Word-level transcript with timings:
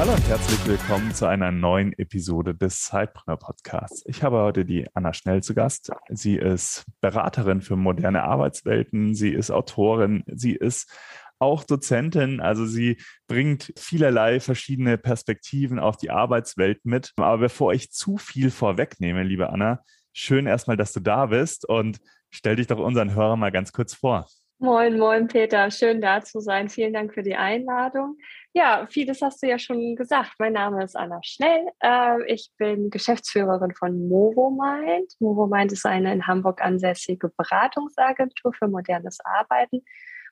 Hallo 0.00 0.14
und 0.14 0.28
herzlich 0.28 0.66
willkommen 0.66 1.12
zu 1.12 1.26
einer 1.26 1.52
neuen 1.52 1.92
Episode 1.92 2.54
des 2.54 2.84
Zeitbrenner 2.84 3.36
Podcasts. 3.36 4.02
Ich 4.06 4.22
habe 4.22 4.38
heute 4.38 4.64
die 4.64 4.86
Anna 4.94 5.12
Schnell 5.12 5.42
zu 5.42 5.52
Gast. 5.52 5.92
Sie 6.08 6.36
ist 6.36 6.86
Beraterin 7.02 7.60
für 7.60 7.76
moderne 7.76 8.22
Arbeitswelten, 8.22 9.14
sie 9.14 9.28
ist 9.28 9.50
Autorin, 9.50 10.24
sie 10.26 10.52
ist 10.52 10.90
auch 11.38 11.64
Dozentin, 11.64 12.40
also 12.40 12.64
sie 12.64 12.96
bringt 13.26 13.74
vielerlei 13.76 14.40
verschiedene 14.40 14.96
Perspektiven 14.96 15.78
auf 15.78 15.98
die 15.98 16.10
Arbeitswelt 16.10 16.86
mit. 16.86 17.12
Aber 17.16 17.36
bevor 17.36 17.74
ich 17.74 17.92
zu 17.92 18.16
viel 18.16 18.50
vorwegnehme, 18.50 19.22
liebe 19.22 19.50
Anna, 19.50 19.80
schön 20.14 20.46
erstmal, 20.46 20.78
dass 20.78 20.94
du 20.94 21.00
da 21.00 21.26
bist 21.26 21.68
und 21.68 21.98
stell 22.30 22.56
dich 22.56 22.68
doch 22.68 22.78
unseren 22.78 23.14
Hörern 23.14 23.38
mal 23.38 23.52
ganz 23.52 23.70
kurz 23.70 23.92
vor. 23.92 24.26
Moin, 24.62 24.98
moin, 24.98 25.26
Peter. 25.26 25.70
Schön 25.70 26.02
da 26.02 26.20
zu 26.20 26.38
sein. 26.38 26.68
Vielen 26.68 26.92
Dank 26.92 27.14
für 27.14 27.22
die 27.22 27.34
Einladung. 27.34 28.18
Ja, 28.52 28.86
vieles 28.90 29.22
hast 29.22 29.42
du 29.42 29.48
ja 29.48 29.58
schon 29.58 29.96
gesagt. 29.96 30.32
Mein 30.38 30.52
Name 30.52 30.84
ist 30.84 30.94
Anna 30.96 31.18
Schnell. 31.22 31.66
Äh, 31.82 32.30
ich 32.30 32.50
bin 32.58 32.90
Geschäftsführerin 32.90 33.72
von 33.72 34.06
MovoMind. 34.06 35.14
MovoMind 35.18 35.72
ist 35.72 35.86
eine 35.86 36.12
in 36.12 36.26
Hamburg 36.26 36.60
ansässige 36.60 37.30
Beratungsagentur 37.38 38.52
für 38.52 38.68
modernes 38.68 39.20
Arbeiten 39.24 39.82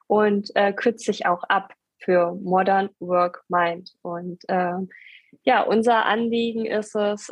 und 0.08 0.54
äh, 0.56 0.74
kürzt 0.74 1.06
sich 1.06 1.24
auch 1.24 1.44
ab 1.44 1.72
für 1.96 2.34
Modern 2.34 2.90
Work 2.98 3.44
Mind. 3.48 3.94
Und 4.02 4.46
äh, 4.50 4.74
ja, 5.44 5.62
unser 5.62 6.04
Anliegen 6.04 6.66
ist 6.66 6.94
es, 6.94 7.30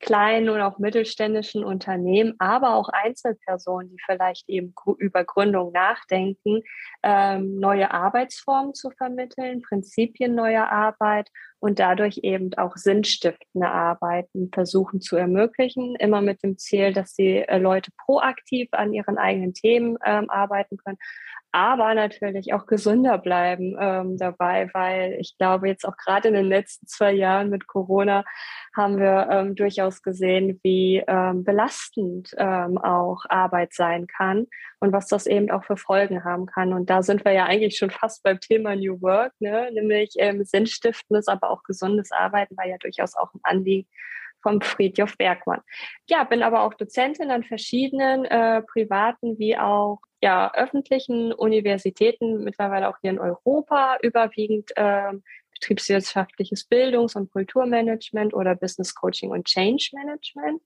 kleinen 0.00 0.48
und 0.50 0.60
auch 0.60 0.78
mittelständischen 0.78 1.64
Unternehmen, 1.64 2.34
aber 2.38 2.74
auch 2.74 2.88
Einzelpersonen, 2.88 3.90
die 3.90 4.02
vielleicht 4.04 4.48
eben 4.48 4.74
über 4.98 5.24
Gründung 5.24 5.72
nachdenken, 5.72 6.62
ähm, 7.02 7.58
neue 7.58 7.90
Arbeitsformen 7.90 8.74
zu 8.74 8.90
vermitteln, 8.90 9.62
Prinzipien 9.62 10.34
neuer 10.34 10.68
Arbeit 10.68 11.30
und 11.58 11.78
dadurch 11.78 12.20
eben 12.22 12.52
auch 12.54 12.76
sinnstiftende 12.76 13.68
Arbeiten 13.68 14.50
versuchen 14.52 15.00
zu 15.00 15.16
ermöglichen, 15.16 15.96
immer 15.96 16.20
mit 16.20 16.42
dem 16.42 16.58
Ziel, 16.58 16.92
dass 16.92 17.14
die 17.14 17.38
äh, 17.38 17.58
Leute 17.58 17.90
proaktiv 17.96 18.68
an 18.72 18.92
ihren 18.92 19.18
eigenen 19.18 19.54
Themen 19.54 19.96
ähm, 20.04 20.28
arbeiten 20.28 20.76
können, 20.76 20.98
aber 21.56 21.94
natürlich 21.94 22.52
auch 22.52 22.66
gesünder 22.66 23.16
bleiben 23.16 23.78
ähm, 23.80 24.18
dabei, 24.18 24.68
weil 24.74 25.16
ich 25.18 25.38
glaube, 25.38 25.68
jetzt 25.68 25.86
auch 25.88 25.96
gerade 25.96 26.28
in 26.28 26.34
den 26.34 26.44
letzten 26.44 26.86
zwei 26.86 27.12
Jahren 27.12 27.48
mit 27.48 27.66
Corona 27.66 28.26
haben 28.76 28.98
wir 28.98 29.28
ähm, 29.30 29.54
durchaus 29.54 30.02
gesehen, 30.02 30.60
wie 30.62 31.02
ähm, 31.08 31.44
belastend 31.44 32.34
ähm, 32.36 32.76
auch 32.76 33.24
Arbeit 33.30 33.72
sein 33.72 34.06
kann 34.06 34.48
und 34.80 34.92
was 34.92 35.06
das 35.08 35.26
eben 35.26 35.50
auch 35.50 35.64
für 35.64 35.78
Folgen 35.78 36.24
haben 36.24 36.44
kann. 36.44 36.74
Und 36.74 36.90
da 36.90 37.02
sind 37.02 37.24
wir 37.24 37.32
ja 37.32 37.46
eigentlich 37.46 37.78
schon 37.78 37.90
fast 37.90 38.22
beim 38.22 38.38
Thema 38.38 38.76
New 38.76 39.00
Work, 39.00 39.32
ne? 39.40 39.70
nämlich 39.72 40.10
ähm, 40.18 40.44
sinnstiftendes, 40.44 41.26
aber 41.26 41.48
auch 41.48 41.62
gesundes 41.62 42.12
Arbeiten 42.12 42.54
war 42.58 42.66
ja 42.66 42.76
durchaus 42.76 43.16
auch 43.16 43.32
ein 43.32 43.40
Anliegen 43.44 43.88
vom 44.46 44.60
Friedjof 44.60 45.18
Bergmann. 45.18 45.60
Ja, 46.08 46.22
bin 46.22 46.44
aber 46.44 46.62
auch 46.62 46.74
Dozentin 46.74 47.32
an 47.32 47.42
verschiedenen 47.42 48.24
äh, 48.26 48.62
privaten 48.62 49.40
wie 49.40 49.58
auch 49.58 49.98
ja, 50.22 50.52
öffentlichen 50.54 51.32
Universitäten, 51.32 52.44
mittlerweile 52.44 52.88
auch 52.88 52.96
hier 53.00 53.10
in 53.10 53.18
Europa, 53.18 53.98
überwiegend 54.02 54.70
äh, 54.76 55.14
betriebswirtschaftliches 55.52 56.64
Bildungs- 56.64 57.16
und 57.16 57.32
Kulturmanagement 57.32 58.34
oder 58.34 58.54
Business 58.54 58.94
Coaching 58.94 59.30
und 59.30 59.46
Change 59.46 59.90
Management. 59.94 60.62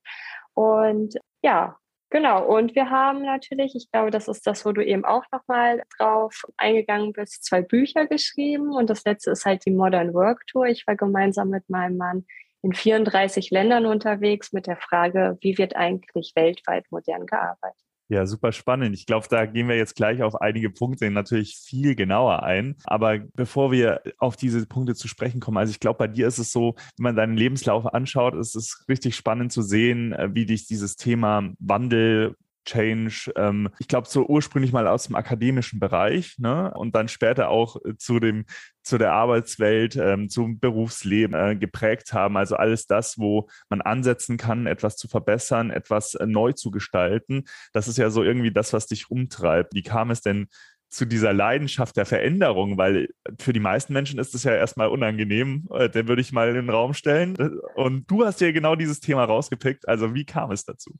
Und 0.52 1.14
ja, 1.42 1.76
Genau, 2.12 2.44
und 2.44 2.74
wir 2.74 2.90
haben 2.90 3.22
natürlich, 3.22 3.76
ich 3.76 3.88
glaube, 3.92 4.10
das 4.10 4.26
ist 4.26 4.44
das, 4.44 4.66
wo 4.66 4.72
du 4.72 4.84
eben 4.84 5.04
auch 5.04 5.22
nochmal 5.30 5.84
drauf 5.96 6.42
eingegangen 6.56 7.12
bist, 7.12 7.44
zwei 7.44 7.62
Bücher 7.62 8.08
geschrieben. 8.08 8.74
Und 8.74 8.90
das 8.90 9.04
letzte 9.04 9.30
ist 9.30 9.46
halt 9.46 9.64
die 9.64 9.70
Modern 9.70 10.12
Work 10.12 10.44
Tour. 10.48 10.66
Ich 10.66 10.88
war 10.88 10.96
gemeinsam 10.96 11.50
mit 11.50 11.70
meinem 11.70 11.96
Mann 11.96 12.26
in 12.62 12.72
34 12.72 13.50
Ländern 13.50 13.86
unterwegs 13.86 14.52
mit 14.52 14.66
der 14.66 14.76
Frage, 14.76 15.38
wie 15.40 15.58
wird 15.58 15.76
eigentlich 15.76 16.32
weltweit 16.34 16.86
modern 16.90 17.26
gearbeitet? 17.26 17.80
Ja, 18.10 18.26
super 18.26 18.50
spannend. 18.50 18.92
Ich 18.96 19.06
glaube, 19.06 19.28
da 19.30 19.46
gehen 19.46 19.68
wir 19.68 19.76
jetzt 19.76 19.94
gleich 19.94 20.20
auf 20.24 20.40
einige 20.40 20.68
Punkte 20.68 21.08
natürlich 21.12 21.56
viel 21.56 21.94
genauer 21.94 22.42
ein. 22.42 22.74
Aber 22.82 23.20
bevor 23.34 23.70
wir 23.70 24.02
auf 24.18 24.34
diese 24.34 24.66
Punkte 24.66 24.96
zu 24.96 25.06
sprechen 25.06 25.38
kommen, 25.38 25.58
also 25.58 25.70
ich 25.70 25.78
glaube, 25.78 25.98
bei 25.98 26.08
dir 26.08 26.26
ist 26.26 26.38
es 26.38 26.50
so, 26.50 26.74
wenn 26.96 27.04
man 27.04 27.14
deinen 27.14 27.36
Lebenslauf 27.36 27.86
anschaut, 27.94 28.34
ist 28.34 28.56
es 28.56 28.84
richtig 28.88 29.14
spannend 29.14 29.52
zu 29.52 29.62
sehen, 29.62 30.12
äh, 30.12 30.28
wie 30.32 30.44
dich 30.44 30.66
dieses 30.66 30.96
Thema 30.96 31.52
Wandel 31.60 32.34
Change, 32.64 33.32
ähm, 33.36 33.68
ich 33.78 33.88
glaube, 33.88 34.08
so 34.08 34.26
ursprünglich 34.26 34.72
mal 34.72 34.86
aus 34.86 35.06
dem 35.06 35.16
akademischen 35.16 35.80
Bereich 35.80 36.38
ne? 36.38 36.72
und 36.74 36.94
dann 36.94 37.08
später 37.08 37.48
auch 37.48 37.76
äh, 37.84 37.96
zu 37.96 38.20
dem, 38.20 38.44
zu 38.82 38.98
der 38.98 39.12
Arbeitswelt, 39.12 39.96
ähm, 39.96 40.28
zum 40.28 40.60
Berufsleben 40.60 41.34
äh, 41.34 41.56
geprägt 41.56 42.12
haben. 42.12 42.36
Also 42.36 42.56
alles 42.56 42.86
das, 42.86 43.18
wo 43.18 43.48
man 43.68 43.80
ansetzen 43.80 44.36
kann, 44.36 44.66
etwas 44.66 44.96
zu 44.96 45.08
verbessern, 45.08 45.70
etwas 45.70 46.14
äh, 46.14 46.26
neu 46.26 46.52
zu 46.52 46.70
gestalten. 46.70 47.44
Das 47.72 47.88
ist 47.88 47.98
ja 47.98 48.10
so 48.10 48.22
irgendwie 48.22 48.52
das, 48.52 48.72
was 48.72 48.86
dich 48.86 49.10
umtreibt. 49.10 49.74
Wie 49.74 49.82
kam 49.82 50.10
es 50.10 50.20
denn 50.20 50.48
zu 50.90 51.04
dieser 51.04 51.32
Leidenschaft 51.32 51.96
der 51.96 52.04
Veränderung, 52.04 52.76
weil 52.76 53.08
für 53.38 53.52
die 53.52 53.60
meisten 53.60 53.92
Menschen 53.92 54.18
ist 54.18 54.34
es 54.34 54.42
ja 54.42 54.52
erstmal 54.52 54.88
unangenehm, 54.88 55.68
äh, 55.72 55.88
den 55.88 56.08
würde 56.08 56.20
ich 56.20 56.32
mal 56.32 56.48
in 56.48 56.56
den 56.56 56.70
Raum 56.70 56.94
stellen. 56.94 57.36
Und 57.76 58.10
du 58.10 58.24
hast 58.24 58.40
ja 58.40 58.50
genau 58.50 58.74
dieses 58.74 58.98
Thema 58.98 59.24
rausgepickt. 59.24 59.88
Also 59.88 60.14
wie 60.14 60.24
kam 60.24 60.50
es 60.50 60.64
dazu? 60.64 60.98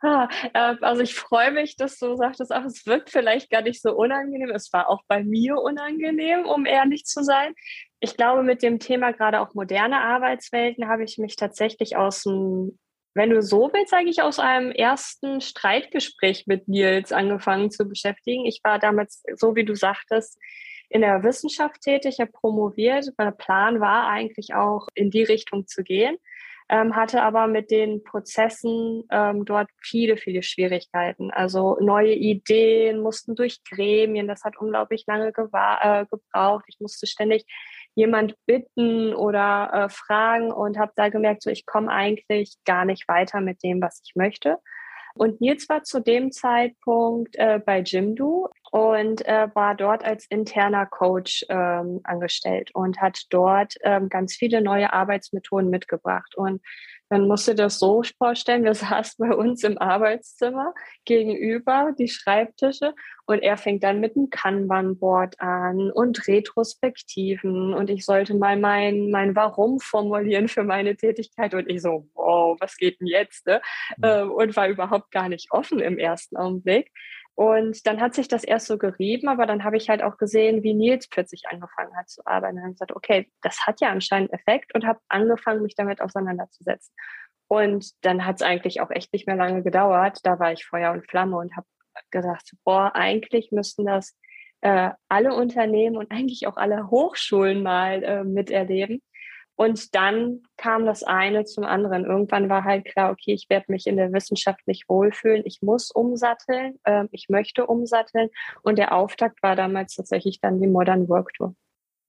Ah, 0.00 0.28
äh, 0.52 0.76
also 0.80 1.02
ich 1.02 1.14
freue 1.14 1.50
mich, 1.52 1.76
dass 1.76 1.98
du 1.98 2.16
sagtest, 2.16 2.52
ach, 2.52 2.64
es 2.64 2.86
wirkt 2.86 3.10
vielleicht 3.10 3.50
gar 3.50 3.62
nicht 3.62 3.80
so 3.80 3.94
unangenehm. 3.94 4.50
Es 4.50 4.72
war 4.72 4.88
auch 4.90 5.02
bei 5.08 5.22
mir 5.22 5.56
unangenehm, 5.58 6.44
um 6.46 6.66
ehrlich 6.66 7.04
zu 7.04 7.22
sein. 7.22 7.54
Ich 8.00 8.16
glaube, 8.16 8.42
mit 8.42 8.62
dem 8.62 8.78
Thema 8.78 9.12
gerade 9.12 9.40
auch 9.40 9.54
moderne 9.54 10.00
Arbeitswelten 10.00 10.88
habe 10.88 11.04
ich 11.04 11.18
mich 11.18 11.36
tatsächlich 11.36 11.96
aus 11.96 12.22
dem, 12.24 12.78
wenn 13.14 13.30
du 13.30 13.40
so 13.42 13.70
willst, 13.72 13.94
eigentlich 13.94 14.22
aus 14.22 14.38
einem 14.38 14.72
ersten 14.72 15.40
Streitgespräch 15.40 16.46
mit 16.46 16.68
Nils 16.68 17.12
angefangen 17.12 17.70
zu 17.70 17.88
beschäftigen. 17.88 18.44
Ich 18.44 18.60
war 18.64 18.78
damals, 18.78 19.22
so 19.36 19.54
wie 19.56 19.64
du 19.64 19.74
sagtest, 19.74 20.38
in 20.90 21.00
der 21.00 21.22
Wissenschaft 21.22 21.80
tätig, 21.80 22.18
habe 22.20 22.30
promoviert. 22.30 23.06
Mein 23.16 23.36
Plan 23.36 23.80
war 23.80 24.08
eigentlich 24.08 24.54
auch 24.54 24.88
in 24.94 25.10
die 25.10 25.22
Richtung 25.22 25.66
zu 25.66 25.82
gehen 25.82 26.18
ähm, 26.68 26.96
hatte 26.96 27.22
aber 27.22 27.46
mit 27.46 27.70
den 27.70 28.02
Prozessen 28.02 29.04
ähm, 29.10 29.44
dort 29.44 29.68
viele, 29.80 30.16
viele 30.16 30.42
Schwierigkeiten. 30.42 31.30
Also 31.30 31.76
neue 31.80 32.14
Ideen 32.14 33.00
mussten 33.00 33.34
durch 33.34 33.62
Gremien, 33.64 34.28
das 34.28 34.44
hat 34.44 34.56
unglaublich 34.58 35.04
lange 35.06 35.28
äh, 35.28 36.06
gebraucht. 36.06 36.64
Ich 36.68 36.80
musste 36.80 37.06
ständig 37.06 37.44
jemand 37.94 38.34
bitten 38.46 39.14
oder 39.14 39.70
äh, 39.72 39.88
fragen 39.88 40.52
und 40.52 40.78
habe 40.78 40.92
da 40.96 41.10
gemerkt, 41.10 41.42
so 41.42 41.50
ich 41.50 41.66
komme 41.66 41.90
eigentlich 41.90 42.56
gar 42.64 42.84
nicht 42.84 43.06
weiter 43.08 43.40
mit 43.40 43.62
dem, 43.62 43.80
was 43.80 44.00
ich 44.04 44.14
möchte. 44.16 44.58
Und 45.16 45.40
Nils 45.40 45.68
war 45.68 45.84
zu 45.84 46.00
dem 46.00 46.32
Zeitpunkt 46.32 47.36
äh, 47.36 47.60
bei 47.64 47.80
Jimdo 47.80 48.50
und 48.72 49.24
äh, 49.26 49.48
war 49.54 49.76
dort 49.76 50.04
als 50.04 50.26
interner 50.26 50.86
Coach 50.86 51.44
ähm, 51.48 52.00
angestellt 52.02 52.70
und 52.74 53.00
hat 53.00 53.22
dort 53.30 53.74
ähm, 53.82 54.08
ganz 54.08 54.34
viele 54.34 54.60
neue 54.60 54.92
Arbeitsmethoden 54.92 55.70
mitgebracht. 55.70 56.34
Und 56.34 56.60
dann 57.08 57.28
musst 57.28 57.48
du 57.48 57.54
das 57.54 57.78
so 57.78 58.02
vorstellen, 58.18 58.64
wir 58.64 58.74
saßen 58.74 59.28
bei 59.28 59.34
uns 59.34 59.62
im 59.62 59.78
Arbeitszimmer 59.78 60.74
gegenüber 61.04 61.92
die 61.98 62.08
Schreibtische 62.08 62.94
und 63.26 63.42
er 63.42 63.56
fängt 63.56 63.82
dann 63.82 64.00
mit 64.00 64.16
einem 64.16 64.30
Kanban-Board 64.30 65.40
an 65.40 65.90
und 65.90 66.26
Retrospektiven 66.26 67.74
und 67.74 67.90
ich 67.90 68.04
sollte 68.04 68.34
mal 68.34 68.58
mein, 68.58 69.10
mein 69.10 69.36
Warum 69.36 69.80
formulieren 69.80 70.48
für 70.48 70.64
meine 70.64 70.96
Tätigkeit 70.96 71.54
und 71.54 71.70
ich 71.70 71.82
so, 71.82 72.08
wow, 72.14 72.56
was 72.60 72.76
geht 72.76 73.00
denn 73.00 73.06
jetzt? 73.06 73.46
Ne? 73.46 73.60
Mhm. 73.98 74.30
Und 74.30 74.56
war 74.56 74.68
überhaupt 74.68 75.10
gar 75.10 75.28
nicht 75.28 75.48
offen 75.50 75.80
im 75.80 75.98
ersten 75.98 76.36
Augenblick. 76.36 76.90
Und 77.36 77.86
dann 77.86 78.00
hat 78.00 78.14
sich 78.14 78.28
das 78.28 78.44
erst 78.44 78.66
so 78.66 78.78
gerieben, 78.78 79.28
aber 79.28 79.46
dann 79.46 79.64
habe 79.64 79.76
ich 79.76 79.88
halt 79.88 80.02
auch 80.02 80.18
gesehen, 80.18 80.62
wie 80.62 80.72
Nils 80.72 81.08
plötzlich 81.08 81.44
angefangen 81.50 81.96
hat 81.96 82.08
zu 82.08 82.24
arbeiten. 82.24 82.52
Und 82.52 82.56
dann 82.56 82.64
habe 82.64 82.72
ich 82.72 82.78
gesagt, 82.78 82.96
okay, 82.96 83.30
das 83.42 83.66
hat 83.66 83.80
ja 83.80 83.90
anscheinend 83.90 84.32
Effekt 84.32 84.74
und 84.74 84.86
habe 84.86 85.00
angefangen, 85.08 85.62
mich 85.62 85.74
damit 85.74 86.00
auseinanderzusetzen. 86.00 86.94
Und 87.48 87.92
dann 88.04 88.24
hat 88.24 88.36
es 88.36 88.42
eigentlich 88.42 88.80
auch 88.80 88.90
echt 88.90 89.12
nicht 89.12 89.26
mehr 89.26 89.36
lange 89.36 89.62
gedauert. 89.62 90.20
Da 90.22 90.38
war 90.38 90.52
ich 90.52 90.64
Feuer 90.64 90.92
und 90.92 91.08
Flamme 91.10 91.36
und 91.36 91.56
habe 91.56 91.66
gesagt, 92.10 92.52
boah, 92.64 92.92
eigentlich 92.94 93.50
müssten 93.50 93.84
das 93.84 94.16
äh, 94.60 94.90
alle 95.08 95.34
Unternehmen 95.34 95.96
und 95.96 96.10
eigentlich 96.10 96.46
auch 96.46 96.56
alle 96.56 96.88
Hochschulen 96.90 97.62
mal 97.62 98.02
äh, 98.02 98.24
miterleben, 98.24 99.02
Und 99.56 99.94
dann 99.94 100.42
kam 100.56 100.84
das 100.84 101.04
eine 101.04 101.44
zum 101.44 101.64
anderen. 101.64 102.04
Irgendwann 102.04 102.48
war 102.48 102.64
halt 102.64 102.86
klar, 102.86 103.12
okay, 103.12 103.32
ich 103.32 103.46
werde 103.48 103.70
mich 103.70 103.86
in 103.86 103.96
der 103.96 104.12
Wissenschaft 104.12 104.66
nicht 104.66 104.88
wohlfühlen. 104.88 105.42
Ich 105.44 105.62
muss 105.62 105.90
umsatteln. 105.90 106.78
Äh, 106.84 107.06
ich 107.12 107.28
möchte 107.28 107.66
umsatteln. 107.66 108.30
Und 108.62 108.78
der 108.78 108.92
Auftakt 108.92 109.42
war 109.42 109.54
damals 109.54 109.94
tatsächlich 109.94 110.40
dann 110.40 110.60
die 110.60 110.66
Modern 110.66 111.08
Work 111.08 111.32
Tour. 111.34 111.54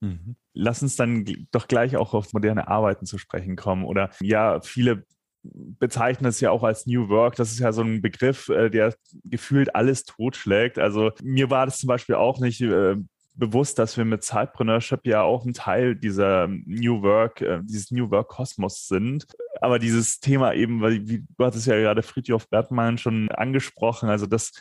Mhm. 0.01 0.36
Lass 0.53 0.81
uns 0.81 0.95
dann 0.95 1.47
doch 1.51 1.68
gleich 1.68 1.97
auch 1.97 2.13
auf 2.13 2.33
moderne 2.33 2.68
Arbeiten 2.68 3.06
zu 3.06 3.18
sprechen 3.18 3.56
kommen. 3.56 3.86
Oder 3.86 4.09
ja, 4.21 4.59
viele 4.62 5.06
bezeichnen 5.53 6.27
es 6.27 6.39
ja 6.39 6.51
auch 6.51 6.63
als 6.63 6.88
New 6.88 7.09
Work. 7.09 7.36
Das 7.36 7.51
ist 7.51 7.59
ja 7.59 7.71
so 7.71 7.83
ein 7.83 8.01
Begriff, 8.01 8.50
äh, 8.50 8.69
der 8.69 8.95
gefühlt 9.24 9.75
alles 9.75 10.03
totschlägt. 10.06 10.80
Also 10.80 11.12
mir 11.21 11.50
war 11.50 11.65
das 11.65 11.77
zum 11.77 11.88
Beispiel 11.88 12.15
auch 12.15 12.39
nicht 12.39 12.62
äh, 12.62 12.95
bewusst, 13.35 13.79
dass 13.79 13.97
wir 13.97 14.05
mit 14.05 14.23
Zeitpreneurship 14.23 15.05
ja 15.05 15.21
auch 15.21 15.45
ein 15.45 15.53
Teil 15.53 15.95
dieser 15.95 16.47
New 16.47 17.01
Work, 17.01 17.41
äh, 17.41 17.59
dieses 17.63 17.91
New 17.91 18.11
Work 18.11 18.29
Kosmos 18.29 18.87
sind. 18.87 19.27
Aber 19.61 19.79
dieses 19.79 20.19
Thema 20.19 20.53
eben, 20.53 20.81
weil 20.81 21.07
wie, 21.07 21.23
du 21.37 21.45
hattest 21.45 21.67
ja 21.67 21.75
gerade 21.75 22.03
Friedhof 22.03 22.49
Bergmann 22.49 22.97
schon 22.97 23.29
angesprochen, 23.29 24.09
also 24.09 24.25
das 24.25 24.51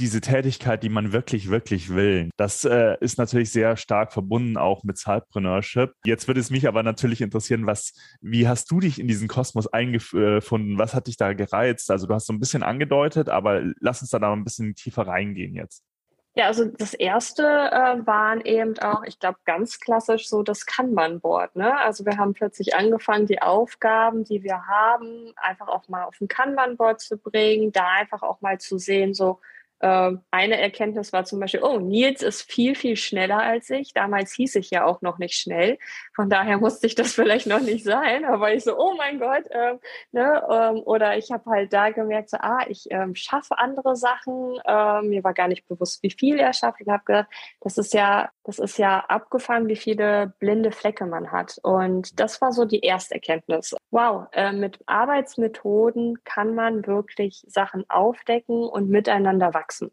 diese 0.00 0.22
Tätigkeit, 0.22 0.82
die 0.82 0.88
man 0.88 1.12
wirklich, 1.12 1.50
wirklich 1.50 1.90
will. 1.90 2.30
Das 2.38 2.64
äh, 2.64 2.96
ist 3.00 3.18
natürlich 3.18 3.52
sehr 3.52 3.76
stark 3.76 4.12
verbunden 4.12 4.56
auch 4.56 4.82
mit 4.82 4.96
Zeitpreneurship. 4.96 5.92
Jetzt 6.04 6.26
würde 6.26 6.40
es 6.40 6.50
mich 6.50 6.66
aber 6.66 6.82
natürlich 6.82 7.20
interessieren, 7.20 7.66
was, 7.66 7.92
wie 8.22 8.48
hast 8.48 8.70
du 8.70 8.80
dich 8.80 8.98
in 8.98 9.08
diesen 9.08 9.28
Kosmos 9.28 9.66
eingefunden? 9.66 10.78
Was 10.78 10.94
hat 10.94 11.06
dich 11.06 11.18
da 11.18 11.34
gereizt? 11.34 11.90
Also 11.90 12.06
du 12.06 12.14
hast 12.14 12.26
so 12.26 12.32
ein 12.32 12.40
bisschen 12.40 12.62
angedeutet, 12.62 13.28
aber 13.28 13.62
lass 13.78 14.00
uns 14.00 14.10
da, 14.10 14.18
da 14.18 14.32
ein 14.32 14.44
bisschen 14.44 14.74
tiefer 14.74 15.06
reingehen 15.06 15.54
jetzt. 15.54 15.84
Ja, 16.40 16.46
also 16.46 16.64
das 16.64 16.94
erste 16.94 17.42
äh, 17.42 18.06
waren 18.06 18.40
eben 18.40 18.78
auch, 18.78 19.02
ich 19.04 19.18
glaube, 19.18 19.36
ganz 19.44 19.78
klassisch 19.78 20.26
so 20.26 20.42
das 20.42 20.64
Kanban-Board. 20.64 21.54
Ne? 21.54 21.78
Also 21.80 22.06
wir 22.06 22.16
haben 22.16 22.32
plötzlich 22.32 22.74
angefangen, 22.74 23.26
die 23.26 23.42
Aufgaben, 23.42 24.24
die 24.24 24.42
wir 24.42 24.66
haben, 24.66 25.34
einfach 25.36 25.68
auch 25.68 25.86
mal 25.90 26.04
auf 26.04 26.18
ein 26.18 26.28
Kanban-Board 26.28 26.98
zu 26.98 27.18
bringen, 27.18 27.72
da 27.72 27.86
einfach 27.88 28.22
auch 28.22 28.40
mal 28.40 28.56
zu 28.56 28.78
sehen, 28.78 29.12
so 29.12 29.38
eine 29.86 30.60
Erkenntnis 30.60 31.12
war 31.12 31.24
zum 31.24 31.40
Beispiel, 31.40 31.62
oh, 31.62 31.78
Nils 31.78 32.22
ist 32.22 32.42
viel, 32.42 32.74
viel 32.74 32.96
schneller 32.96 33.38
als 33.38 33.70
ich. 33.70 33.94
Damals 33.94 34.34
hieß 34.34 34.56
ich 34.56 34.70
ja 34.70 34.84
auch 34.84 35.00
noch 35.00 35.18
nicht 35.18 35.34
schnell. 35.34 35.78
Von 36.14 36.28
daher 36.28 36.58
musste 36.58 36.86
ich 36.86 36.94
das 36.94 37.14
vielleicht 37.14 37.46
noch 37.46 37.60
nicht 37.60 37.84
sein. 37.84 38.26
Aber 38.26 38.52
ich 38.52 38.64
so, 38.64 38.78
oh 38.78 38.94
mein 38.96 39.18
Gott. 39.18 39.44
Ähm, 39.50 39.78
ne? 40.12 40.42
Ähm, 40.50 40.82
oder 40.84 41.16
ich 41.16 41.30
habe 41.30 41.50
halt 41.50 41.72
da 41.72 41.90
gemerkt, 41.90 42.28
so, 42.28 42.36
ah, 42.38 42.64
ich 42.68 42.88
ähm, 42.90 43.14
schaffe 43.14 43.58
andere 43.58 43.96
Sachen. 43.96 44.58
Ähm, 44.66 45.08
mir 45.08 45.24
war 45.24 45.32
gar 45.32 45.48
nicht 45.48 45.66
bewusst, 45.66 46.02
wie 46.02 46.10
viel 46.10 46.38
er 46.38 46.52
schafft. 46.52 46.80
Ich 46.80 46.88
habe 46.88 47.04
gedacht, 47.04 47.28
das 47.60 47.78
ist 47.78 47.94
ja, 47.94 48.30
das 48.50 48.58
ist 48.58 48.78
ja 48.78 49.04
abgefahren, 49.06 49.68
wie 49.68 49.76
viele 49.76 50.34
blinde 50.40 50.72
Flecke 50.72 51.06
man 51.06 51.30
hat. 51.30 51.60
Und 51.62 52.18
das 52.18 52.40
war 52.40 52.50
so 52.50 52.64
die 52.64 52.80
erste 52.80 53.14
Erkenntnis. 53.14 53.76
Wow, 53.92 54.26
äh, 54.32 54.50
mit 54.50 54.80
Arbeitsmethoden 54.86 56.24
kann 56.24 56.56
man 56.56 56.84
wirklich 56.84 57.44
Sachen 57.46 57.88
aufdecken 57.88 58.64
und 58.64 58.90
miteinander 58.90 59.54
wachsen. 59.54 59.92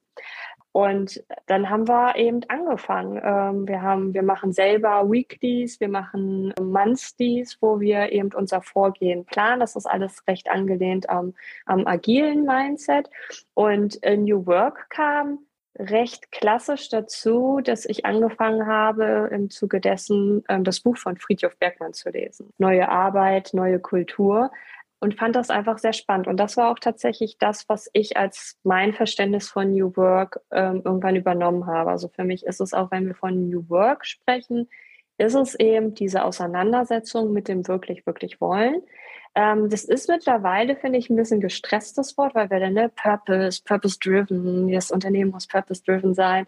Und 0.72 1.24
dann 1.46 1.70
haben 1.70 1.88
wir 1.88 2.16
eben 2.16 2.42
angefangen. 2.48 3.22
Ähm, 3.24 3.68
wir 3.68 3.84
haben, 3.84 4.16
wir 4.16 4.24
machen 4.24 4.54
selber 4.54 5.08
Weeklies, 5.08 5.80
wir 5.80 5.90
machen 5.90 6.52
Monthlies, 6.60 7.60
wo 7.62 7.80
wir 7.80 8.12
eben 8.12 8.32
unser 8.34 8.64
Vorgehen 8.64 9.24
planen. 9.26 9.60
Das 9.60 9.76
ist 9.76 9.86
alles 9.86 10.26
recht 10.28 10.50
angelehnt 10.50 11.12
am, 11.12 11.36
am 11.68 11.86
agilen 11.86 12.44
Mindset. 12.44 13.08
Und 13.54 14.00
New 14.04 14.48
Work 14.48 14.90
kam 14.90 15.47
recht 15.80 16.32
klassisch 16.32 16.90
dazu, 16.90 17.60
dass 17.64 17.86
ich 17.86 18.06
angefangen 18.06 18.68
habe, 18.68 19.30
im 19.32 19.50
Zuge 19.50 19.80
dessen 19.80 20.44
ähm, 20.50 20.64
das 20.64 20.80
Buch 20.80 20.98
von 20.98 21.18
Friedhof 21.18 21.58
Bergmann 21.58 21.94
zu 21.94 22.10
lesen. 22.10 22.52
Neue 22.58 22.90
Arbeit, 22.90 23.52
neue 23.54 23.80
Kultur 23.80 24.52
und 25.00 25.16
fand 25.16 25.36
das 25.36 25.50
einfach 25.50 25.78
sehr 25.78 25.94
spannend. 25.94 26.28
Und 26.28 26.38
das 26.38 26.58
war 26.58 26.72
auch 26.72 26.80
tatsächlich 26.80 27.38
das, 27.38 27.70
was 27.70 27.90
ich 27.94 28.18
als 28.18 28.58
mein 28.64 28.94
Verständnis 28.94 29.50
von 29.50 29.72
New 29.72 29.96
Work 29.96 30.42
ähm, 30.52 30.82
irgendwann 30.84 31.16
übernommen 31.16 31.68
habe. 31.68 31.92
Also 31.92 32.08
für 32.08 32.24
mich 32.24 32.46
ist 32.46 32.62
es 32.62 32.74
auch, 32.74 32.92
wenn 32.92 33.06
wir 33.06 33.16
von 33.16 33.50
New 33.50 33.70
Work 33.70 34.06
sprechen, 34.06 34.68
ist 35.18 35.36
es 35.36 35.56
eben 35.56 35.94
diese 35.94 36.24
Auseinandersetzung 36.24 37.34
mit 37.34 37.48
dem 37.48 37.68
wirklich, 37.68 38.06
wirklich 38.06 38.40
wollen. 38.42 38.82
Ähm, 39.36 39.70
das 39.70 39.84
ist 39.84 40.10
mittlerweile, 40.10 40.76
finde 40.76 41.00
ich, 41.00 41.10
ein 41.10 41.16
bisschen 41.16 41.42
gestresstes 41.42 42.18
Wort, 42.18 42.36
weil 42.36 42.50
wir 42.50 42.60
dann, 42.60 42.74
ne, 42.74 42.90
Purpose, 42.90 43.62
Purpose-driven, 43.64 44.72
das 44.72 44.92
Unternehmen 44.92 45.32
muss 45.32 45.48
Purpose-driven 45.48 46.14
sein 46.14 46.48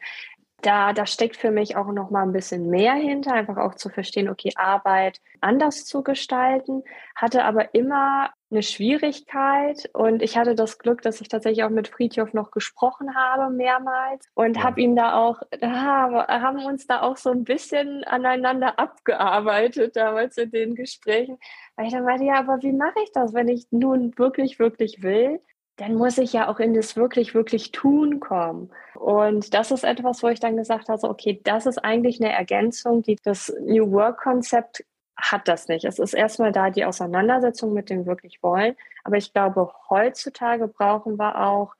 da, 0.62 0.94
da 0.94 1.06
steckt 1.06 1.38
für 1.38 1.52
mich 1.52 1.76
auch 1.76 1.92
noch 1.92 2.10
mal 2.10 2.24
ein 2.24 2.32
bisschen 2.32 2.70
mehr 2.70 2.94
hinter, 2.94 3.34
einfach 3.34 3.58
auch 3.58 3.76
zu 3.76 3.90
verstehen, 3.90 4.30
okay, 4.30 4.52
Arbeit 4.56 5.22
anders 5.42 5.86
zu 5.86 6.04
gestalten, 6.04 6.84
hatte 7.16 7.46
aber 7.46 7.74
immer 7.74 8.32
eine 8.52 8.64
Schwierigkeit 8.64 9.90
und 9.94 10.22
ich 10.22 10.38
hatte 10.38 10.56
das 10.56 10.80
Glück, 10.80 11.02
dass 11.02 11.22
ich 11.22 11.28
tatsächlich 11.28 11.64
auch 11.64 11.70
mit 11.70 11.88
Friedhof 11.88 12.34
noch 12.34 12.52
gesprochen 12.52 13.16
habe 13.16 13.54
mehrmals 13.54 14.28
und 14.34 14.58
ja. 14.58 14.64
habe 14.64 14.82
ihn 14.82 14.96
da 14.96 15.16
auch, 15.16 15.42
da 15.60 16.28
haben 16.28 16.66
uns 16.66 16.88
da 16.88 17.02
auch 17.02 17.18
so 17.18 17.30
ein 17.30 17.44
bisschen 17.44 18.04
aneinander 18.04 18.80
abgearbeitet 18.80 19.96
damals 19.96 20.38
in 20.38 20.52
den 20.52 20.76
Gesprächen, 20.76 21.38
weil 21.76 21.88
ich 21.88 21.94
dann 21.94 22.06
meinte, 22.06 22.26
ja, 22.26 22.40
aber 22.40 22.62
wie 22.62 22.74
mache 22.74 23.00
ich 23.04 23.12
das, 23.12 23.34
wenn 23.34 23.48
ich 23.48 23.68
nun 23.72 24.18
wirklich, 24.18 24.60
wirklich 24.60 25.04
will? 25.04 25.40
dann 25.80 25.96
muss 25.96 26.18
ich 26.18 26.34
ja 26.34 26.50
auch 26.50 26.60
in 26.60 26.74
das 26.74 26.98
wirklich, 26.98 27.34
wirklich 27.34 27.72
tun 27.72 28.20
kommen. 28.20 28.70
Und 28.96 29.54
das 29.54 29.72
ist 29.72 29.86
etwas, 29.86 30.22
wo 30.22 30.28
ich 30.28 30.42
dann 30.42 30.58
gesagt 30.58 30.90
habe, 30.90 31.10
okay, 31.10 31.40
das 31.44 31.66
ist 31.66 31.78
eigentlich 31.78 32.22
eine 32.22 32.34
Ergänzung, 32.34 33.02
die 33.02 33.16
das 33.24 33.54
New 33.62 33.90
Work-Konzept 33.92 34.84
hat 35.22 35.48
das 35.48 35.68
nicht. 35.68 35.86
Es 35.86 36.00
ist 36.00 36.14
erstmal 36.14 36.52
da 36.52 36.70
die 36.70 36.86
Auseinandersetzung 36.86 37.74
mit 37.74 37.90
dem 37.90 38.06
wirklich 38.06 38.42
wollen. 38.42 38.76
Aber 39.04 39.18
ich 39.18 39.34
glaube, 39.34 39.72
heutzutage 39.90 40.68
brauchen 40.68 41.18
wir 41.18 41.40
auch 41.42 41.76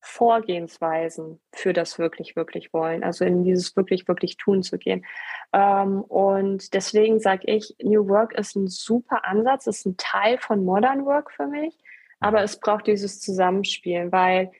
Vorgehensweisen 0.00 1.40
für 1.52 1.72
das 1.72 1.98
wirklich, 1.98 2.36
wirklich 2.36 2.72
wollen. 2.72 3.02
Also 3.02 3.24
in 3.24 3.44
dieses 3.44 3.76
wirklich, 3.76 4.06
wirklich 4.06 4.36
tun 4.36 4.62
zu 4.62 4.78
gehen. 4.78 5.04
Ähm, 5.52 6.02
und 6.02 6.72
deswegen 6.72 7.18
sage 7.20 7.42
ich, 7.46 7.74
New 7.82 8.08
Work 8.08 8.34
ist 8.34 8.54
ein 8.54 8.68
super 8.68 9.24
Ansatz, 9.24 9.66
ist 9.66 9.86
ein 9.86 9.96
Teil 9.96 10.38
von 10.38 10.64
Modern 10.64 11.04
Work 11.04 11.32
für 11.32 11.46
mich. 11.46 11.76
Aber 12.20 12.42
es 12.42 12.58
braucht 12.58 12.86
dieses 12.86 13.20
Zusammenspielen, 13.20 14.12
weil 14.12 14.52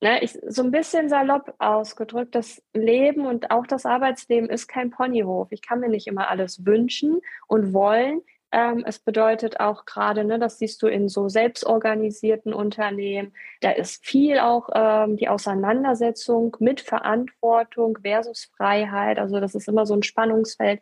ne, 0.00 0.22
ich, 0.22 0.38
so 0.48 0.62
ein 0.62 0.70
bisschen 0.70 1.08
salopp 1.08 1.54
ausgedrückt, 1.58 2.34
das 2.34 2.62
Leben 2.72 3.26
und 3.26 3.50
auch 3.50 3.66
das 3.66 3.86
Arbeitsleben 3.86 4.48
ist 4.48 4.66
kein 4.66 4.90
Ponyhof. 4.90 5.48
Ich 5.50 5.62
kann 5.62 5.80
mir 5.80 5.88
nicht 5.88 6.06
immer 6.06 6.28
alles 6.28 6.64
wünschen 6.64 7.20
und 7.46 7.72
wollen. 7.72 8.22
Ähm, 8.52 8.82
es 8.84 8.98
bedeutet 8.98 9.60
auch 9.60 9.84
gerade, 9.84 10.24
ne, 10.24 10.38
das 10.38 10.58
siehst 10.58 10.82
du 10.82 10.88
in 10.88 11.08
so 11.08 11.28
selbstorganisierten 11.28 12.52
Unternehmen, 12.52 13.32
da 13.60 13.70
ist 13.70 14.04
viel 14.04 14.40
auch 14.40 14.68
ähm, 14.74 15.16
die 15.16 15.28
Auseinandersetzung 15.28 16.56
mit 16.58 16.80
Verantwortung 16.80 17.98
versus 18.02 18.50
Freiheit. 18.56 19.18
Also 19.18 19.38
das 19.38 19.54
ist 19.54 19.68
immer 19.68 19.86
so 19.86 19.94
ein 19.94 20.02
Spannungsfeld. 20.02 20.80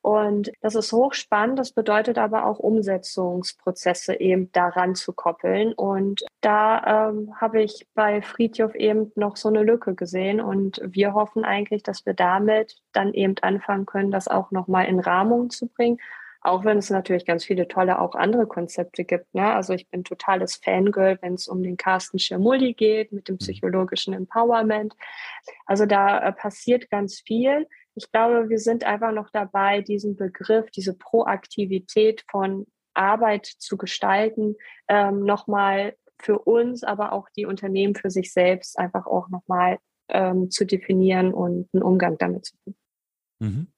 Und 0.00 0.50
das 0.62 0.74
ist 0.74 0.92
hochspannend. 0.92 1.58
Das 1.58 1.72
bedeutet 1.72 2.16
aber 2.16 2.46
auch 2.46 2.58
Umsetzungsprozesse 2.58 4.18
eben 4.18 4.50
daran 4.52 4.94
zu 4.94 5.12
koppeln. 5.12 5.74
Und 5.74 6.24
da 6.40 7.10
ähm, 7.10 7.34
habe 7.38 7.62
ich 7.62 7.86
bei 7.94 8.22
Friedhof 8.22 8.74
eben 8.74 9.12
noch 9.14 9.36
so 9.36 9.48
eine 9.48 9.62
Lücke 9.62 9.94
gesehen. 9.94 10.40
Und 10.40 10.80
wir 10.84 11.12
hoffen 11.12 11.44
eigentlich, 11.44 11.82
dass 11.82 12.06
wir 12.06 12.14
damit 12.14 12.76
dann 12.92 13.12
eben 13.12 13.34
anfangen 13.42 13.84
können, 13.84 14.10
das 14.10 14.26
auch 14.28 14.50
nochmal 14.52 14.86
in 14.86 15.00
Rahmung 15.00 15.50
zu 15.50 15.66
bringen 15.66 15.98
auch 16.42 16.64
wenn 16.64 16.78
es 16.78 16.90
natürlich 16.90 17.26
ganz 17.26 17.44
viele 17.44 17.68
tolle 17.68 18.00
auch 18.00 18.14
andere 18.14 18.46
Konzepte 18.46 19.04
gibt. 19.04 19.34
Ne? 19.34 19.52
Also 19.52 19.74
ich 19.74 19.88
bin 19.90 20.04
totales 20.04 20.56
Fangirl, 20.56 21.18
wenn 21.20 21.34
es 21.34 21.48
um 21.48 21.62
den 21.62 21.76
Carsten 21.76 22.18
Schirmulli 22.18 22.72
geht 22.74 23.12
mit 23.12 23.28
dem 23.28 23.34
mhm. 23.34 23.38
psychologischen 23.38 24.14
Empowerment. 24.14 24.94
Also 25.66 25.86
da 25.86 26.18
äh, 26.20 26.32
passiert 26.32 26.90
ganz 26.90 27.20
viel. 27.20 27.66
Ich 27.94 28.10
glaube, 28.10 28.48
wir 28.48 28.58
sind 28.58 28.84
einfach 28.84 29.12
noch 29.12 29.28
dabei, 29.30 29.82
diesen 29.82 30.16
Begriff, 30.16 30.70
diese 30.70 30.94
Proaktivität 30.94 32.24
von 32.30 32.66
Arbeit 32.94 33.46
zu 33.46 33.76
gestalten, 33.76 34.56
ähm, 34.88 35.24
nochmal 35.24 35.94
für 36.18 36.38
uns, 36.38 36.84
aber 36.84 37.12
auch 37.12 37.28
die 37.36 37.46
Unternehmen 37.46 37.94
für 37.94 38.10
sich 38.10 38.32
selbst 38.32 38.78
einfach 38.78 39.06
auch 39.06 39.28
nochmal 39.28 39.78
ähm, 40.08 40.50
zu 40.50 40.64
definieren 40.64 41.32
und 41.32 41.68
einen 41.72 41.82
Umgang 41.82 42.18
damit 42.18 42.46
zu 42.46 42.56
finden. 42.64 42.79
Mhm. 43.40 43.68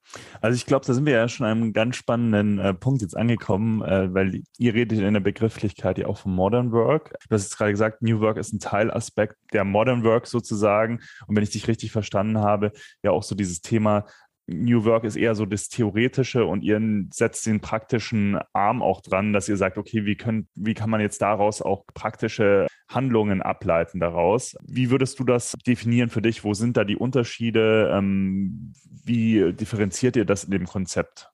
Also 0.40 0.57
ich 0.57 0.66
glaube, 0.66 0.85
da 0.85 0.92
sind 0.92 1.07
wir 1.07 1.14
ja 1.14 1.28
schon 1.28 1.47
an 1.47 1.59
einem 1.59 1.73
ganz 1.73 1.97
spannenden 1.97 2.59
äh, 2.59 2.75
Punkt 2.75 3.00
jetzt 3.00 3.16
angekommen, 3.16 3.81
äh, 3.83 4.12
weil 4.12 4.42
ihr 4.59 4.75
redet 4.75 4.99
in 4.99 5.14
der 5.14 5.21
Begrifflichkeit 5.21 5.99
ja 5.99 6.07
auch 6.07 6.19
von 6.19 6.35
Modern 6.35 6.73
Work. 6.73 7.14
Du 7.28 7.35
hast 7.35 7.45
jetzt 7.45 7.57
gerade 7.57 7.71
gesagt, 7.71 8.02
New 8.02 8.21
Work 8.21 8.37
ist 8.37 8.52
ein 8.52 8.59
Teilaspekt 8.59 9.37
der 9.52 9.64
Modern 9.64 10.02
Work 10.02 10.26
sozusagen. 10.26 11.00
Und 11.26 11.37
wenn 11.37 11.45
ich 11.45 11.50
dich 11.50 11.69
richtig 11.69 11.92
verstanden 11.92 12.38
habe, 12.38 12.73
ja 13.02 13.12
auch 13.12 13.23
so 13.23 13.37
dieses 13.37 13.61
Thema 13.62 14.04
New 14.47 14.85
Work 14.85 15.05
ist 15.05 15.17
eher 15.17 15.35
so 15.35 15.47
das 15.47 15.69
Theoretische 15.69 16.45
und 16.45 16.63
ihr 16.63 16.81
setzt 17.11 17.47
den 17.47 17.61
praktischen 17.61 18.39
Arm 18.53 18.83
auch 18.83 19.01
dran, 19.01 19.33
dass 19.33 19.49
ihr 19.49 19.57
sagt, 19.57 19.79
okay, 19.79 20.05
wie, 20.05 20.17
könnt, 20.17 20.49
wie 20.55 20.75
kann 20.75 20.91
man 20.91 21.01
jetzt 21.01 21.23
daraus 21.23 21.63
auch 21.63 21.85
praktische 21.95 22.67
Handlungen 22.89 23.41
ableiten 23.41 24.01
daraus? 24.01 24.57
Wie 24.63 24.91
würdest 24.91 25.19
du 25.21 25.25
das 25.25 25.55
definieren 25.67 26.11
für 26.11 26.23
dich? 26.23 26.45
Wo 26.45 26.55
sind 26.55 26.77
da 26.77 26.85
die 26.85 26.97
Unterschiede? 26.97 27.91
Ähm, 27.95 28.73
wie 29.05 29.53
differenziert 29.53 30.17
ihr 30.17 30.25
das 30.25 30.45
in 30.45 30.51
dem 30.51 30.67
Konzept? 30.67 31.31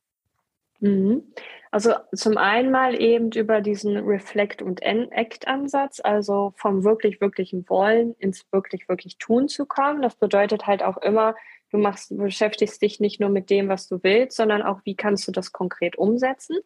Mhm. 0.81 1.23
Also 1.71 1.95
zum 2.15 2.39
einen 2.39 2.71
mal 2.71 2.99
eben 2.99 3.31
über 3.33 3.61
diesen 3.61 3.99
Reflect- 3.99 4.63
und 4.63 4.81
Act-Ansatz, 4.83 6.01
also 6.03 6.55
vom 6.57 6.83
wirklich, 6.83 7.21
wirklichen 7.21 7.69
Wollen 7.69 8.15
ins 8.15 8.47
wirklich, 8.53 8.89
wirklich 8.89 9.19
Tun 9.19 9.49
zu 9.49 9.67
kommen. 9.67 10.01
Das 10.01 10.17
bedeutet 10.17 10.67
halt 10.67 10.83
auch 10.83 10.97
immer, 10.99 11.35
du 11.71 11.79
machst, 11.79 12.11
du 12.11 12.17
beschäftigst 12.17 12.81
dich 12.83 13.01
nicht 13.01 13.21
nur 13.21 13.31
mit 13.31 13.51
dem, 13.51 13.69
was 13.69 13.89
du 13.89 14.03
willst, 14.03 14.37
sondern 14.37 14.63
auch, 14.63 14.81
wie 14.85 14.97
kannst 14.97 15.27
du 15.29 15.33
das 15.33 15.53
konkret 15.53 15.97
umsetzen. 15.97 16.57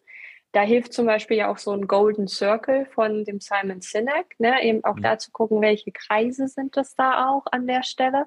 Da 0.53 0.61
hilft 0.61 0.93
zum 0.93 1.07
Beispiel 1.07 1.39
ja 1.39 1.51
auch 1.51 1.57
so 1.57 1.73
ein 1.73 1.87
Golden 1.87 2.29
Circle 2.29 2.87
von 2.95 3.25
dem 3.25 3.41
Simon 3.41 3.81
Sinek, 3.81 4.39
ne? 4.39 4.63
eben 4.63 4.85
auch 4.85 4.97
mhm. 4.97 5.03
da 5.03 5.19
zu 5.19 5.31
gucken, 5.31 5.63
welche 5.63 5.93
Kreise 5.93 6.47
sind 6.47 6.77
das 6.77 6.95
da 6.95 7.31
auch 7.31 7.45
an 7.51 7.67
der 7.67 7.83
Stelle. 7.83 8.27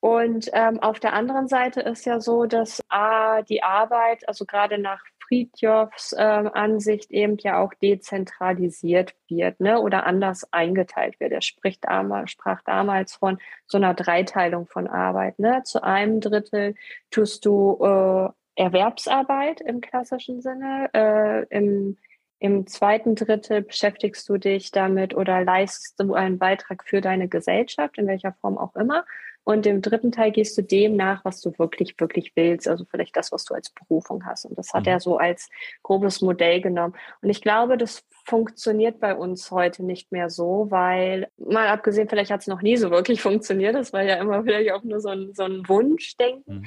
Und 0.00 0.50
ähm, 0.52 0.80
auf 0.80 0.98
der 0.98 1.12
anderen 1.12 1.46
Seite 1.46 1.80
ist 1.82 2.06
ja 2.06 2.20
so, 2.20 2.46
dass 2.46 2.82
A, 2.88 3.42
die 3.42 3.62
Arbeit, 3.62 4.26
also 4.28 4.46
gerade 4.46 4.78
nach 4.78 5.02
Fritjofs 5.30 6.12
äh, 6.12 6.20
Ansicht 6.22 7.12
eben 7.12 7.36
ja 7.38 7.62
auch 7.62 7.72
dezentralisiert 7.74 9.14
wird 9.28 9.60
ne, 9.60 9.80
oder 9.80 10.04
anders 10.04 10.52
eingeteilt 10.52 11.20
wird. 11.20 11.30
Er 11.30 11.40
spricht 11.40 11.84
damals, 11.84 12.32
sprach 12.32 12.62
damals 12.62 13.14
von 13.14 13.38
so 13.66 13.78
einer 13.78 13.94
Dreiteilung 13.94 14.66
von 14.66 14.88
Arbeit. 14.88 15.38
Ne. 15.38 15.62
Zu 15.64 15.84
einem 15.84 16.20
Drittel 16.20 16.74
tust 17.10 17.46
du 17.46 17.78
äh, 17.80 18.28
Erwerbsarbeit 18.56 19.60
im 19.60 19.80
klassischen 19.80 20.42
Sinne, 20.42 20.90
äh, 20.92 21.46
im 21.56 21.96
im 22.42 22.66
zweiten 22.66 23.16
Drittel 23.16 23.60
beschäftigst 23.60 24.26
du 24.26 24.38
dich 24.38 24.70
damit 24.70 25.14
oder 25.14 25.44
leistest 25.44 26.00
du 26.00 26.14
einen 26.14 26.38
Beitrag 26.38 26.84
für 26.86 27.02
deine 27.02 27.28
Gesellschaft, 27.28 27.98
in 27.98 28.06
welcher 28.06 28.32
Form 28.40 28.56
auch 28.56 28.74
immer. 28.76 29.04
Und 29.44 29.66
im 29.66 29.82
dritten 29.82 30.12
Teil 30.12 30.32
gehst 30.32 30.56
du 30.56 30.62
dem 30.62 30.96
nach, 30.96 31.24
was 31.24 31.40
du 31.40 31.52
wirklich, 31.58 31.98
wirklich 31.98 32.32
willst. 32.36 32.68
Also 32.68 32.84
vielleicht 32.84 33.16
das, 33.16 33.32
was 33.32 33.44
du 33.44 33.54
als 33.54 33.70
Berufung 33.70 34.24
hast. 34.26 34.44
Und 34.44 34.58
das 34.58 34.72
hat 34.72 34.82
mhm. 34.82 34.92
er 34.92 35.00
so 35.00 35.18
als 35.18 35.48
grobes 35.82 36.20
Modell 36.20 36.60
genommen. 36.60 36.94
Und 37.22 37.30
ich 37.30 37.40
glaube, 37.40 37.78
das 37.78 38.04
funktioniert 38.26 39.00
bei 39.00 39.14
uns 39.14 39.50
heute 39.50 39.84
nicht 39.84 40.12
mehr 40.12 40.30
so, 40.30 40.66
weil 40.70 41.28
mal 41.38 41.68
abgesehen, 41.68 42.08
vielleicht 42.08 42.30
hat 42.30 42.42
es 42.42 42.46
noch 42.46 42.62
nie 42.62 42.76
so 42.76 42.90
wirklich 42.90 43.22
funktioniert. 43.22 43.74
Das 43.74 43.92
war 43.92 44.02
ja 44.02 44.16
immer 44.16 44.42
vielleicht 44.44 44.72
auch 44.72 44.82
nur 44.82 45.00
so 45.00 45.08
ein, 45.08 45.32
so 45.34 45.44
ein 45.44 45.68
Wunschdenken. 45.68 46.60
Mhm. 46.60 46.66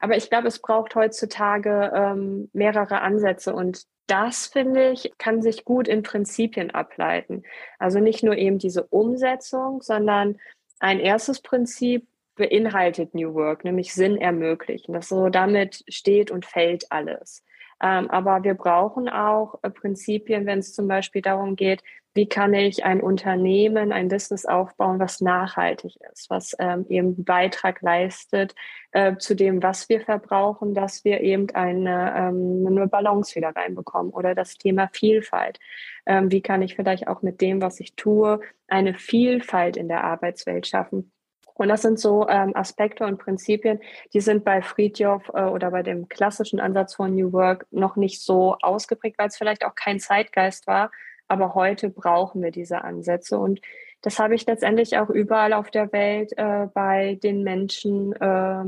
Aber 0.00 0.16
ich 0.16 0.30
glaube, 0.30 0.48
es 0.48 0.60
braucht 0.60 0.94
heutzutage 0.94 1.92
ähm, 1.94 2.48
mehrere 2.52 3.00
Ansätze 3.02 3.54
und 3.54 3.84
das, 4.06 4.46
finde 4.46 4.90
ich, 4.90 5.12
kann 5.18 5.40
sich 5.40 5.64
gut 5.64 5.88
in 5.88 6.02
Prinzipien 6.02 6.70
ableiten. 6.70 7.42
Also 7.78 8.00
nicht 8.00 8.22
nur 8.22 8.36
eben 8.36 8.58
diese 8.58 8.84
Umsetzung, 8.84 9.80
sondern 9.80 10.36
ein 10.84 11.00
erstes 11.00 11.40
Prinzip 11.40 12.06
beinhaltet 12.36 13.14
New 13.14 13.32
Work, 13.32 13.64
nämlich 13.64 13.94
Sinn 13.94 14.18
ermöglichen. 14.18 14.92
Das 14.92 15.08
so 15.08 15.30
damit 15.30 15.82
steht 15.88 16.30
und 16.30 16.44
fällt 16.44 16.92
alles. 16.92 17.42
Ähm, 17.82 18.10
aber 18.10 18.42
wir 18.44 18.54
brauchen 18.54 19.08
auch 19.08 19.58
äh, 19.62 19.70
Prinzipien, 19.70 20.46
wenn 20.46 20.60
es 20.60 20.74
zum 20.74 20.88
Beispiel 20.88 21.22
darum 21.22 21.56
geht, 21.56 21.82
wie 22.14 22.28
kann 22.28 22.54
ich 22.54 22.84
ein 22.84 23.00
Unternehmen, 23.00 23.90
ein 23.90 24.08
Business 24.08 24.46
aufbauen, 24.46 25.00
was 25.00 25.20
nachhaltig 25.20 25.96
ist, 26.12 26.30
was 26.30 26.54
ähm, 26.60 26.86
eben 26.88 27.24
Beitrag 27.24 27.82
leistet 27.82 28.54
äh, 28.92 29.16
zu 29.16 29.34
dem, 29.34 29.62
was 29.62 29.88
wir 29.88 30.00
verbrauchen, 30.00 30.74
dass 30.74 31.04
wir 31.04 31.20
eben 31.20 31.50
eine, 31.50 32.14
ähm, 32.16 32.64
eine 32.68 32.86
Balance 32.86 33.34
wieder 33.34 33.50
reinbekommen 33.50 34.12
oder 34.12 34.36
das 34.36 34.56
Thema 34.56 34.88
Vielfalt. 34.92 35.58
Ähm, 36.06 36.30
wie 36.30 36.40
kann 36.40 36.62
ich 36.62 36.76
vielleicht 36.76 37.08
auch 37.08 37.22
mit 37.22 37.40
dem, 37.40 37.60
was 37.60 37.80
ich 37.80 37.96
tue, 37.96 38.40
eine 38.68 38.94
Vielfalt 38.94 39.76
in 39.76 39.88
der 39.88 40.04
Arbeitswelt 40.04 40.68
schaffen? 40.68 41.10
Und 41.54 41.68
das 41.68 41.82
sind 41.82 41.98
so 41.98 42.28
ähm, 42.28 42.54
Aspekte 42.54 43.04
und 43.04 43.18
Prinzipien, 43.18 43.80
die 44.12 44.20
sind 44.20 44.44
bei 44.44 44.60
Friedjof 44.60 45.30
äh, 45.34 45.44
oder 45.44 45.70
bei 45.70 45.82
dem 45.82 46.08
klassischen 46.08 46.60
Ansatz 46.60 46.94
von 46.94 47.14
New 47.14 47.32
Work 47.32 47.66
noch 47.70 47.96
nicht 47.96 48.22
so 48.22 48.56
ausgeprägt, 48.60 49.18
weil 49.18 49.28
es 49.28 49.36
vielleicht 49.36 49.64
auch 49.64 49.74
kein 49.74 50.00
Zeitgeist 50.00 50.66
war. 50.66 50.90
Aber 51.28 51.54
heute 51.54 51.90
brauchen 51.90 52.42
wir 52.42 52.50
diese 52.50 52.82
Ansätze. 52.82 53.38
Und 53.38 53.60
das 54.02 54.18
habe 54.18 54.34
ich 54.34 54.46
letztendlich 54.46 54.98
auch 54.98 55.08
überall 55.08 55.52
auf 55.52 55.70
der 55.70 55.92
Welt 55.92 56.36
äh, 56.36 56.66
bei 56.74 57.18
den 57.22 57.42
Menschen 57.42 58.12
äh, 58.14 58.64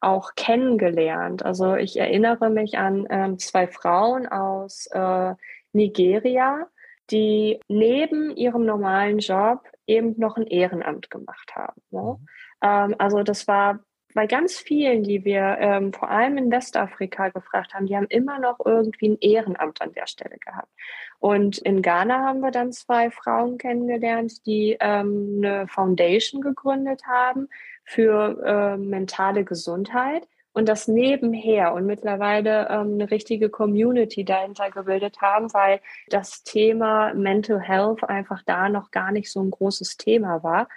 auch 0.00 0.34
kennengelernt. 0.36 1.44
Also 1.44 1.74
ich 1.74 1.98
erinnere 1.98 2.50
mich 2.50 2.78
an 2.78 3.06
ähm, 3.10 3.38
zwei 3.38 3.66
Frauen 3.66 4.28
aus 4.28 4.86
äh, 4.92 5.34
Nigeria, 5.72 6.68
die 7.10 7.60
neben 7.68 8.36
ihrem 8.36 8.64
normalen 8.66 9.18
Job 9.18 9.60
eben 9.86 10.14
noch 10.18 10.36
ein 10.36 10.46
Ehrenamt 10.46 11.10
gemacht 11.10 11.54
haben. 11.54 11.80
Ne? 11.90 12.18
Mhm. 12.18 12.26
Ähm, 12.62 12.94
also 12.98 13.22
das 13.22 13.46
war 13.48 13.80
bei 14.14 14.26
ganz 14.26 14.56
vielen, 14.56 15.02
die 15.02 15.26
wir 15.26 15.58
ähm, 15.60 15.92
vor 15.92 16.10
allem 16.10 16.38
in 16.38 16.50
Westafrika 16.50 17.28
gefragt 17.28 17.74
haben, 17.74 17.86
die 17.86 17.96
haben 17.96 18.06
immer 18.08 18.38
noch 18.38 18.58
irgendwie 18.64 19.10
ein 19.10 19.18
Ehrenamt 19.20 19.82
an 19.82 19.92
der 19.92 20.06
Stelle 20.06 20.38
gehabt. 20.38 20.72
Und 21.18 21.58
in 21.58 21.82
Ghana 21.82 22.20
haben 22.20 22.40
wir 22.40 22.50
dann 22.50 22.72
zwei 22.72 23.10
Frauen 23.10 23.58
kennengelernt, 23.58 24.46
die 24.46 24.78
ähm, 24.80 25.42
eine 25.42 25.68
Foundation 25.68 26.40
gegründet 26.40 27.02
haben 27.06 27.48
für 27.84 28.42
äh, 28.42 28.78
mentale 28.78 29.44
Gesundheit 29.44 30.26
und 30.56 30.70
das 30.70 30.88
nebenher 30.88 31.74
und 31.74 31.84
mittlerweile 31.84 32.70
ähm, 32.70 32.94
eine 32.94 33.10
richtige 33.10 33.50
Community 33.50 34.24
dahinter 34.24 34.70
gebildet 34.70 35.20
haben, 35.20 35.52
weil 35.52 35.80
das 36.08 36.44
Thema 36.44 37.12
Mental 37.12 37.60
Health 37.60 38.02
einfach 38.04 38.42
da 38.42 38.70
noch 38.70 38.90
gar 38.90 39.12
nicht 39.12 39.30
so 39.30 39.42
ein 39.42 39.50
großes 39.50 39.98
Thema 39.98 40.42
war. 40.42 40.68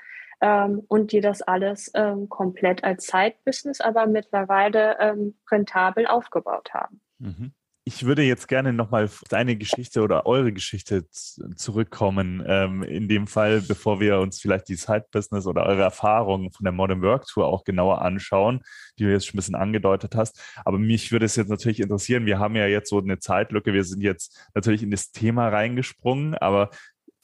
Ähm, 0.41 0.83
und 0.89 1.13
die 1.13 1.21
das 1.21 1.41
alles 1.41 1.91
ähm, 1.95 2.27
komplett 2.27 2.83
als 2.83 3.05
Zeitbusiness, 3.05 3.79
aber 3.79 4.05
mittlerweile 4.05 4.97
ähm, 4.99 5.35
rentabel 5.49 6.07
aufgebaut 6.07 6.73
haben. 6.73 6.99
Mhm. 7.19 7.53
Ich 7.85 8.05
würde 8.05 8.21
jetzt 8.21 8.47
gerne 8.47 8.71
nochmal 8.71 9.05
auf 9.05 9.23
deine 9.29 9.55
Geschichte 9.55 10.01
oder 10.01 10.25
eure 10.25 10.53
Geschichte 10.53 11.07
zurückkommen. 11.09 12.43
Ähm, 12.45 12.83
in 12.83 13.07
dem 13.07 13.25
Fall, 13.25 13.61
bevor 13.61 13.99
wir 13.99 14.19
uns 14.19 14.39
vielleicht 14.39 14.67
die 14.67 14.75
Side-Business 14.75 15.47
oder 15.47 15.65
eure 15.65 15.81
Erfahrungen 15.81 16.51
von 16.51 16.65
der 16.65 16.73
Modern 16.73 17.01
Work 17.01 17.25
Tour 17.25 17.47
auch 17.47 17.63
genauer 17.63 18.01
anschauen, 18.01 18.61
die 18.99 19.05
du 19.05 19.11
jetzt 19.11 19.25
schon 19.25 19.35
ein 19.35 19.39
bisschen 19.39 19.55
angedeutet 19.55 20.15
hast. 20.15 20.39
Aber 20.65 20.77
mich 20.77 21.11
würde 21.11 21.25
es 21.25 21.35
jetzt 21.35 21.49
natürlich 21.49 21.79
interessieren. 21.79 22.25
Wir 22.25 22.37
haben 22.37 22.55
ja 22.55 22.67
jetzt 22.67 22.89
so 22.89 22.99
eine 22.99 23.19
Zeitlücke. 23.19 23.73
Wir 23.73 23.83
sind 23.83 24.01
jetzt 24.01 24.37
natürlich 24.53 24.83
in 24.83 24.91
das 24.91 25.11
Thema 25.11 25.47
reingesprungen, 25.47 26.35
aber 26.35 26.69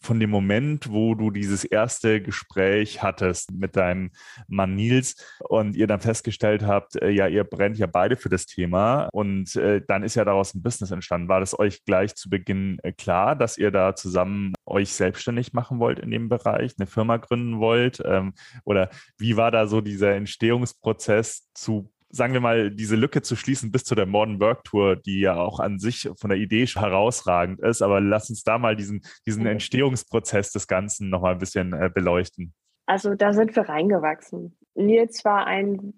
von 0.06 0.20
dem 0.20 0.30
Moment, 0.30 0.92
wo 0.92 1.16
du 1.16 1.32
dieses 1.32 1.66
erste 1.66 2.22
Gespräch 2.22 3.02
hattest 3.02 3.52
mit 3.52 3.76
deinem 3.76 4.12
Mann 4.48 4.76
Nils 4.76 5.16
und 5.50 5.76
ihr 5.76 5.88
dann 5.88 6.00
festgestellt 6.00 6.64
habt, 6.64 6.96
äh, 7.02 7.10
ja, 7.10 7.28
ihr 7.28 7.44
brennt 7.44 7.78
ja 7.78 7.88
beide 7.88 8.16
für 8.16 8.30
das 8.30 8.46
Thema 8.46 9.10
und 9.12 9.56
äh, 9.56 9.82
dann 9.86 10.04
ist 10.04 10.16
ja 10.16 10.24
daraus 10.24 10.54
ein 10.54 10.62
Business 10.62 10.92
entstanden. 10.92 11.28
War 11.28 11.40
das 11.40 11.58
euch 11.58 11.84
gleich 11.86 12.16
zu 12.16 12.30
Beginn 12.30 12.80
äh, 12.84 12.92
klar, 12.92 13.36
dass 13.36 13.58
ihr 13.58 13.72
da 13.72 13.96
zusammen 13.96 14.54
euch 14.66 14.92
selbstständig 14.94 15.54
machen 15.54 15.80
wollt 15.80 16.00
in 16.00 16.12
dem 16.12 16.30
Bereich, 16.30 16.74
eine 16.78 16.88
Firma 16.88 17.18
gründen 17.18 17.60
wollt? 17.60 18.02
Ähm, 18.06 18.34
oder 18.64 18.90
wie 19.18 19.38
war 19.38 19.52
da 19.52 19.68
so 19.68 19.82
dieser 19.82 20.14
Entstehungsprozess 20.14 21.50
zu 21.54 21.92
sagen 22.16 22.34
wir 22.34 22.40
mal, 22.40 22.72
diese 22.72 22.96
Lücke 22.96 23.22
zu 23.22 23.36
schließen 23.36 23.72
bis 23.72 23.84
zu 23.84 23.94
der 23.94 24.06
Modern 24.06 24.40
Work 24.40 24.64
Tour, 24.64 24.96
die 24.96 25.20
ja 25.20 25.36
auch 25.36 25.60
an 25.60 25.80
sich 25.80 26.10
von 26.18 26.30
der 26.30 26.40
Idee 26.40 26.66
herausragend 26.66 27.60
ist. 27.60 27.82
Aber 27.82 28.00
lass 28.00 28.30
uns 28.30 28.44
da 28.44 28.58
mal 28.58 28.76
diesen, 28.76 29.02
diesen 29.26 29.44
mhm. 29.44 29.50
Entstehungsprozess 29.50 30.52
des 30.52 30.68
Ganzen 30.68 31.10
nochmal 31.10 31.34
ein 31.34 31.40
bisschen 31.40 31.74
äh, 31.74 31.90
beleuchten. 31.94 32.54
Also 32.86 33.16
da 33.16 33.34
sind 33.34 33.56
wir 33.56 33.68
reingewachsen. 33.68 34.58
Nils 34.76 35.26
war 35.26 35.46
ein 35.46 35.94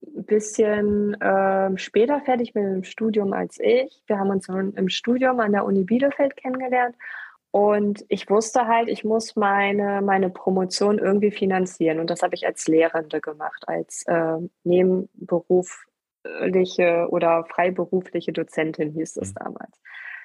bisschen 0.00 1.20
äh, 1.20 1.76
später 1.76 2.20
fertig 2.20 2.54
mit 2.54 2.64
dem 2.64 2.84
Studium 2.84 3.32
als 3.32 3.58
ich. 3.60 4.02
Wir 4.06 4.18
haben 4.18 4.30
uns 4.30 4.48
im 4.48 4.88
Studium 4.88 5.40
an 5.40 5.52
der 5.52 5.64
Uni 5.64 5.84
Bielefeld 5.84 6.36
kennengelernt 6.36 6.96
und 7.56 8.04
ich 8.10 8.28
wusste 8.28 8.66
halt, 8.66 8.90
ich 8.90 9.02
muss 9.02 9.34
meine, 9.34 10.02
meine 10.02 10.28
Promotion 10.28 10.98
irgendwie 10.98 11.30
finanzieren. 11.30 12.00
Und 12.00 12.10
das 12.10 12.20
habe 12.20 12.34
ich 12.34 12.46
als 12.46 12.68
Lehrende 12.68 13.22
gemacht, 13.22 13.64
als 13.66 14.04
äh, 14.06 14.36
nebenberufliche 14.64 17.06
oder 17.08 17.46
freiberufliche 17.46 18.34
Dozentin 18.34 18.90
hieß 18.90 19.16
es 19.16 19.30
mhm. 19.30 19.34
damals. 19.38 19.80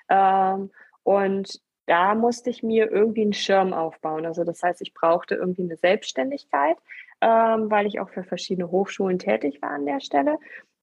Ähm, 0.09 0.71
und 1.03 1.61
da 1.85 2.15
musste 2.15 2.49
ich 2.49 2.63
mir 2.63 2.91
irgendwie 2.91 3.21
einen 3.21 3.31
Schirm 3.31 3.71
aufbauen. 3.71 4.25
Also 4.25 4.43
das 4.43 4.61
heißt, 4.61 4.81
ich 4.81 4.93
brauchte 4.93 5.35
irgendwie 5.35 5.63
eine 5.63 5.77
Selbstständigkeit, 5.77 6.75
ähm, 7.21 7.71
weil 7.71 7.87
ich 7.87 8.01
auch 8.01 8.09
für 8.09 8.25
verschiedene 8.25 8.71
Hochschulen 8.71 9.19
tätig 9.19 9.61
war 9.61 9.69
an 9.69 9.85
der 9.85 10.01
Stelle. 10.01 10.37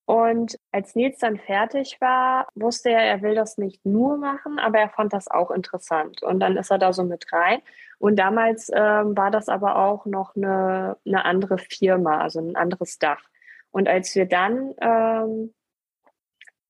Und 0.08 0.58
als 0.72 0.94
Nils 0.94 1.18
dann 1.18 1.36
fertig 1.36 2.00
war, 2.00 2.48
wusste 2.54 2.88
er, 2.88 3.02
er 3.02 3.20
will 3.20 3.34
das 3.34 3.58
nicht 3.58 3.84
nur 3.84 4.16
machen, 4.16 4.58
aber 4.58 4.78
er 4.78 4.88
fand 4.88 5.12
das 5.12 5.30
auch 5.30 5.50
interessant. 5.50 6.22
Und 6.22 6.40
dann 6.40 6.56
ist 6.56 6.70
er 6.70 6.78
da 6.78 6.94
so 6.94 7.04
mit 7.04 7.30
rein. 7.30 7.60
Und 7.98 8.18
damals 8.18 8.70
ähm, 8.74 9.14
war 9.18 9.30
das 9.30 9.50
aber 9.50 9.76
auch 9.76 10.06
noch 10.06 10.34
eine, 10.34 10.96
eine 11.04 11.26
andere 11.26 11.58
Firma, 11.58 12.22
also 12.22 12.40
ein 12.40 12.56
anderes 12.56 12.98
Dach. 12.98 13.22
Und 13.70 13.86
als 13.86 14.14
wir 14.14 14.24
dann, 14.24 14.72
ähm, 14.80 15.52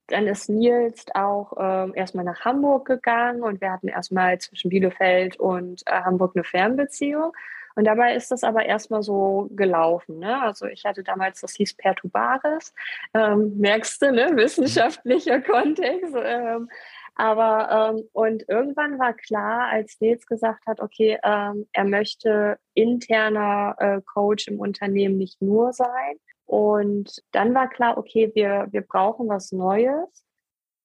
dann 0.09 0.26
ist 0.26 0.49
Nils 0.49 1.07
auch 1.14 1.52
ähm, 1.61 1.92
erstmal 1.95 2.25
nach 2.25 2.45
Hamburg 2.45 2.88
gegangen 2.88 3.45
und 3.45 3.61
wir 3.61 3.71
hatten 3.71 3.87
erstmal 3.87 4.38
zwischen 4.38 4.68
Bielefeld 4.68 5.38
und 5.38 5.83
äh, 5.87 5.92
Hamburg 5.92 6.33
eine 6.35 6.42
Fernbeziehung. 6.42 7.33
Und 7.78 7.85
dabei 7.85 8.16
ist 8.16 8.32
das 8.32 8.42
aber 8.42 8.66
erstmal 8.66 9.04
so 9.04 9.49
gelaufen. 9.52 10.18
Ne? 10.18 10.42
Also 10.42 10.66
ich 10.66 10.85
hatte 10.85 11.04
damals, 11.04 11.42
das 11.42 11.54
hieß 11.54 11.75
Perturbaris, 11.75 12.75
ähm, 13.14 13.56
merkst 13.56 14.02
du, 14.02 14.11
ne? 14.11 14.30
wissenschaftlicher 14.35 15.40
Kontext. 15.40 16.12
Ähm, 16.20 16.68
aber 17.14 17.94
ähm, 17.94 18.08
und 18.12 18.49
irgendwann 18.49 18.99
war 18.99 19.12
klar, 19.12 19.68
als 19.70 20.00
Nils 20.00 20.26
gesagt 20.26 20.66
hat, 20.66 20.80
okay, 20.80 21.20
ähm, 21.23 21.68
er 21.73 21.85
möchte 21.85 22.58
interner 22.75 23.76
äh, 23.78 24.00
Coach 24.12 24.49
im 24.49 24.58
Unternehmen 24.58 25.16
nicht 25.16 25.40
nur 25.40 25.73
sein. 25.73 26.16
Und 26.47 27.23
dann 27.30 27.54
war 27.54 27.70
klar, 27.70 27.97
okay, 27.97 28.32
wir, 28.35 28.66
wir 28.73 28.82
brauchen 28.82 29.28
was 29.28 29.52
Neues. 29.52 30.25